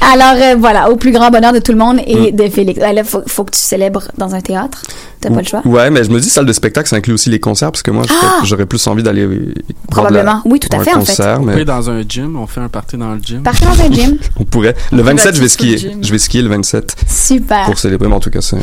Alors 0.00 0.34
euh, 0.42 0.56
voilà, 0.58 0.90
au 0.90 0.96
plus 0.96 1.12
grand 1.12 1.30
bonheur 1.30 1.52
de 1.52 1.58
tout 1.60 1.70
le 1.72 1.78
monde 1.78 2.00
et 2.06 2.32
Mm. 2.32 2.36
de 2.36 2.48
Félix. 2.48 2.80
Là, 2.80 3.04
faut, 3.04 3.22
faut 3.26 3.44
que 3.44 3.52
tu 3.52 3.60
célèbres 3.60 4.02
dans 4.18 4.34
un 4.34 4.40
théâtre. 4.40 4.82
T'as 5.20 5.30
pas 5.30 5.40
le 5.40 5.46
choix? 5.46 5.62
Ouais, 5.64 5.88
mais 5.90 6.02
je 6.02 6.10
me 6.10 6.18
dis, 6.18 6.28
salle 6.28 6.46
de 6.46 6.52
spectacle, 6.52 6.88
ça 6.88 6.96
inclut 6.96 7.14
aussi 7.14 7.30
les 7.30 7.38
concerts, 7.38 7.70
parce 7.70 7.82
que 7.82 7.92
moi, 7.92 8.04
Ah! 8.10 8.40
j'aurais- 8.42 8.66
plus 8.66 8.84
envie 8.88 9.02
d'aller. 9.04 9.22
euh, 9.22 9.54
la- 9.56 9.62
Probablement. 9.88 10.42
Oui, 10.44 10.58
tout 10.58 10.68
à 10.76 10.80
fait, 10.82 10.90
un 10.90 10.96
en 10.96 11.04
fait. 11.04 11.12
concert, 11.12 11.38
On 11.40 11.44
mais 11.44 11.64
dans 11.64 11.88
un 11.90 12.02
gym, 12.08 12.36
on 12.36 12.46
fait 12.48 12.60
un 12.60 12.68
party 12.68 12.96
dans 12.96 13.12
le 13.14 13.20
gym. 13.22 13.42
Partez 13.42 13.64
dans 13.64 13.80
un 13.80 13.90
gym. 13.92 14.16
on 14.40 14.44
pourrait. 14.44 14.74
Le 14.90 15.00
On 15.00 15.04
va 15.04 15.10
27, 15.12 15.36
je 15.36 15.40
vais 15.40 15.48
skier. 15.48 15.92
Je 16.02 16.10
vais 16.12 16.18
skier 16.18 16.42
le 16.42 16.48
27 16.48 16.96
Super. 17.08 17.64
pour 17.66 17.78
célébrer, 17.78 18.08
mais 18.08 18.14
en 18.16 18.20
tout 18.20 18.30
cas, 18.30 18.40
c'est. 18.40 18.56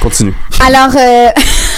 Continue. 0.00 0.34
Alors, 0.64 0.90
euh, 0.96 1.28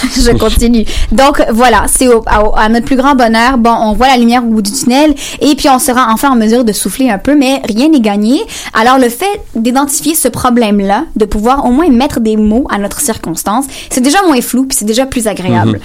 je 0.15 0.31
continue. 0.37 0.85
Donc, 1.11 1.41
voilà, 1.51 1.83
c'est 1.87 2.07
au- 2.07 2.23
à, 2.27 2.43
à 2.63 2.69
notre 2.69 2.85
plus 2.85 2.95
grand 2.95 3.15
bonheur. 3.15 3.57
Bon, 3.57 3.71
on 3.81 3.93
voit 3.93 4.07
la 4.07 4.17
lumière 4.17 4.43
au 4.43 4.47
bout 4.47 4.61
du 4.61 4.71
tunnel 4.71 5.13
et 5.39 5.55
puis 5.55 5.69
on 5.69 5.79
sera 5.79 6.07
enfin 6.11 6.31
en 6.31 6.35
mesure 6.35 6.63
de 6.63 6.73
souffler 6.73 7.09
un 7.09 7.17
peu, 7.17 7.35
mais 7.35 7.61
rien 7.67 7.89
n'est 7.89 7.99
gagné. 7.99 8.41
Alors, 8.73 8.97
le 8.97 9.09
fait 9.09 9.41
d'identifier 9.55 10.15
ce 10.15 10.27
problème-là, 10.27 11.05
de 11.15 11.25
pouvoir 11.25 11.65
au 11.65 11.71
moins 11.71 11.89
mettre 11.89 12.19
des 12.19 12.37
mots 12.37 12.67
à 12.69 12.77
notre 12.77 12.99
circonstance, 13.01 13.65
c'est 13.89 14.01
déjà 14.01 14.19
moins 14.25 14.41
flou 14.41 14.65
puis 14.65 14.77
c'est 14.77 14.85
déjà 14.85 15.05
plus 15.05 15.27
agréable. 15.27 15.79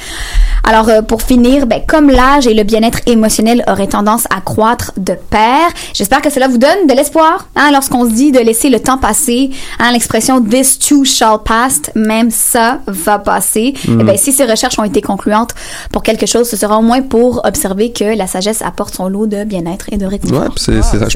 Alors, 0.65 0.89
euh, 0.89 1.03
pour 1.03 1.23
finir, 1.23 1.67
ben, 1.67 1.81
comme 1.87 2.11
l'âge 2.11 2.47
et 2.47 2.55
le 2.55 2.63
bien-être 2.65 2.99
émotionnel 3.07 3.65
auraient 3.69 3.87
tendance 3.87 4.25
à 4.37 4.41
croître 4.41 4.93
de 4.97 5.15
pair, 5.31 5.69
j'espère 5.95 6.21
que 6.23 6.31
cela 6.31 6.49
vous 6.49 6.59
donne 6.59 6.87
de 6.89 6.95
l'espoir. 6.95 7.49
Hein, 7.57 7.71
lorsqu'on 7.73 8.05
se 8.05 8.11
dit 8.15 8.33
de 8.33 8.39
laisser 8.41 8.69
le 8.69 8.81
temps 8.81 8.99
passer, 8.99 9.51
hein, 9.79 9.93
l'expression 9.93 10.41
this 10.41 10.79
too 10.79 11.05
shall 11.05 11.39
pass, 11.45 11.83
même 11.95 12.31
ça 12.31 12.81
va 12.87 13.19
passer. 13.19 13.75
Eh 13.87 14.05
ben, 14.07 14.17
si 14.17 14.33
ces 14.33 14.45
recherches 14.45 14.79
ont 14.79 14.85
été 14.85 15.01
concluantes 15.01 15.51
pour 15.93 16.03
quelque 16.03 16.27
chose, 16.27 16.49
ce 16.49 16.57
sera 16.57 16.79
au 16.79 16.83
moins 16.83 17.03
pour 17.03 17.41
observer 17.45 17.93
que 17.93 18.17
la 18.17 18.27
sagesse 18.27 18.63
apporte 18.63 18.95
son 18.95 19.09
lot 19.09 19.27
de 19.27 19.45
bien-être 19.45 19.87
et 19.93 19.97
de 19.97 20.07
réconfort. 20.07 20.41
Ouais, 20.43 20.49
c'est 20.57 20.83
c'est- 20.83 20.99
Ah, 21.03 21.07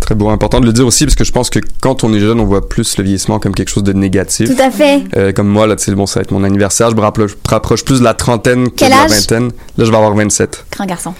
très 0.00 0.14
beau, 0.14 0.28
important 0.30 0.60
de 0.60 0.66
le 0.66 0.72
dire 0.72 0.86
aussi 0.86 1.04
parce 1.04 1.14
que 1.14 1.24
je 1.24 1.32
pense 1.32 1.50
que 1.50 1.58
quand 1.80 2.04
on 2.04 2.12
est 2.12 2.20
jeune, 2.20 2.40
on 2.40 2.44
voit 2.44 2.68
plus 2.68 2.96
le 2.98 3.04
vieillissement 3.04 3.38
comme 3.38 3.54
quelque 3.54 3.68
chose 3.70 3.82
de 3.84 3.92
négatif. 3.92 4.54
Tout 4.54 4.62
à 4.62 4.70
fait. 4.70 5.02
Euh, 5.16 5.32
comme 5.32 5.48
moi, 5.48 5.66
là, 5.66 5.76
tu 5.76 5.84
sais, 5.84 5.94
bon, 5.94 6.06
ça 6.06 6.20
va 6.20 6.24
être 6.24 6.30
mon 6.32 6.44
anniversaire, 6.44 6.90
je 6.90 6.96
me 6.96 7.00
rapproche, 7.00 7.32
rapproche 7.48 7.84
plus 7.84 8.00
de 8.00 8.04
la 8.04 8.14
trentaine 8.14 8.70
que 8.70 8.74
Quel 8.76 8.90
de 8.90 8.96
la 8.96 9.06
vingtaine. 9.06 9.50
Là, 9.78 9.84
je 9.84 9.90
vais 9.90 9.96
avoir 9.96 10.14
27, 10.14 10.64
Grand 10.72 10.86
garçon. 10.86 11.14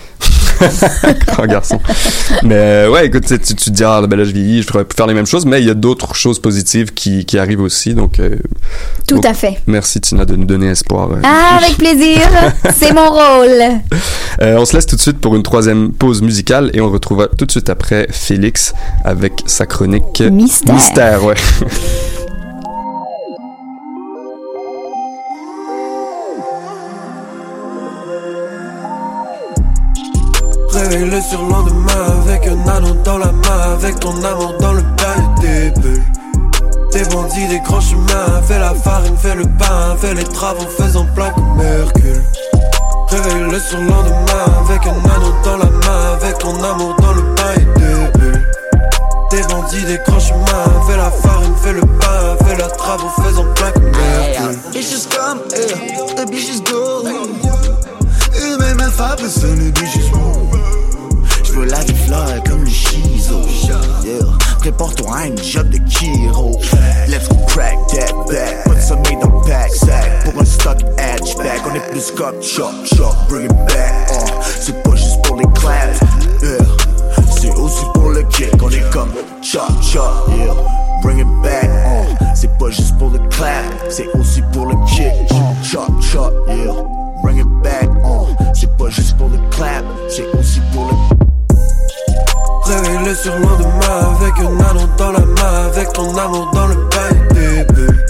grand 1.26 1.46
garçon. 1.46 1.80
mais 2.42 2.54
euh, 2.54 2.90
ouais, 2.90 3.06
écoute, 3.06 3.24
tu, 3.26 3.38
te 3.38 3.70
dis, 3.70 3.82
ah, 3.84 4.02
ben 4.06 4.16
là, 4.16 4.24
je 4.24 4.30
vieillis, 4.32 4.62
je 4.62 4.66
pourrais 4.68 4.84
plus 4.84 4.96
faire 4.96 5.06
les 5.06 5.14
mêmes 5.14 5.26
choses, 5.26 5.44
mais 5.46 5.60
il 5.60 5.66
y 5.66 5.70
a 5.70 5.74
d'autres 5.74 6.14
choses 6.14 6.38
positives 6.38 6.92
qui, 6.92 7.24
qui 7.24 7.38
arrivent 7.38 7.60
aussi. 7.62 7.94
Donc, 7.94 8.20
euh, 8.20 8.36
Tout 9.08 9.20
à 9.24 9.34
fait. 9.34 9.60
merci, 9.66 10.00
Tina, 10.00 10.24
de 10.24 10.36
nous 10.36 10.44
donner 10.44 10.68
espoir. 10.68 11.08
Ah, 11.22 11.58
avec 11.62 11.76
plaisir. 11.76 12.20
C'est 12.74 12.92
mon 12.92 13.10
rôle. 13.10 13.80
Euh, 14.40 14.56
on 14.56 14.64
se 14.64 14.72
laisse 14.74 14.86
tout 14.86 14.96
de 14.96 15.00
suite 15.00 15.18
pour 15.18 15.36
une 15.36 15.42
troisième 15.42 15.92
pause 15.92 16.22
musicale 16.22 16.70
et 16.72 16.80
on 16.80 16.90
retrouvera 16.90 17.28
tout 17.28 17.44
de 17.44 17.50
suite 17.50 17.68
après 17.68 18.06
Félix 18.10 18.72
avec 19.04 19.34
sa 19.44 19.66
chronique 19.66 20.22
Mystère. 20.22 20.74
Mystère, 20.74 21.22
ouais. 21.24 21.34
Réveille 30.72 31.10
le 31.10 31.20
surlendemain 31.20 32.22
avec 32.22 32.46
un 32.46 32.68
anneau 32.68 32.94
dans 33.04 33.18
la 33.18 33.32
main, 33.32 33.74
avec 33.74 34.00
ton 34.00 34.14
amour 34.24 34.54
dans 34.58 34.72
le 34.72 34.80
bail 34.80 35.22
des 35.42 35.80
bulles. 35.80 36.21
Des 36.92 37.04
bandits, 37.04 37.48
des 37.48 37.60
grands 37.60 37.80
chemins, 37.80 38.42
fais 38.46 38.58
la 38.58 38.74
farine, 38.74 39.16
fais 39.16 39.34
le 39.34 39.44
pain, 39.44 39.96
fais 39.98 40.14
les 40.14 40.24
travaux, 40.24 40.66
faisant 40.78 41.06
plein 41.14 41.30
comme 41.30 41.58
Hercule. 41.60 42.22
Réveille 43.08 43.50
le 43.50 43.58
surlendemain 43.58 44.44
avec 44.60 44.86
un 44.86 44.90
anneau 44.90 45.32
dans 45.42 45.56
la 45.56 45.64
main, 45.64 46.12
avec 46.20 46.38
ton 46.38 46.54
amour 46.62 46.94
dans 47.00 47.12
le 47.14 47.22
bail 47.34 47.66
des 47.76 48.18
bulles. 48.18 48.46
Des 49.30 49.42
bandits, 49.44 49.84
des 49.86 49.98
grands 50.06 50.20
chemins, 50.20 50.82
fais 50.86 50.98
la 50.98 51.10
farine, 51.10 51.54
fais 51.62 51.72
le 51.72 51.80
pain, 51.80 52.36
fais 52.44 52.56
la 52.58 52.68
travaux, 52.68 53.08
faisant 53.22 53.46
plein 53.54 53.70
comme 53.72 53.84
Hercule. 53.84 54.58
Bitches 54.72 55.08
come, 55.08 55.40
yeah, 55.50 56.14
the 56.14 56.30
bitches 56.30 56.62
go. 56.70 57.08
Humain 58.34 58.74
ma 58.74 58.90
fable, 58.90 59.28
ce 59.30 59.46
ne 59.46 59.70
bitches 59.70 60.10
move. 60.12 60.58
Je 61.42 61.52
veux 61.52 61.64
la 61.64 61.80
vie 61.80 61.94
fly 61.94 62.42
comme 62.46 62.64
le 62.64 62.70
shizo. 62.70 63.40
Yeah, 64.04 64.20
prépare-toi 64.62 65.10
à 65.12 65.20
un 65.22 65.36
job 65.42 65.68
de 65.70 65.78
Kiro. 65.78 66.52
Let's 67.08 67.26
crack 67.48 67.76
that 67.88 68.12
back, 68.28 68.62
put 68.64 68.80
some 68.80 69.00
meat 69.00 69.18
dans 69.20 69.26
le 69.26 69.44
pack 69.44 69.74
sack. 69.74 70.24
Pour 70.24 70.40
un 70.40 70.44
stock 70.44 70.78
hatchback, 70.98 71.62
on 71.68 71.74
est 71.74 71.90
plus 71.90 72.12
cock 72.12 72.40
chop 72.40 72.70
chop, 72.84 73.12
bring 73.28 73.46
it 73.46 73.56
back. 73.66 73.92
Uh, 74.12 74.40
c'est 74.60 74.80
pas 74.84 74.94
juste 74.94 75.20
pour 75.24 75.34
les 75.34 75.46
claps, 75.54 75.98
yeah. 76.42 76.64
C'est 77.34 77.50
aussi 77.54 77.84
pour 77.92 78.10
le 78.10 78.22
kick, 78.22 78.50
on 78.62 78.70
est 78.70 78.88
comme 78.92 79.10
chop 79.42 79.82
chop, 79.82 80.30
yeah. 80.38 80.54
Bring 81.02 81.18
it 81.18 81.42
back, 81.42 81.64
uh, 81.64 82.24
c'est 82.36 82.56
pas 82.56 82.70
juste 82.70 82.96
pour 82.98 83.10
le 83.10 83.18
clap, 83.30 83.64
c'est 83.90 84.06
aussi 84.14 84.42
pour 84.52 84.66
le 84.66 84.76
kick, 84.86 85.12
chop 85.64 85.90
chop, 86.00 86.32
yeah. 86.46 86.72
Bring 87.24 87.38
it 87.38 87.48
back, 87.64 87.90
uh, 88.04 88.32
c'est 88.54 88.70
pas 88.76 88.90
juste 88.90 89.16
pour 89.16 89.28
le 89.28 89.38
clap, 89.50 89.84
c'est 90.08 90.26
aussi 90.38 90.60
pour 90.72 90.84
le 90.84 91.31
Réveille 92.72 93.04
le 93.04 93.14
surlendemain 93.14 94.16
avec 94.16 94.38
un 94.38 94.70
anneau 94.70 94.86
dans 94.96 95.12
la 95.12 95.18
main, 95.18 95.66
avec 95.66 95.92
ton 95.92 96.16
amour 96.16 96.50
dans 96.54 96.68
le 96.68 96.74
des 97.34 97.64
bulles. 97.74 98.06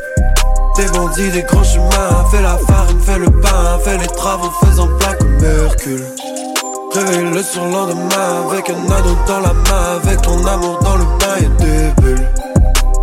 Des 0.77 0.87
bandits, 0.87 1.31
des 1.31 1.42
grands 1.42 1.64
chemins, 1.64 2.25
fais 2.31 2.42
la 2.42 2.57
farine, 2.59 3.01
fais 3.01 3.18
le 3.18 3.27
pain, 3.27 3.79
fais 3.85 3.98
les 3.98 4.07
travaux, 4.07 4.53
faisant 4.64 4.87
plein 4.98 5.14
comme 5.14 5.44
Hercule. 5.44 6.05
Réveille 6.94 7.31
le 7.35 7.42
surlendemain 7.42 8.46
avec 8.48 8.70
un 8.70 8.92
anneau 8.92 9.16
dans 9.27 9.40
la 9.40 9.53
main, 9.53 10.01
avec 10.01 10.22
ton 10.22 10.46
amour 10.46 10.79
dans 10.85 10.96
le 10.96 11.05
bail 11.18 11.51
des 11.59 12.01
bulles. 12.01 12.52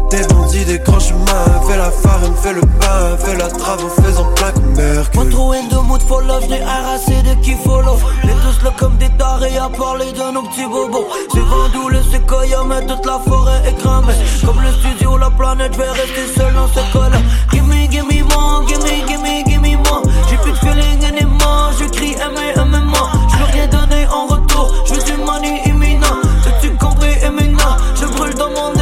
Des 0.10 0.26
bandits, 0.34 0.65
des 0.65 0.80
grands 0.80 1.00
chemins, 1.00 1.62
fais 1.67 1.78
la 1.78 1.91
farine, 1.91 2.34
fais 2.41 2.54
le 2.54 2.62
pain, 2.62 3.17
fais 3.19 3.38
la 3.38 3.48
travaux, 3.48 3.89
faisant 3.89 4.26
plein 4.36 4.52
comme. 4.52 4.74
Pas 4.74 5.30
trop 5.30 5.52
in 5.54 5.67
the 5.69 5.84
mood 5.88 6.02
for 6.02 6.22
love, 6.22 6.45
j'n'ai 6.48 6.62
harassé 6.62 7.22
de 7.22 7.36
qui 7.43 7.54
follow. 7.63 7.98
Les 8.24 8.34
tous 8.34 8.63
là 8.63 8.72
comme 8.78 8.98
des 8.98 9.10
tarés 9.17 9.58
à 9.58 9.69
parler 9.69 10.12
de 10.12 10.34
nos 10.34 10.43
petits 10.43 10.65
bobos. 10.65 11.08
C'est 11.32 11.39
vendu 11.39 11.91
le 11.91 12.02
séquoia 12.12 12.63
mais 12.67 12.86
toute 12.86 13.06
la 13.06 13.19
forêt 13.19 13.62
est 13.67 13.78
cramée 13.78 14.13
Comme 14.45 14.62
le 14.62 14.72
studio, 14.72 15.17
la 15.17 15.30
planète, 15.30 15.74
j'vais 15.74 15.89
rester 15.89 16.28
seul 16.36 16.54
dans 16.54 16.67
ce 16.67 16.80
cas-là 16.93 17.17
Gimme, 17.52 17.74
gimme 17.89 18.10
gimme, 18.10 18.88
gimme, 19.08 19.43
gimme 19.45 19.78
more 19.84 20.04
J'ai 20.30 20.38
plus 20.38 20.52
de 20.52 20.58
feeling 20.58 21.06
anymore, 21.06 21.72
je 21.80 21.86
crie 21.86 22.13
aimer, 22.13 22.54
aimer 22.56 22.86
moi. 22.86 23.10
J'veux 23.30 23.45
rien 23.52 23.67
donner 23.67 24.08
en 24.08 24.28
retour, 24.28 24.74
j'veux 24.86 25.04
du 25.04 25.17
money 25.22 25.62
imminent. 25.65 26.22
T'as-tu 26.43 26.72
compris, 26.78 27.15
imminent, 27.26 27.78
je 27.95 28.06
brûle 28.06 28.34
dans 28.36 28.50
mon 28.50 28.79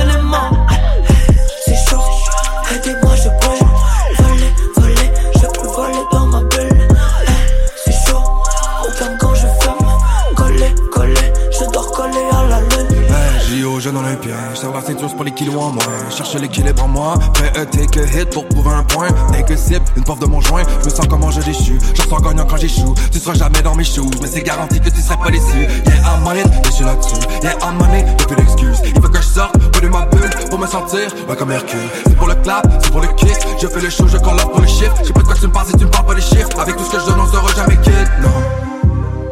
pour 18.26 18.48
prouver 18.48 18.72
un 18.72 18.84
point. 18.84 19.08
Dès 19.32 19.44
que 19.44 19.56
sip, 19.56 19.82
une 19.96 20.04
puff 20.04 20.20
de 20.20 20.26
mon 20.26 20.42
joint, 20.42 20.64
je 20.82 20.86
me 20.86 20.90
sens 20.90 21.08
comment 21.08 21.32
je 21.32 21.42
déchu. 21.42 21.80
Je 21.94 22.02
sens 22.02 22.22
gagnant 22.22 22.46
quand 22.46 22.58
j'échoue, 22.58 22.94
tu 23.12 23.20
seras 23.20 23.34
jamais 23.34 23.62
dans 23.62 23.76
mes 23.76 23.84
choux. 23.84 24.10
Mais 24.22 24.28
c'est 24.28 24.42
garanti 24.42 24.80
que 24.80 24.90
tu 24.90 25.02
serais 25.02 25.18
pas 25.18 25.30
déçu. 25.30 25.60
Yeah, 25.86 25.96
I'm 26.04 26.26
on 26.26 26.36
it, 26.36 26.48
je 26.66 26.72
suis 26.72 26.86
là-dessus. 26.86 27.16
Yeah, 27.44 27.54
I'm 27.62 27.80
on 27.82 27.94
it, 27.96 28.08
y'a 28.08 28.26
plus 28.26 28.36
d'excuses. 28.36 28.82
Il 28.96 29.02
faut 29.02 29.10
que 29.10 29.22
je 29.22 29.28
sorte, 29.28 29.58
pas 29.72 29.80
de 29.80 29.88
ma 29.88 30.06
bulle, 30.06 30.30
pour 30.50 30.60
me 30.60 30.68
sentir, 30.68 31.08
ouais, 31.28 31.36
comme 31.36 31.52
Hercule. 31.52 31.80
C'est 32.06 32.16
pour 32.16 32.28
le 32.28 32.36
clap, 32.36 32.68
c'est 32.82 32.92
pour 32.92 33.02
le 33.02 33.08
kick. 33.10 33.38
Je 33.62 33.68
fais 33.68 33.82
le 33.82 33.90
show, 33.90 34.08
je 34.08 34.18
up 34.18 34.52
pour 34.52 34.62
le 34.62 34.68
chiffre. 34.68 34.94
Je 35.02 35.08
sais 35.08 35.14
pas 35.14 35.22
de 35.22 35.26
quoi 35.26 35.36
tu 35.36 35.48
me 35.48 35.52
parles 35.52 35.68
si 35.68 35.78
tu 35.78 35.86
me 35.86 35.92
parles 35.92 36.06
pas 36.06 36.16
des 36.16 36.22
chiffres. 36.22 36.60
Avec 36.60 36.76
tout 36.76 36.84
ce 36.86 36.92
que 36.92 37.00
je 37.00 37.06
donne, 37.06 37.20
on 37.20 37.28
sera 37.28 37.54
jamais 37.56 37.78
quitte, 37.78 38.12
non. 38.22 38.30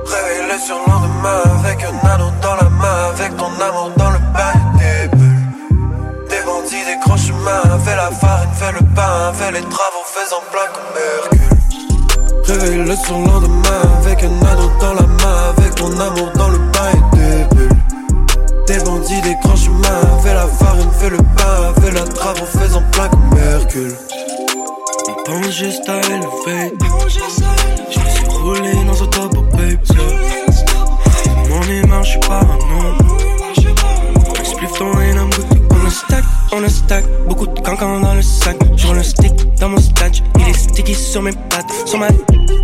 Réveille 0.06 0.45
le 0.52 0.60
surlendemain 0.60 1.41
avec 1.63 1.84
un 1.84 2.08
anneau 2.08 2.32
dans 2.41 2.56
la 2.56 2.69
main, 2.69 3.12
avec 3.13 3.36
ton 3.38 3.45
amour 3.45 3.91
dans 3.98 4.05
pain, 8.95 9.34
fais 9.34 9.51
les 9.51 9.62
travaux, 9.62 10.05
faisant 10.05 10.41
plein 10.51 10.67
comme 10.73 10.93
Hercule. 10.97 11.55
Réveille 12.45 12.86
le 12.86 12.95
surlendemain 12.95 13.81
avec 13.99 14.23
un 14.23 14.45
anneau 14.45 14.71
dans 14.79 14.93
la 14.93 15.01
main, 15.01 15.53
avec 15.58 15.75
ton 15.75 15.91
amour 15.99 16.31
dans 16.36 16.49
le 16.49 16.58
bail 16.58 16.95
des 17.13 17.55
bulles. 17.55 17.69
Des 18.67 18.79
bandits, 18.79 19.21
des 19.21 19.36
grands 19.43 19.55
chemins, 19.55 20.19
fais 20.23 20.34
la 20.34 20.47
farine, 20.47 20.91
fais 20.99 21.10
le 21.10 21.17
pain, 21.17 21.81
fais 21.81 21.91
la 21.91 22.03
travaux, 22.03 22.45
faisant 22.45 22.84
plein 22.91 23.10
comme 23.10 23.38
Hercule. 23.38 23.95
On 25.10 25.13
pense 25.23 25.51
juste 25.51 25.88
à 25.89 25.99
élever. 25.99 26.73
Je 27.89 27.99
me 27.99 28.10
suis 28.10 28.25
roulé 28.29 28.73
dans 28.86 29.03
un 29.03 29.08
top 29.08 29.38
baby. 29.53 29.77
Mon 31.49 31.62
humain, 31.63 32.01
je 32.03 32.10
suis. 32.10 32.19
Un 34.38 34.43
spliff 34.43 34.79
dans 34.79 34.99
et 35.01 35.55
Go. 36.21 36.28
On 36.51 36.63
a 36.63 36.69
stack, 36.69 37.04
beaucoup 37.28 37.47
de 37.47 37.60
cancans 37.60 37.99
dans 37.99 38.13
le 38.13 38.21
sac. 38.21 38.56
Je 38.78 38.88
un 38.88 39.04
stick 39.04 39.34
dans 39.60 39.69
mon 39.69 39.78
statch, 39.78 40.21
il 40.39 40.47
est 40.47 40.54
sticky 40.54 40.95
sur 40.95 41.21
mes 41.21 41.32
pattes. 41.32 41.69
Sur 41.86 41.99
ma 41.99 42.08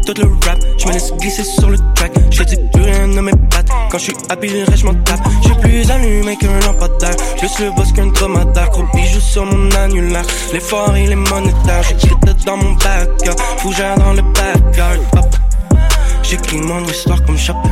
tout 0.06 0.14
le 0.18 0.28
rap, 0.46 0.58
je 0.78 0.88
me 0.88 0.94
laisse 0.94 1.12
glisser 1.14 1.44
sur 1.44 1.70
le 1.70 1.78
track. 1.96 2.12
Je 2.32 2.44
dis 2.44 2.58
plus 2.74 2.84
rien 2.84 3.08
de 3.08 3.20
mes 3.20 3.32
pattes. 3.50 3.68
Quand 3.90 3.98
je 3.98 4.04
suis 4.04 4.16
happy, 4.30 4.48
je 4.48 4.86
m'en 4.86 4.94
tape. 4.94 5.20
Je 5.42 5.48
suis 5.48 5.58
plus 5.62 5.92
allumé 5.92 6.38
qu'un 6.38 6.60
lampadaire. 6.66 7.16
Juste 7.40 7.60
le 7.60 7.72
boss 7.76 7.92
qu'un 7.92 8.08
dromadaire. 8.08 8.70
Gros 8.70 8.86
bijoux 8.94 9.20
sur 9.20 9.46
mon 9.46 9.70
annulaire. 9.72 10.26
L'effort, 10.54 10.96
il 10.98 11.12
est 11.12 11.16
monétaire. 11.16 11.84
J'ai 11.90 11.96
quitté 11.96 12.34
dans 12.46 12.58
mon 12.58 12.74
backyard. 12.74 13.40
Fougère 13.58 13.96
dans 13.98 14.14
le 14.14 14.22
backyard. 14.22 15.00
J'écris 16.24 16.62
mon 16.62 16.86
histoire 16.86 17.24
comme 17.26 17.38
Chopin. 17.38 17.70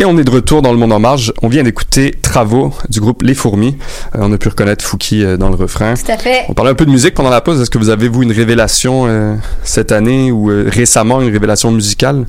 Et 0.00 0.06
on 0.06 0.16
est 0.16 0.24
de 0.24 0.30
retour 0.30 0.62
dans 0.62 0.72
le 0.72 0.78
monde 0.78 0.94
en 0.94 0.98
marge. 0.98 1.30
On 1.42 1.48
vient 1.48 1.62
d'écouter 1.62 2.14
Travaux 2.22 2.72
du 2.88 3.00
groupe 3.00 3.20
Les 3.20 3.34
Fourmis. 3.34 3.76
Euh, 4.14 4.20
on 4.22 4.32
a 4.32 4.38
pu 4.38 4.48
reconnaître 4.48 4.82
Fouki 4.82 5.22
euh, 5.22 5.36
dans 5.36 5.50
le 5.50 5.56
refrain. 5.56 5.92
Tout 5.92 6.10
à 6.10 6.16
fait. 6.16 6.46
On 6.48 6.54
parlait 6.54 6.70
un 6.70 6.74
peu 6.74 6.86
de 6.86 6.90
musique 6.90 7.14
pendant 7.14 7.28
la 7.28 7.42
pause. 7.42 7.60
Est-ce 7.60 7.68
que 7.68 7.76
vous 7.76 7.90
avez, 7.90 8.08
vous, 8.08 8.22
une 8.22 8.32
révélation 8.32 9.04
euh, 9.06 9.36
cette 9.62 9.92
année 9.92 10.32
ou 10.32 10.50
euh, 10.50 10.70
récemment, 10.72 11.20
une 11.20 11.30
révélation 11.30 11.70
musicale? 11.70 12.24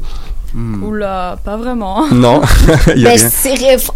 Oula, 0.55 1.37
pas 1.43 1.57
vraiment. 1.57 2.07
Non, 2.11 2.41
il 2.95 3.01
y 3.01 3.07
a 3.07 3.11
Ben, 3.15 3.29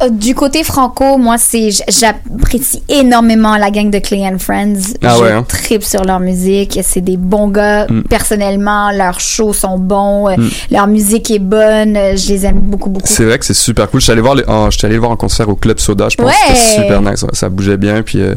euh, 0.02 0.10
du 0.10 0.34
côté 0.36 0.64
franco, 0.64 1.18
moi, 1.18 1.38
c'est 1.38 1.70
j'apprécie 1.90 2.82
énormément 2.90 3.58
la 3.58 3.72
gang 3.72 3.90
de 3.90 4.00
Clay 4.00 4.26
and 4.28 4.40
Friends. 4.40 4.94
Ah 5.04 5.16
je 5.18 5.22
ouais, 5.24 5.32
hein? 5.32 5.44
tripe 5.48 5.84
sur 5.84 6.04
leur 6.04 6.20
musique. 6.20 6.80
C'est 6.84 7.02
des 7.02 7.18
bons 7.18 7.50
gars. 7.50 7.88
Mm. 7.90 8.02
Personnellement, 8.04 8.92
leurs 8.92 9.20
shows 9.20 9.54
sont 9.54 9.78
bons. 9.78 10.30
euh, 10.30 10.36
Mm. 10.38 10.50
Leur 10.72 10.88
musique 10.88 11.32
est 11.32 11.40
bonne. 11.40 11.96
euh, 11.98 12.16
Je 12.16 12.30
les 12.30 12.46
aime 12.46 12.60
beaucoup, 12.60 12.90
beaucoup. 12.90 13.06
C'est 13.08 13.26
vrai 13.26 13.38
que 13.40 13.46
c'est 13.46 13.54
super 13.54 13.90
cool. 13.90 14.00
Je 14.00 14.06
suis 14.06 14.12
allé 14.12 14.22
voir, 14.22 14.36
les- 14.36 14.46
en, 14.48 14.70
je 14.70 14.78
suis 14.78 14.86
allé 14.88 14.98
voir 14.98 15.12
en 15.12 15.16
concert 15.16 15.48
au 15.50 15.56
Club 15.56 15.80
Soda. 15.80 16.08
Je 16.10 16.16
pense 16.18 16.32
que 16.32 16.56
c'était 16.56 16.82
super 16.84 17.02
nice. 17.02 17.22
ouais. 17.24 17.30
Ça 17.34 17.50
bougeait 17.50 17.78
bien. 17.78 18.02
Puis, 18.02 18.22
euh, 18.22 18.36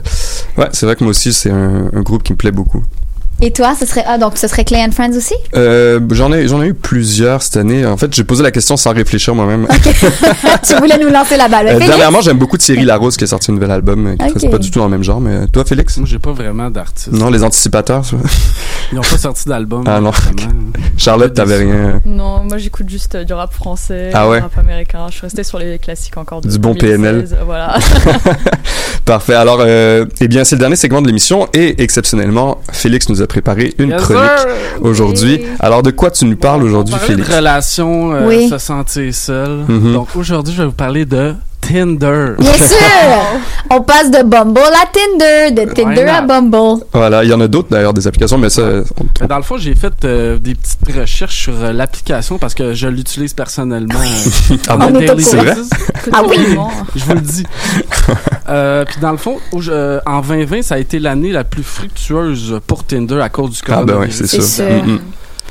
ouais, 0.56 0.68
c'est 0.72 0.86
vrai 0.86 0.96
que 0.96 1.04
moi 1.04 1.10
aussi, 1.10 1.32
c'est 1.32 1.50
un, 1.50 1.90
un 1.94 2.00
groupe 2.02 2.22
qui 2.22 2.32
me 2.32 2.36
plaît 2.38 2.50
beaucoup. 2.52 2.82
Et 3.40 3.52
toi, 3.52 3.74
ce 3.78 3.86
serait 3.86 4.04
ah 4.06 4.18
donc 4.18 4.36
ce 4.36 4.48
serait 4.48 4.64
Clay 4.64 4.82
and 4.84 4.90
Friends 4.90 5.16
aussi? 5.16 5.34
Euh, 5.54 6.00
j'en 6.10 6.32
ai, 6.32 6.48
j'en 6.48 6.60
ai 6.62 6.66
eu 6.68 6.74
plusieurs 6.74 7.40
cette 7.42 7.56
année. 7.56 7.86
En 7.86 7.96
fait, 7.96 8.12
j'ai 8.12 8.24
posé 8.24 8.42
la 8.42 8.50
question 8.50 8.76
sans 8.76 8.92
réfléchir 8.92 9.34
moi-même. 9.34 9.66
Tu 10.66 10.74
voulais 10.74 10.98
nous 10.98 11.08
lancer 11.10 11.36
la 11.36 11.48
balle. 11.48 11.68
Euh, 11.68 11.78
dernièrement, 11.78 12.20
j'aime 12.20 12.38
beaucoup 12.38 12.56
Thierry 12.58 12.84
Larose 12.84 13.16
qui 13.16 13.24
a 13.24 13.26
sorti 13.28 13.50
un 13.50 13.54
nouvel 13.54 13.70
album. 13.70 14.06
euh, 14.08 14.16
qui 14.16 14.24
Ok. 14.24 14.32
C'est 14.40 14.48
pas 14.48 14.58
du 14.58 14.70
tout 14.70 14.80
dans 14.80 14.86
le 14.86 14.90
même 14.90 15.04
genre. 15.04 15.20
Mais 15.20 15.46
toi, 15.46 15.64
Félix? 15.64 15.98
Moi, 15.98 16.06
j'ai 16.10 16.18
pas 16.18 16.32
vraiment 16.32 16.68
d'artiste. 16.68 17.12
Non, 17.12 17.30
les 17.30 17.44
anticipateurs. 17.44 18.04
ça. 18.04 18.16
Ils 18.92 18.98
ont 18.98 19.02
pas 19.02 19.18
sorti 19.18 19.48
d'album. 19.48 19.84
Ah 19.86 20.00
non. 20.00 20.10
vraiment. 20.10 20.52
Charlotte, 20.96 21.32
t'avais 21.34 21.58
rien. 21.58 22.00
Non, 22.06 22.42
moi 22.44 22.58
j'écoute 22.58 22.88
juste 22.88 23.14
euh, 23.14 23.24
du 23.24 23.32
rap 23.34 23.52
français, 23.52 24.10
Ah 24.14 24.28
ouais? 24.28 24.38
du 24.38 24.42
rap 24.44 24.58
américain. 24.58 25.06
Je 25.10 25.12
suis 25.14 25.22
restée 25.22 25.44
sur 25.44 25.58
les 25.58 25.78
classiques 25.78 26.16
encore 26.16 26.40
de 26.40 26.48
Du 26.48 26.58
bon 26.58 26.74
2016, 26.74 26.90
PNL. 27.00 27.28
Voilà. 27.44 27.78
Parfait. 29.04 29.34
Alors, 29.34 29.58
euh, 29.60 30.06
eh 30.20 30.28
bien, 30.28 30.44
c'est 30.44 30.56
le 30.56 30.60
dernier 30.60 30.76
segment 30.76 31.00
de 31.02 31.06
l'émission 31.06 31.46
et 31.54 31.80
exceptionnellement, 31.82 32.60
Félix 32.72 33.08
nous 33.08 33.22
a 33.22 33.26
préparé 33.28 33.74
une 33.78 33.90
Yes, 33.90 34.02
chronique 34.02 34.48
aujourd'hui. 34.80 35.40
Alors, 35.60 35.82
de 35.82 35.90
quoi 35.90 36.10
tu 36.10 36.24
nous 36.24 36.36
parles 36.36 36.62
aujourd'hui, 36.64 36.94
parlait 36.94 37.14
de 37.16 37.22
Félix? 37.22 37.36
relations, 37.36 38.12
euh, 38.14 38.26
Oui. 38.26 38.48
se 38.48 38.58
sentir 38.58 39.14
seul. 39.14 39.64
Mhm. 39.68 39.92
Donc 39.92 40.08
aujourd'hui, 40.16 40.52
je 40.54 40.62
vais 40.62 40.66
vous 40.68 40.72
parler 40.74 41.04
de 41.04 41.34
Tinder. 41.68 42.32
Bien 42.38 42.52
sûr. 42.54 42.76
On 43.70 43.82
passe 43.82 44.10
de 44.10 44.22
Bumble 44.22 44.58
à 44.60 44.86
Tinder, 44.90 45.50
de 45.66 45.70
Tinder 45.72 46.02
à? 46.06 46.22
Bumble. 46.22 46.84
Voilà, 46.92 47.22
il 47.24 47.30
y 47.30 47.34
en 47.34 47.40
a 47.40 47.48
d'autres 47.48 47.68
d'ailleurs 47.70 47.92
des 47.92 48.06
applications, 48.06 48.38
mais 48.38 48.48
ça, 48.48 48.62
on- 49.22 49.26
Dans 49.26 49.36
le 49.36 49.42
fond, 49.42 49.58
j'ai 49.58 49.74
fait 49.74 49.92
euh, 50.04 50.38
des 50.38 50.54
petites 50.54 50.96
recherches 50.98 51.36
sur 51.42 51.52
euh, 51.62 51.72
l'application 51.72 52.38
parce 52.38 52.54
que 52.54 52.72
je 52.72 52.88
l'utilise 52.88 53.34
personnellement. 53.34 54.00
euh, 54.00 54.56
Ah 54.68 54.76
on 54.76 54.78
bon? 54.78 54.84
a 54.84 54.88
On 54.88 55.00
est 55.00 55.10
au 55.10 55.14
daily 55.14 55.24
courant. 55.24 55.42
basis. 55.44 55.70
Ah 56.12 56.22
oui. 56.26 56.36
Je 56.96 57.04
vous 57.04 57.14
le 57.14 57.20
dis. 57.20 57.44
Euh, 58.48 58.84
puis 58.86 59.00
dans 59.00 59.10
le 59.12 59.18
fond, 59.18 59.36
euh, 59.68 60.00
en 60.06 60.20
2020, 60.22 60.62
ça 60.62 60.76
a 60.76 60.78
été 60.78 60.98
l'année 60.98 61.32
la 61.32 61.44
plus 61.44 61.62
fructueuse 61.62 62.58
pour 62.66 62.84
Tinder 62.84 63.20
à 63.20 63.28
cause 63.28 63.50
du 63.50 63.58
Ah 63.68 63.82
ben 63.82 63.86
coronavirus. 63.86 64.20
oui, 64.22 64.28
c'est 64.28 64.40
C'est 64.40 64.62
sûr. 64.62 64.84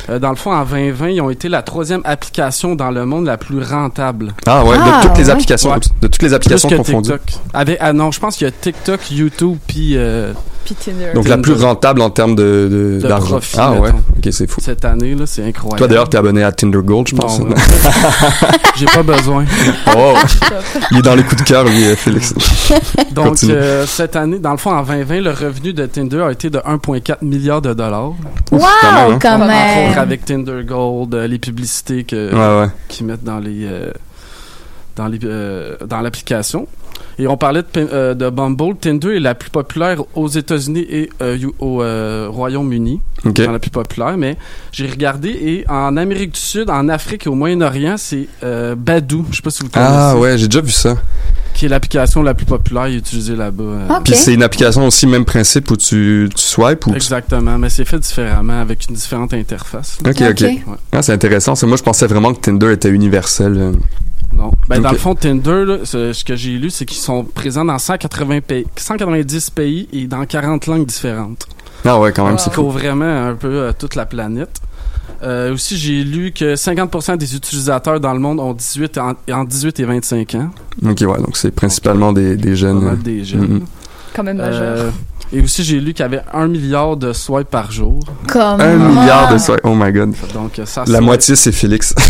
Euh, 0.10 0.20
dans 0.20 0.30
le 0.30 0.36
fond, 0.36 0.54
en 0.54 0.64
2020, 0.64 1.10
ils 1.10 1.22
ont 1.22 1.30
été 1.30 1.50
la 1.50 1.62
troisième 1.62 2.02
application 2.06 2.76
dans 2.76 2.92
le 2.92 3.06
monde 3.06 3.26
la 3.26 3.38
plus 3.38 3.62
rentable. 3.62 4.34
Ah 4.46 4.64
ouais, 4.64 4.78
Ah, 4.80 5.02
de 5.04 5.08
toutes 5.08 5.18
les 5.18 5.30
applications, 5.30 5.72
Ouais. 5.72 5.80
de 6.02 6.08
toutes 6.08 6.22
les 6.22 6.34
applications 6.34 6.70
confondues. 6.70 7.12
Avec, 7.54 7.78
ah 7.82 7.94
non, 7.94 8.12
je 8.12 8.20
pense 8.20 8.38
qu'il 8.38 8.46
y 8.46 8.48
a 8.48 8.52
TikTok, 8.52 9.12
YouTube, 9.12 9.58
puis 9.68 9.98
euh. 9.98 10.34
Donc 11.14 11.28
la 11.28 11.38
plus 11.38 11.54
rentable 11.54 12.02
en 12.02 12.10
termes 12.10 12.36
de 12.36 12.68
de- 12.70 13.00
De 13.02 13.08
d'argent. 13.08 13.28
profit, 13.38 13.56
ah 13.60 13.72
ouais, 13.74 13.90
ok, 13.90 14.28
c'est 14.32 14.48
fou. 14.50 14.60
cette 14.62 14.84
année, 14.86 15.16
là, 15.16 15.26
c'est 15.26 15.44
incroyable. 15.44 15.78
Toi 15.78 15.88
d'ailleurs, 15.88 16.10
t'es 16.10 16.18
abonné 16.18 16.44
à 16.44 16.52
Tinder 16.52 16.80
Gold, 16.84 17.08
je 17.08 17.16
pense. 17.16 17.40
Non. 17.40 17.48
J'ai 18.76 18.86
pas 18.86 19.04
besoin. 19.04 19.46
Oh, 19.96 20.14
il 20.92 20.98
est 21.00 21.02
dans 21.02 21.16
les 21.16 21.24
coups 21.24 21.42
de 21.44 21.48
cœur, 21.48 21.64
lui, 21.66 21.86
euh, 21.86 21.96
Félix. 21.96 22.34
Donc, 23.12 23.38
euh, 23.44 23.86
cette 23.88 24.16
année, 24.16 24.40
dans 24.40 24.52
le 24.52 24.58
fond, 24.58 24.72
en 24.72 24.84
2020, 24.84 25.22
le 25.22 25.32
revenu 25.32 25.74
de 25.74 25.86
Tinder 25.86 26.22
a 26.22 26.32
été 26.32 26.50
de 26.50 26.60
1,4 26.60 27.18
milliard 27.24 27.62
de 27.62 27.74
dollars. 27.74 28.14
Wow, 28.52 28.60
quand 28.82 28.92
même, 28.94 29.12
hein. 29.14 29.20
quand 29.22 29.36
Entre 29.36 29.48
même. 29.48 29.90
autres 29.90 30.00
avec 30.00 30.26
Tinder 30.26 30.64
Gold, 30.66 31.14
euh, 31.16 31.28
les 31.28 31.40
publicités 31.40 32.04
que, 32.04 32.32
Ouais, 32.34 32.62
ouais. 32.66 32.70
qu'ils 32.88 33.06
mettent 33.06 33.24
dans 33.24 33.40
les 33.40 33.66
euh, 33.66 33.92
dans 34.96 35.08
les 35.08 35.20
euh, 35.24 35.76
dans 35.86 36.02
l'application. 36.02 36.68
Et 37.20 37.28
on 37.28 37.36
parlait 37.36 37.62
de, 37.64 37.68
euh, 37.76 38.14
de 38.14 38.30
Bumble. 38.30 38.76
Tinder 38.80 39.16
est 39.16 39.20
la 39.20 39.34
plus 39.34 39.50
populaire 39.50 40.04
aux 40.14 40.28
États-Unis 40.28 40.86
et 40.90 41.10
euh, 41.22 41.38
au 41.60 41.82
euh, 41.82 42.28
Royaume-Uni. 42.30 43.02
Ok. 43.26 43.42
Dans 43.44 43.52
la 43.52 43.58
plus 43.60 43.72
populaire. 43.72 44.16
Mais 44.18 44.38
j'ai 44.72 44.86
regardé 44.88 45.30
et 45.30 45.66
en 45.68 45.98
Amérique 45.98 46.34
du 46.34 46.40
Sud, 46.40 46.70
en 46.70 46.88
Afrique 46.90 47.26
et 47.26 47.30
au 47.30 47.34
Moyen-Orient, 47.36 47.96
c'est 47.98 48.28
euh, 48.44 48.76
Badoo. 48.76 49.26
Je 49.32 49.38
sais 49.38 49.42
pas 49.42 49.50
si 49.50 49.64
vous 49.64 49.70
connaissez. 49.70 49.92
Ah 49.92 50.16
ouais, 50.18 50.38
j'ai 50.38 50.48
déjà 50.48 50.62
vu 50.62 50.72
ça. 50.72 50.96
Qui 51.56 51.66
est 51.66 51.70
l'application 51.70 52.22
la 52.22 52.36
plus 52.36 52.46
populaire 52.46 52.86
utilisée 52.86 53.36
là-bas. 53.36 53.64
euh. 53.64 53.88
Ok. 53.98 54.04
Puis 54.04 54.16
c'est 54.16 54.36
une 54.36 54.44
application 54.44 54.86
aussi, 54.86 55.08
même 55.08 55.26
principe, 55.26 55.72
où 55.72 55.76
tu, 55.78 56.30
tu 56.36 56.42
swipes 56.44 56.86
ou... 56.86 56.94
Exactement, 56.94 57.58
mais 57.58 57.70
c'est 57.70 57.86
fait 57.86 57.98
différemment 57.98 58.62
avec 58.62 58.86
une 58.88 58.94
différente 58.96 59.34
interface. 59.34 59.98
Ok, 60.06 60.22
ok. 60.22 60.44
Ok. 60.68 60.78
Ah, 60.92 61.02
c'est 61.02 61.14
intéressant. 61.14 61.56
C'est- 61.56 61.66
Moi, 61.66 61.78
je 61.78 61.84
pensais 61.84 62.06
vraiment 62.06 62.32
que 62.36 62.42
Tinder 62.42 62.72
était 62.74 62.90
universel. 62.90 63.74
Non. 64.34 64.52
Ben, 64.68 64.82
Dans 64.82 64.92
le 64.92 64.98
fond, 64.98 65.16
Tinder, 65.16 65.64
là, 65.66 65.78
ce, 65.84 66.14
ce 66.14 66.24
que 66.24 66.36
j'ai 66.36 66.58
lu, 66.58 66.70
c'est 66.70 66.86
qu'ils 66.86 66.98
sont 67.00 67.24
présents 67.24 67.66
dans 67.66 67.78
180 67.80 68.42
pays, 68.42 68.66
190 68.76 69.50
pays 69.52 69.88
et 69.94 70.06
dans 70.08 70.26
40 70.26 70.68
langues 70.68 70.86
différentes. 70.86 71.48
Ah 71.86 72.00
ouais, 72.00 72.12
quand 72.12 72.26
même, 72.28 72.38
c'est 72.38 72.54
couvre 72.54 72.72
vraiment 72.78 73.28
un 73.30 73.36
peu 73.36 73.48
euh, 73.48 73.72
toute 73.78 73.96
la 73.96 74.06
planète. 74.06 74.62
Euh, 75.24 75.54
aussi, 75.54 75.78
j'ai 75.78 76.04
lu 76.04 76.32
que 76.32 76.56
50% 76.56 77.18
des 77.18 77.36
utilisateurs 77.36 78.00
dans 78.00 78.14
le 78.14 78.20
monde 78.20 78.40
ont 78.40 78.54
18 78.54 78.98
en, 78.98 79.10
entre 79.32 79.48
18 79.48 79.80
et 79.80 79.84
25 79.86 80.36
ans. 80.36 80.50
Ok, 80.86 80.98
ouais, 81.02 81.18
donc 81.18 81.38
c'est 81.38 81.52
principalement 81.52 82.12
des, 82.14 82.36
des 82.36 82.50
Pas 82.50 82.56
jeunes. 82.56 82.80
mal 82.82 82.94
euh. 82.94 82.98
des 82.98 83.24
jeunes. 83.24 83.42
Mhm. 83.48 83.66
Quand 84.16 84.24
même 84.24 84.38
majeur. 84.38 84.92
Et 85.34 85.42
aussi, 85.42 85.64
j'ai 85.64 85.80
lu 85.80 85.94
qu'il 85.94 86.04
y 86.04 86.06
avait 86.06 86.22
un 86.34 86.48
milliard 86.48 86.96
de 86.96 87.12
swipes 87.14 87.50
par 87.50 87.72
jour. 87.72 88.00
Comment? 88.28 88.60
Un 88.60 88.76
milliard 88.78 89.32
de 89.34 89.38
swipes. 89.38 89.60
Oh 89.64 89.74
my 89.76 89.92
god. 89.92 90.14
Donc, 90.34 90.60
ça, 90.66 90.84
La 90.88 91.02
moitié, 91.02 91.36
c'est 91.36 91.52
Félix. 91.52 91.94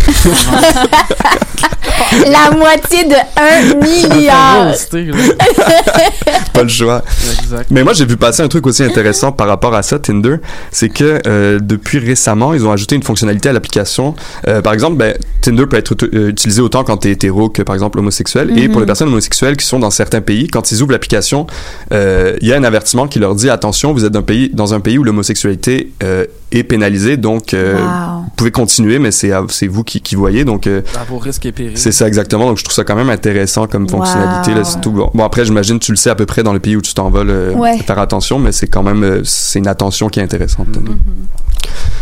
La 2.30 2.50
moitié 2.56 3.04
de 3.04 3.14
1 3.36 3.74
milliard. 4.14 4.72
Pas 6.54 6.62
le 6.62 6.68
choix. 6.68 7.02
exact. 7.42 7.66
Mais 7.70 7.82
moi, 7.84 7.92
j'ai 7.92 8.06
vu 8.06 8.16
passer 8.16 8.42
un 8.42 8.48
truc 8.48 8.66
aussi 8.66 8.82
intéressant 8.82 9.32
par 9.32 9.46
rapport 9.48 9.74
à 9.74 9.82
ça, 9.82 9.98
Tinder. 9.98 10.36
C'est 10.70 10.88
que 10.88 11.20
euh, 11.26 11.58
depuis 11.60 11.98
récemment, 11.98 12.54
ils 12.54 12.64
ont 12.66 12.72
ajouté 12.72 12.94
une 12.94 13.02
fonctionnalité 13.02 13.48
à 13.48 13.52
l'application. 13.52 14.14
Euh, 14.46 14.62
par 14.62 14.72
exemple, 14.72 14.96
ben, 14.96 15.14
Tinder 15.42 15.66
peut 15.66 15.76
être 15.76 15.94
euh, 16.14 16.28
utilisé 16.30 16.62
autant 16.62 16.84
quand 16.84 16.96
t'es 16.98 17.10
hétéro 17.10 17.48
que 17.50 17.62
par 17.62 17.74
exemple 17.74 17.98
homosexuel. 17.98 18.56
Et 18.58 18.68
Mhm. 18.68 18.72
pour 18.72 18.80
les 18.80 18.86
personnes 18.86 19.08
homosexuelles 19.08 19.56
qui 19.56 19.66
sont 19.66 19.78
dans 19.78 19.90
certains 19.90 20.20
pays, 20.20 20.46
quand 20.48 20.70
ils 20.72 20.82
ouvrent 20.82 20.92
l'application, 20.92 21.46
euh, 21.92 22.36
il 22.40 22.48
y 22.48 22.52
a 22.52 22.56
un 22.56 22.64
avertissement 22.64 23.06
qui 23.08 23.18
leur 23.18 23.34
dit 23.34 23.50
attention, 23.50 23.92
vous 23.92 24.04
êtes 24.04 24.12
dans 24.12 24.18
un 24.20 24.22
pays, 24.22 24.50
dans 24.52 24.74
un 24.74 24.80
pays 24.80 24.98
où 24.98 25.04
l'homosexualité 25.04 25.92
euh, 26.02 26.24
est 26.52 26.62
pénalisée, 26.62 27.16
donc 27.16 27.52
euh, 27.54 27.74
Wow. 27.78 28.20
vous 28.22 28.30
pouvez 28.36 28.50
continuer, 28.50 28.98
mais 28.98 29.10
c'est 29.10 29.32
à- 29.32 29.44
c'est 29.48 29.66
vous 29.66 29.84
qui, 29.84 30.00
qui 30.00 30.14
voyez. 30.14 30.44
Donc 30.44 30.66
euh, 30.66 30.82
À 30.98 31.04
vos 31.04 31.18
risques 31.18 31.46
et 31.46 31.52
périls. 31.52 31.76
c'est 31.78 31.92
ça 31.92 32.06
exactement. 32.06 32.46
Donc 32.46 32.58
je 32.58 32.64
trouve 32.64 32.74
ça 32.74 32.84
quand 32.84 32.96
même 32.96 33.10
intéressant 33.10 33.66
comme 33.66 33.88
fonctionnalité. 33.88 34.52
Là, 34.52 34.58
Wow. 34.58 34.64
c'est 34.64 34.80
tout. 34.80 34.90
Bon, 34.92 35.10
bon, 35.12 35.24
après, 35.24 35.44
j'imagine 35.44 35.78
tu 35.78 35.92
le 35.92 35.96
sais 35.96 36.10
à 36.10 36.14
peu 36.14 36.26
près 36.26 36.42
dans 36.42 36.52
le 36.52 36.60
pays 36.60 36.76
où 36.76 36.82
tu 36.82 36.94
t'en 36.94 37.10
vas, 37.10 37.24
là, 37.24 37.50
Ouais. 37.52 37.78
faire 37.78 37.98
attention, 37.98 38.38
mais 38.38 38.52
c'est 38.52 38.66
quand 38.68 38.82
même 38.82 39.02
euh, 39.02 39.20
c'est 39.24 39.58
une 39.58 39.68
attention 39.68 40.08
qui 40.08 40.20
est 40.20 40.22
intéressante. 40.22 40.68
Mhm. 40.68 40.98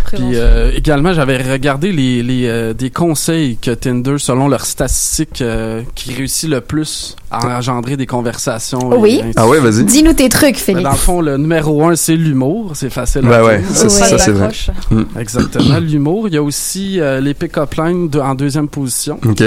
Puis 0.06 0.18
Prévention. 0.18 0.40
euh, 0.40 0.70
également, 0.76 1.12
j'avais 1.12 1.36
regardé 1.38 1.90
les, 1.90 2.22
les 2.22 2.46
euh, 2.46 2.72
des 2.74 2.90
conseils 2.90 3.56
que 3.60 3.72
Tinder, 3.72 4.16
selon 4.18 4.46
leurs 4.46 4.64
statistiques, 4.66 5.42
euh, 5.42 5.82
qui 5.96 6.14
réussit 6.14 6.48
le 6.48 6.60
plus 6.60 7.16
à 7.32 7.58
engendrer 7.58 7.96
des 7.96 8.06
conversations. 8.06 8.90
Oui. 9.00 9.20
Ah 9.34 9.48
ouais, 9.48 9.58
vas-y. 9.58 9.84
Dis-nous 9.84 10.12
tes 10.12 10.28
trucs, 10.28 10.54
Mais 10.54 10.60
Félix. 10.60 10.84
Dans 10.84 10.94
le 10.96 11.02
fond, 11.02 11.20
le 11.20 11.36
numéro 11.36 11.84
un, 11.86 11.96
c'est 11.96 12.16
l'humour. 12.16 12.72
C'est 12.74 12.90
facile 12.90 13.26
à 13.26 13.28
Ben 13.28 13.42
ouais, 13.44 13.58
dire. 13.58 13.68
ça, 13.74 13.84
Ouais. 13.84 13.90
ça, 13.90 14.18
c'est 14.18 14.30
vrai. 14.32 14.48
L'accroche. 14.48 14.70
Exactement, 15.18 15.78
l'humour. 15.80 16.28
Il 16.28 16.34
y 16.34 16.38
a 16.38 16.42
aussi 16.42 17.00
euh, 17.00 17.20
les 17.20 17.34
pick-up 17.34 17.74
lines 17.74 18.08
de- 18.08 18.20
en 18.20 18.34
deuxième 18.34 18.68
position. 18.68 19.18
Ok. 19.24 19.42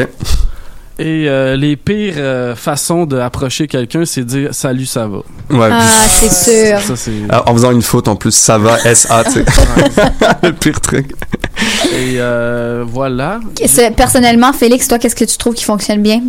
Et 1.01 1.29
euh, 1.29 1.55
les 1.55 1.77
pires 1.77 2.15
euh, 2.17 2.55
façons 2.57 3.05
d'approcher 3.05 3.67
quelqu'un, 3.67 4.03
c'est 4.03 4.25
dire 4.25 4.49
«Salut, 4.51 4.85
ça 4.85 5.07
va 5.07 5.19
Ouais. 5.49 5.69
Ah, 5.71 5.81
c'est 6.09 6.29
sûr. 6.29 6.79
Ça, 6.81 6.95
c'est... 6.97 7.13
Ah, 7.29 7.43
en 7.49 7.53
faisant 7.53 7.71
une 7.71 7.81
faute 7.81 8.09
en 8.09 8.17
plus, 8.17 8.35
ça 8.35 8.57
va, 8.57 8.77
S-A, 8.83 9.23
tu 9.23 9.31
sais. 9.31 9.45
le 10.43 10.51
pire 10.51 10.81
truc. 10.81 11.11
Et 11.93 12.15
euh, 12.17 12.83
voilà. 12.85 13.39
C'est- 13.65 13.95
Personnellement, 13.95 14.51
Félix, 14.51 14.89
toi, 14.89 14.99
qu'est-ce 14.99 15.15
que 15.15 15.23
tu 15.23 15.37
trouves 15.37 15.53
qui 15.55 15.63
fonctionne 15.63 16.01
bien? 16.01 16.21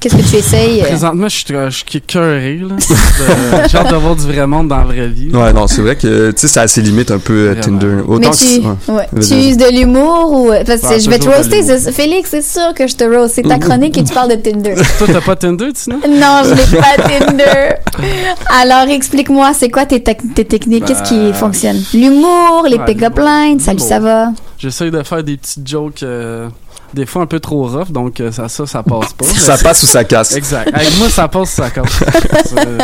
Qu'est-ce 0.00 0.14
que 0.16 0.22
tu 0.22 0.36
essayes? 0.36 0.80
euh? 0.80 0.84
Présentement, 0.84 1.28
je 1.28 1.34
suis 1.36 1.44
je 1.48 1.70
suis 1.70 1.98
écœuré, 1.98 2.58
là. 2.58 2.76
Euh, 3.20 3.66
J'ai 3.68 3.78
hâte 3.78 3.90
de 3.90 3.96
voir 3.96 4.14
du 4.14 4.22
vrai 4.22 4.46
monde 4.46 4.68
dans 4.68 4.76
la 4.78 4.84
vraie 4.84 5.08
vie. 5.08 5.30
Ouais, 5.34 5.52
non, 5.52 5.66
c'est 5.66 5.82
vrai 5.82 5.96
que, 5.96 6.30
tu 6.30 6.38
sais, 6.38 6.46
ça 6.48 6.62
a 6.62 6.68
ses 6.68 6.82
limites 6.82 7.10
un 7.10 7.18
peu, 7.18 7.32
euh, 7.32 7.54
Vraiment. 7.54 7.78
Tinder. 7.80 7.96
Autant 8.06 8.18
Mais 8.20 8.26
que 8.30 8.36
tu, 8.36 8.44
c'est- 8.44 8.58
ouais. 8.60 8.74
ouais. 8.96 9.08
Vas-y, 9.10 9.28
tu 9.28 9.34
uses 9.48 9.56
de 9.56 9.76
l'humour 9.76 10.32
ou. 10.32 10.52
Parce 10.64 10.82
que 10.82 10.86
Ah, 10.94 10.98
je 10.98 11.10
vais 11.10 11.18
te 11.18 11.28
roaster. 11.28 11.62
Félix, 11.92 12.30
c'est 12.30 12.42
sûr 12.42 12.72
que 12.76 12.86
je 12.86 12.94
te 12.94 13.02
roast. 13.04 13.34
C'est 13.34 13.42
ta 13.42 13.58
chronique 13.58 13.98
et 13.98 14.04
tu 14.04 14.14
parles 14.14 14.30
de 14.30 14.36
Tinder. 14.36 14.74
Toi, 14.98 15.06
t'as 15.12 15.20
pas 15.20 15.34
Tinder, 15.36 15.72
Tina? 15.72 15.96
non, 15.96 16.42
je 16.44 16.50
n'ai 16.54 16.80
pas 16.80 16.96
Tinder. 17.02 17.74
Alors, 18.60 18.88
explique-moi, 18.88 19.52
c'est 19.54 19.68
quoi 19.70 19.84
tes, 19.86 20.00
tes 20.02 20.44
techniques? 20.44 20.84
Qu'est-ce 20.84 21.02
qui 21.02 21.18
Bah, 21.30 21.34
fonctionne? 21.34 21.82
L'humour, 21.92 22.66
les 22.70 22.76
ouais, 22.76 22.84
pick-up 22.84 23.18
lines, 23.18 23.58
salut, 23.60 23.80
ça 23.80 23.98
va? 23.98 24.28
J'essaye 24.58 24.90
de 24.90 25.02
faire 25.02 25.22
des 25.22 25.36
petites 25.36 25.68
jokes, 25.68 26.02
euh, 26.02 26.48
des 26.94 27.06
fois 27.06 27.22
un 27.22 27.26
peu 27.26 27.40
trop 27.40 27.66
rough, 27.66 27.90
donc 27.90 28.20
euh, 28.20 28.32
ça, 28.32 28.48
ça, 28.48 28.66
ça 28.66 28.82
passe 28.82 29.12
pas. 29.12 29.24
Ça 29.26 29.56
Mais 29.56 29.62
passe 29.62 29.82
ou 29.82 29.86
ça 29.86 30.04
casse. 30.04 30.34
Exact. 30.34 30.70
Avec 30.72 30.96
moi, 30.98 31.08
ça 31.08 31.28
passe, 31.28 31.50
ça 31.50 31.70
casse. 31.70 31.84
Euh, 32.56 32.78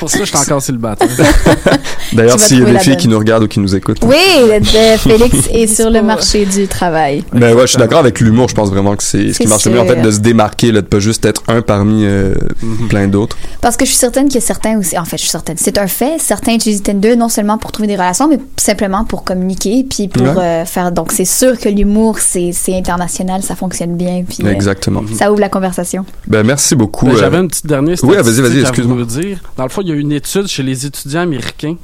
Pour 0.00 0.10
ça, 0.10 0.18
je 0.20 0.24
suis 0.24 0.36
encore 0.36 0.60
célibataire. 0.60 1.08
D'ailleurs, 2.12 2.36
Tu 2.36 2.40
vas 2.40 2.46
s'il 2.46 2.58
y 2.60 2.62
a 2.62 2.64
des 2.72 2.78
filles 2.78 2.92
bonne. 2.92 2.96
qui 3.00 3.08
nous 3.08 3.18
regardent 3.18 3.44
ou 3.44 3.48
qui 3.48 3.60
nous 3.60 3.74
écoutent. 3.74 3.98
Oui, 4.02 4.16
de- 4.60 4.98
Félix 4.98 5.48
est 5.52 5.66
sur 5.66 5.90
le 5.90 6.02
marché 6.02 6.44
du 6.44 6.66
travail. 6.66 7.24
Ben 7.32 7.54
ouais, 7.54 7.62
je 7.62 7.66
suis 7.68 7.78
d'accord 7.78 8.00
avec 8.00 8.20
l'humour. 8.20 8.48
Je 8.48 8.54
pense 8.54 8.70
vraiment 8.70 8.94
que 8.96 9.02
c'est 9.02 9.32
ce 9.32 9.38
qui 9.38 9.46
marche 9.46 9.64
le 9.66 9.72
mieux, 9.72 9.80
en 9.80 9.86
fait, 9.86 10.00
de 10.02 10.10
se 10.10 10.18
démarquer, 10.18 10.72
là, 10.72 10.80
de 10.82 10.86
pas 10.86 10.98
juste 10.98 11.24
être 11.24 11.42
un 11.48 11.62
parmi 11.62 12.04
euh, 12.04 12.34
Mhm. 12.62 12.88
plein 12.88 13.08
d'autres. 13.08 13.36
Parce 13.60 13.76
que 13.76 13.84
je 13.84 13.90
suis 13.90 13.98
certaine 13.98 14.28
que 14.30 14.40
certains 14.40 14.78
aussi, 14.78 14.98
en 14.98 15.04
fait, 15.04 15.16
je 15.16 15.22
suis 15.22 15.30
certaine, 15.30 15.56
c'est 15.58 15.78
un 15.78 15.86
fait, 15.86 16.16
certains 16.18 16.54
utilisent 16.54 16.82
Tinder 16.82 17.16
non 17.16 17.28
seulement 17.28 17.58
pour 17.58 17.72
trouver 17.72 17.86
des 17.88 17.96
relations, 17.96 18.28
mais 18.28 18.38
simplement 18.56 19.04
pour 19.04 19.24
communiquer, 19.24 19.86
puis 19.88 20.08
pour 20.08 20.22
Ouais. 20.36 20.42
euh, 20.42 20.64
faire. 20.64 20.92
Donc, 20.92 21.12
c'est 21.12 21.24
sûr 21.24 21.58
que 21.58 21.68
l'humour, 21.68 22.18
c'est 22.18 22.50
c'est 22.52 22.72
international, 23.26 23.42
ça 23.42 23.56
fonctionne 23.56 23.96
bien, 23.96 24.24
puis 24.28 24.38
euh, 24.46 24.50
Exactement. 24.52 25.02
ça 25.14 25.30
ouvre 25.30 25.40
la 25.40 25.48
conversation. 25.48 26.04
Ben 26.26 26.44
merci 26.44 26.74
beaucoup. 26.74 27.06
Ben, 27.06 27.12
euh, 27.12 27.16
J'avais 27.16 27.38
une 27.38 27.48
petite 27.48 27.66
dernière 27.66 27.96
Oui, 28.02 28.14
statistique 28.14 28.24
vas-y, 28.42 28.48
vas-y, 28.48 28.58
à 28.58 28.68
excuse-moi. 28.68 28.96
vous 28.96 29.04
dire. 29.04 29.40
Dans 29.56 29.64
le 29.64 29.68
fond, 29.68 29.82
il 29.82 29.88
y 29.88 29.92
a 29.92 29.94
une 29.94 30.12
étude 30.12 30.46
chez 30.46 30.62
les 30.62 30.86
étudiants 30.86 31.22
américains 31.22 31.76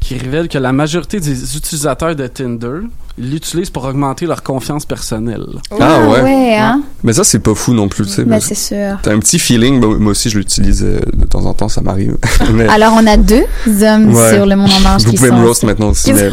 qui 0.00 0.16
révèle 0.18 0.48
que 0.48 0.58
la 0.58 0.72
majorité 0.72 1.20
des 1.20 1.56
utilisateurs 1.56 2.14
de 2.14 2.26
Tinder 2.26 2.80
l'utilisent 3.18 3.70
pour 3.70 3.84
augmenter 3.84 4.26
leur 4.26 4.42
confiance 4.42 4.84
personnelle. 4.84 5.46
Ah 5.80 6.00
ouais. 6.00 6.20
Ouais, 6.22 6.56
hein? 6.58 6.82
Mais 7.02 7.12
ça, 7.14 7.24
c'est 7.24 7.38
pas 7.38 7.54
fou 7.54 7.72
non 7.72 7.88
plus, 7.88 8.04
tu 8.06 8.12
sais. 8.12 8.24
Ben, 8.24 8.40
c'est 8.40 8.54
sûr. 8.54 8.98
T'as 9.02 9.12
un 9.12 9.18
petit 9.18 9.38
feeling, 9.38 9.80
moi 9.80 9.96
moi 9.98 10.10
aussi 10.12 10.28
je 10.28 10.38
l'utilise 10.38 10.82
euh, 10.84 11.00
de 11.14 11.24
temps 11.26 11.44
en 11.46 11.54
temps, 11.54 11.68
ça 11.68 11.80
m'arrive. 11.80 12.16
Mais 12.52 12.68
Alors, 12.68 12.92
on 12.94 13.06
a 13.06 13.16
deux 13.16 13.44
hommes 13.82 14.14
Ouais. 14.14 14.34
sur 14.34 14.44
le 14.46 14.56
monde 14.56 14.70
en 14.76 14.80
marche 14.80 15.04
vous 15.04 15.10
qui 15.12 15.16
pouvez 15.16 15.30
sont... 15.30 15.36
me 15.36 15.46
roast 15.46 15.62
maintenant 15.64 15.88
aussi. 15.90 16.12
mais- 16.12 16.30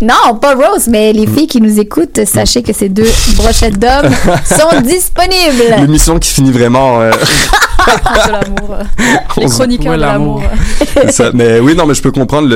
non, 0.00 0.36
pas 0.40 0.54
Rose, 0.54 0.88
mais 0.88 1.12
les 1.12 1.26
filles 1.26 1.46
qui 1.46 1.60
nous 1.60 1.78
écoutent, 1.78 2.20
sachez 2.26 2.62
que 2.62 2.72
ces 2.72 2.88
deux 2.88 3.06
brochettes 3.36 3.78
d'hommes 3.78 4.12
sont 4.44 4.80
disponibles. 4.82 5.76
L'émission 5.80 6.18
qui 6.18 6.30
finit 6.32 6.52
vraiment. 6.52 7.00
euh, 7.00 7.10
de 7.86 8.32
l'amour. 8.32 8.76
Les 9.36 9.46
chroniqueurs 9.46 9.90
Ouais, 9.92 9.96
de 9.96 10.02
l'amour. 10.02 10.42
Mais 11.34 11.60
oui, 11.60 11.74
non, 11.76 11.86
mais 11.86 11.94
je 11.94 12.02
peux 12.02 12.12
comprendre 12.12 12.48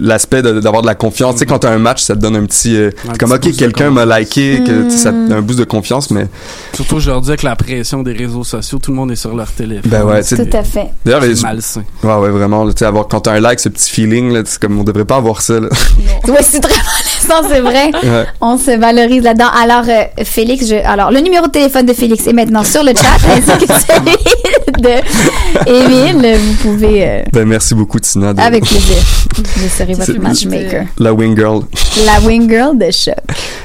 l'aspect 0.00 0.42
d'avoir 0.42 0.82
de 0.82 0.86
la 0.86 0.94
confiance. 0.94 1.34
Tu 1.34 1.38
sais, 1.40 1.46
quand 1.46 1.58
t'as 1.60 1.70
un 1.72 1.78
match, 1.78 2.02
ça 2.02 2.14
te 2.14 2.20
donne 2.20 2.36
un 2.36 2.44
petit. 2.44 2.76
euh, 2.76 2.90
comme, 3.28 3.50
ok, 3.50 3.56
quelqu'un 3.56 3.90
m'a 3.90 4.04
liké, 4.18 4.62
que, 4.66 4.88
ça 4.90 5.12
Mm. 5.12 5.28
te- 5.28 5.34
un 5.34 5.42
boost 5.42 5.58
de 5.58 5.64
confiance, 5.64 6.10
mais. 6.10 6.26
Surtout 6.74 6.96
aujourd'hui 6.96 7.30
avec 7.30 7.42
la 7.42 7.56
pression 7.56 8.02
des 8.02 8.12
réseaux 8.12 8.44
sociaux, 8.44 8.78
tout 8.78 8.90
le 8.90 8.96
monde 8.96 9.10
est 9.12 9.16
sur 9.16 9.34
leur 9.34 9.50
téléphone. 9.50 9.90
Ben 9.90 10.04
ouais, 10.04 10.22
c'est 10.22 10.36
Tout 10.48 10.56
à 10.56 10.62
fait. 10.62 10.88
D'ailleurs, 11.04 11.22
c'est 11.22 11.28
les- 11.34 11.40
malsain. 11.42 11.84
ouais, 12.02 12.14
ouais, 12.14 12.30
vraiment, 12.30 12.66
tu 12.68 12.72
sais, 12.78 12.84
avoir, 12.84 13.08
quand 13.08 13.20
t'as 13.20 13.32
un 13.32 13.40
like, 13.40 13.60
ce 13.60 13.68
petit 13.68 13.90
feeling, 13.90 14.32
là, 14.32 14.42
c'est 14.44 14.60
comme, 14.60 14.78
on 14.78 14.84
devrait 14.84 15.04
pas 15.04 15.16
avoir 15.16 15.40
ça, 15.42 15.60
là. 15.60 15.68
Oui, 16.28 16.34
c'est 16.42 16.60
très 16.60 16.74
malaisant, 16.74 17.48
c'est 17.48 17.60
vrai. 17.60 17.90
Ouais. 18.06 18.24
On 18.40 18.56
se 18.56 18.78
valorise 18.78 19.22
là-dedans. 19.22 19.48
Alors, 19.60 19.84
euh, 19.88 20.04
Félix, 20.24 20.66
je, 20.68 20.76
alors, 20.86 21.10
le 21.10 21.20
numéro 21.20 21.46
de 21.46 21.50
téléphone 21.50 21.84
de 21.86 21.92
Félix 21.92 22.26
est 22.26 22.32
maintenant 22.32 22.62
sur 22.62 22.82
le 22.84 22.92
chat, 22.94 23.16
ainsi 23.30 23.66
que 23.66 23.72
celui 23.72 24.82
de 24.82 25.66
Émile. 25.66 26.38
Vous 26.38 26.54
pouvez, 26.70 27.06
euh, 27.08 27.22
Ben, 27.32 27.46
merci 27.46 27.74
beaucoup, 27.74 27.98
Tina. 27.98 28.32
de- 28.32 28.40
avec 28.40 28.64
plaisir, 28.64 28.96
je 29.36 29.68
serai 29.68 29.94
votre 29.94 30.20
matchmaker. 30.20 30.84
La 30.98 31.12
Wing 31.12 31.36
Girl. 31.36 31.62
La 32.04 32.20
wing 32.20 32.48
girl 32.48 32.76
de 32.78 32.90
choc. 32.90 33.14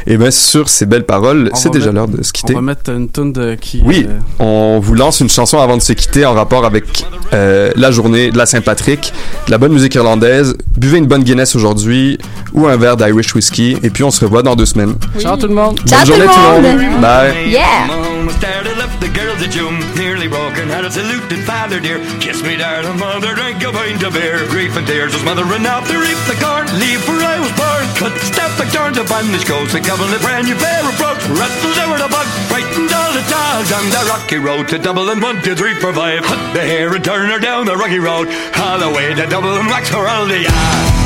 Et 0.08 0.18
bien, 0.18 0.32
sur 0.32 0.70
ces 0.70 0.86
belles 0.86 1.06
paroles, 1.06 1.50
On 1.54 1.56
c'est 1.56 1.70
déjà 1.70 1.86
mettre- 1.88 1.96
l'heure 1.96 2.08
de 2.08 2.24
se 2.24 2.32
quitter. 2.34 2.54
On 2.54 2.58
va 2.58 2.62
mettre 2.62 2.90
une 2.92 3.10
tune 3.10 3.32
de 3.34 3.56
qui 3.56 3.82
Oui, 3.86 4.08
euh, 4.10 4.20
on 4.44 4.80
vous 4.80 4.96
lance 4.96 5.20
une 5.20 5.30
chanson 5.30 5.60
avant 5.60 5.78
de 5.78 5.82
se 5.82 5.94
quitter 5.94 6.26
en 6.26 6.34
rapport 6.34 6.66
avec 6.66 7.06
euh, 7.34 7.72
la 7.76 7.92
journée 7.92 8.32
de 8.32 8.38
la 8.38 8.46
Saint-Patrick, 8.46 9.14
de 9.48 9.52
la 9.52 9.58
bonne 9.58 9.74
musique 9.74 9.96
irlandaise. 9.96 10.56
Buvez 10.78 10.98
une 10.98 11.06
bonne 11.08 11.24
Guinness 11.24 11.56
aujourd'hui 11.56 12.18
ou 12.54 12.68
un 12.68 12.78
verre 12.78 12.98
d'Irish 12.98 13.34
Whiskey 13.36 13.78
et 13.84 13.90
puis 13.90 14.04
on 14.04 14.12
se 14.12 14.24
revoit 14.26 14.44
dans 14.44 14.56
deux 14.56 14.66
semaines. 14.66 14.96
Ciao 15.20 15.38
tout 15.38 15.48
le 15.48 15.54
monde. 15.56 15.80
Ciao 15.88 16.00
bonne 16.06 16.08
tout 16.08 16.20
le 16.20 16.26
journée 16.26 16.34
tout 16.34 16.64
le 16.64 16.82
monde. 16.82 16.92
monde. 16.94 17.02
Bye. 17.02 17.50
Yeah. 17.50 18.81
The 19.02 19.10
girls 19.10 19.42
at 19.42 19.50
June, 19.50 19.82
nearly 19.98 20.30
broken. 20.30 20.70
Had 20.70 20.86
a 20.86 20.92
saluted 20.94 21.42
father 21.44 21.82
dear, 21.82 21.98
kiss 22.22 22.46
me 22.46 22.56
darling 22.56 23.00
mother, 23.02 23.34
drink 23.34 23.58
a 23.66 23.74
pint 23.74 24.04
of 24.06 24.14
beer. 24.14 24.46
Grief 24.54 24.78
and 24.78 24.86
tears 24.86 25.14
was 25.18 25.26
mothering 25.26 25.66
out 25.66 25.90
to 25.90 25.98
reap 25.98 26.22
the 26.30 26.38
corn, 26.38 26.70
leave 26.78 27.02
where 27.10 27.26
I 27.26 27.42
was 27.42 27.50
born. 27.58 27.84
Cut 27.98 28.14
step 28.22 28.54
the 28.62 28.70
turn 28.70 28.94
to 28.94 29.04
coast, 29.50 29.74
a 29.74 29.82
couple 29.82 30.06
of 30.06 30.22
brand 30.22 30.46
new 30.46 30.56
pair 30.56 30.86
of 30.86 30.96
brogues, 31.02 31.26
rattled 31.34 31.78
over 31.82 31.98
the 31.98 32.10
bug, 32.14 32.28
frightened 32.46 32.94
all 32.94 33.12
the 33.14 33.26
dogs 33.26 33.72
on 33.74 33.90
the 33.90 34.06
rocky 34.06 34.38
road 34.38 34.70
to 34.70 34.78
Dublin. 34.78 35.20
One, 35.20 35.42
two, 35.42 35.56
three, 35.56 35.74
four, 35.76 35.94
five. 35.94 36.22
Cut 36.22 36.54
the 36.54 36.62
hair 36.62 36.94
and 36.94 37.04
turn 37.04 37.30
her 37.30 37.40
down 37.40 37.66
the 37.66 37.76
rocky 37.76 38.00
road, 38.00 38.30
all 38.62 38.78
the 38.78 38.90
way 38.90 39.14
to 39.14 39.26
Dublin, 39.26 39.66
wax 39.66 39.90
her 39.90 40.08
all 40.08 40.26
the 40.28 40.46
yard. 40.46 41.01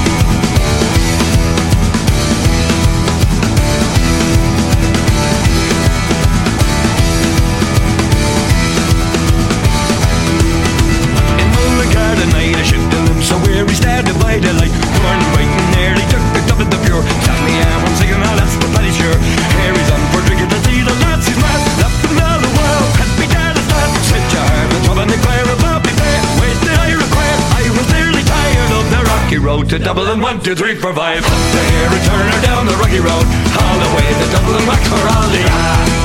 To 29.69 29.79
Dublin 29.79 30.21
One, 30.21 30.39
two, 30.41 30.55
three, 30.55 30.75
four, 30.75 30.93
five. 30.93 31.19
Up 31.19 31.23
the 31.25 31.63
hair 31.73 31.89
and 31.89 32.05
turn 32.05 32.25
her 32.31 32.41
down 32.41 32.65
the 32.65 32.75
rocky 32.75 32.99
road. 32.99 33.25
All 33.57 33.77
the 33.79 33.91
way 33.97 34.07
to 34.07 34.31
Dublin 34.31 34.67
Whack 34.67 34.83
for 34.83 35.01
all 35.09 36.04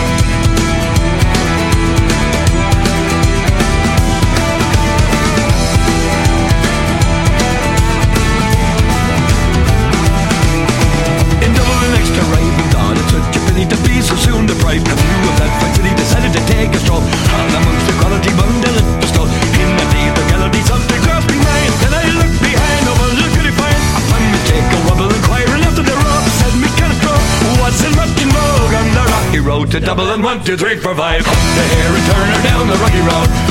to 29.81 29.87
Dublin 29.87 30.23
one 30.23 30.45
two 30.45 30.57
three 30.57 30.77
four 30.77 30.95
five. 30.95 31.21
Up 31.21 31.35
the 31.35 31.65
hair 31.75 31.91
and 31.95 32.07
turn 32.07 32.29
her 32.29 32.43
down 32.43 32.67
the 32.69 32.77
rocky 32.77 33.01
road 33.01 33.50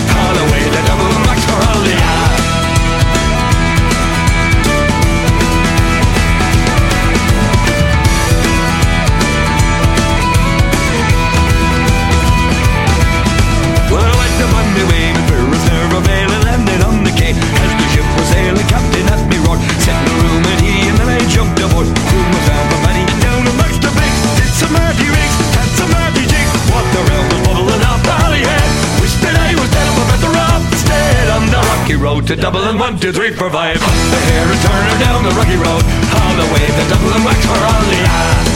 to 32.30 32.36
Dublin, 32.36 32.78
one, 32.78 33.00
two, 33.00 33.12
three, 33.12 33.32
four, 33.32 33.50
five. 33.50 33.76
Up 33.78 33.90
the 33.90 34.20
hair 34.30 34.46
and 34.46 34.62
turn 34.62 34.84
her 34.86 35.00
down 35.04 35.24
the 35.24 35.32
rocky 35.32 35.56
road, 35.56 35.82
all 36.14 36.36
the 36.38 36.54
way 36.54 36.68
to 36.68 36.90
Dublin, 36.90 37.24
wax 37.24 37.44
for 37.44 37.54
all 37.54 37.82
the 37.90 38.04
ah. 38.06 38.49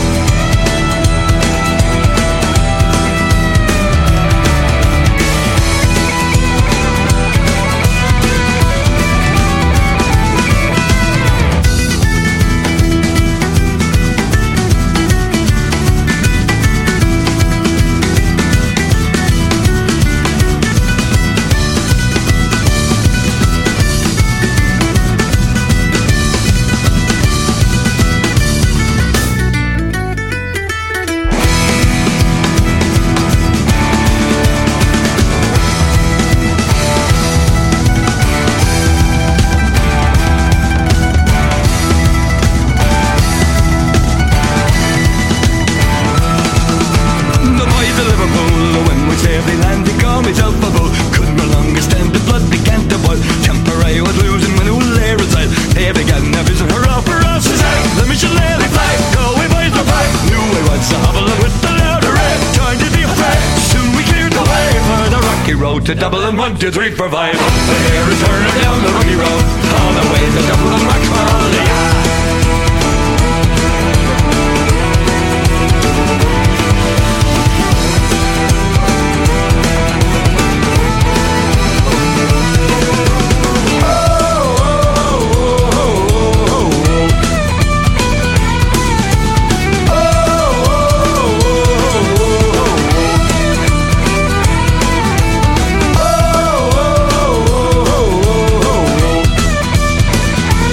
To 66.64 66.72
double 66.72 66.82
and 66.82 66.94
one, 66.94 66.94
two, 66.94 66.96
three 66.96 66.96
for 66.96 67.10
five. 67.10 67.43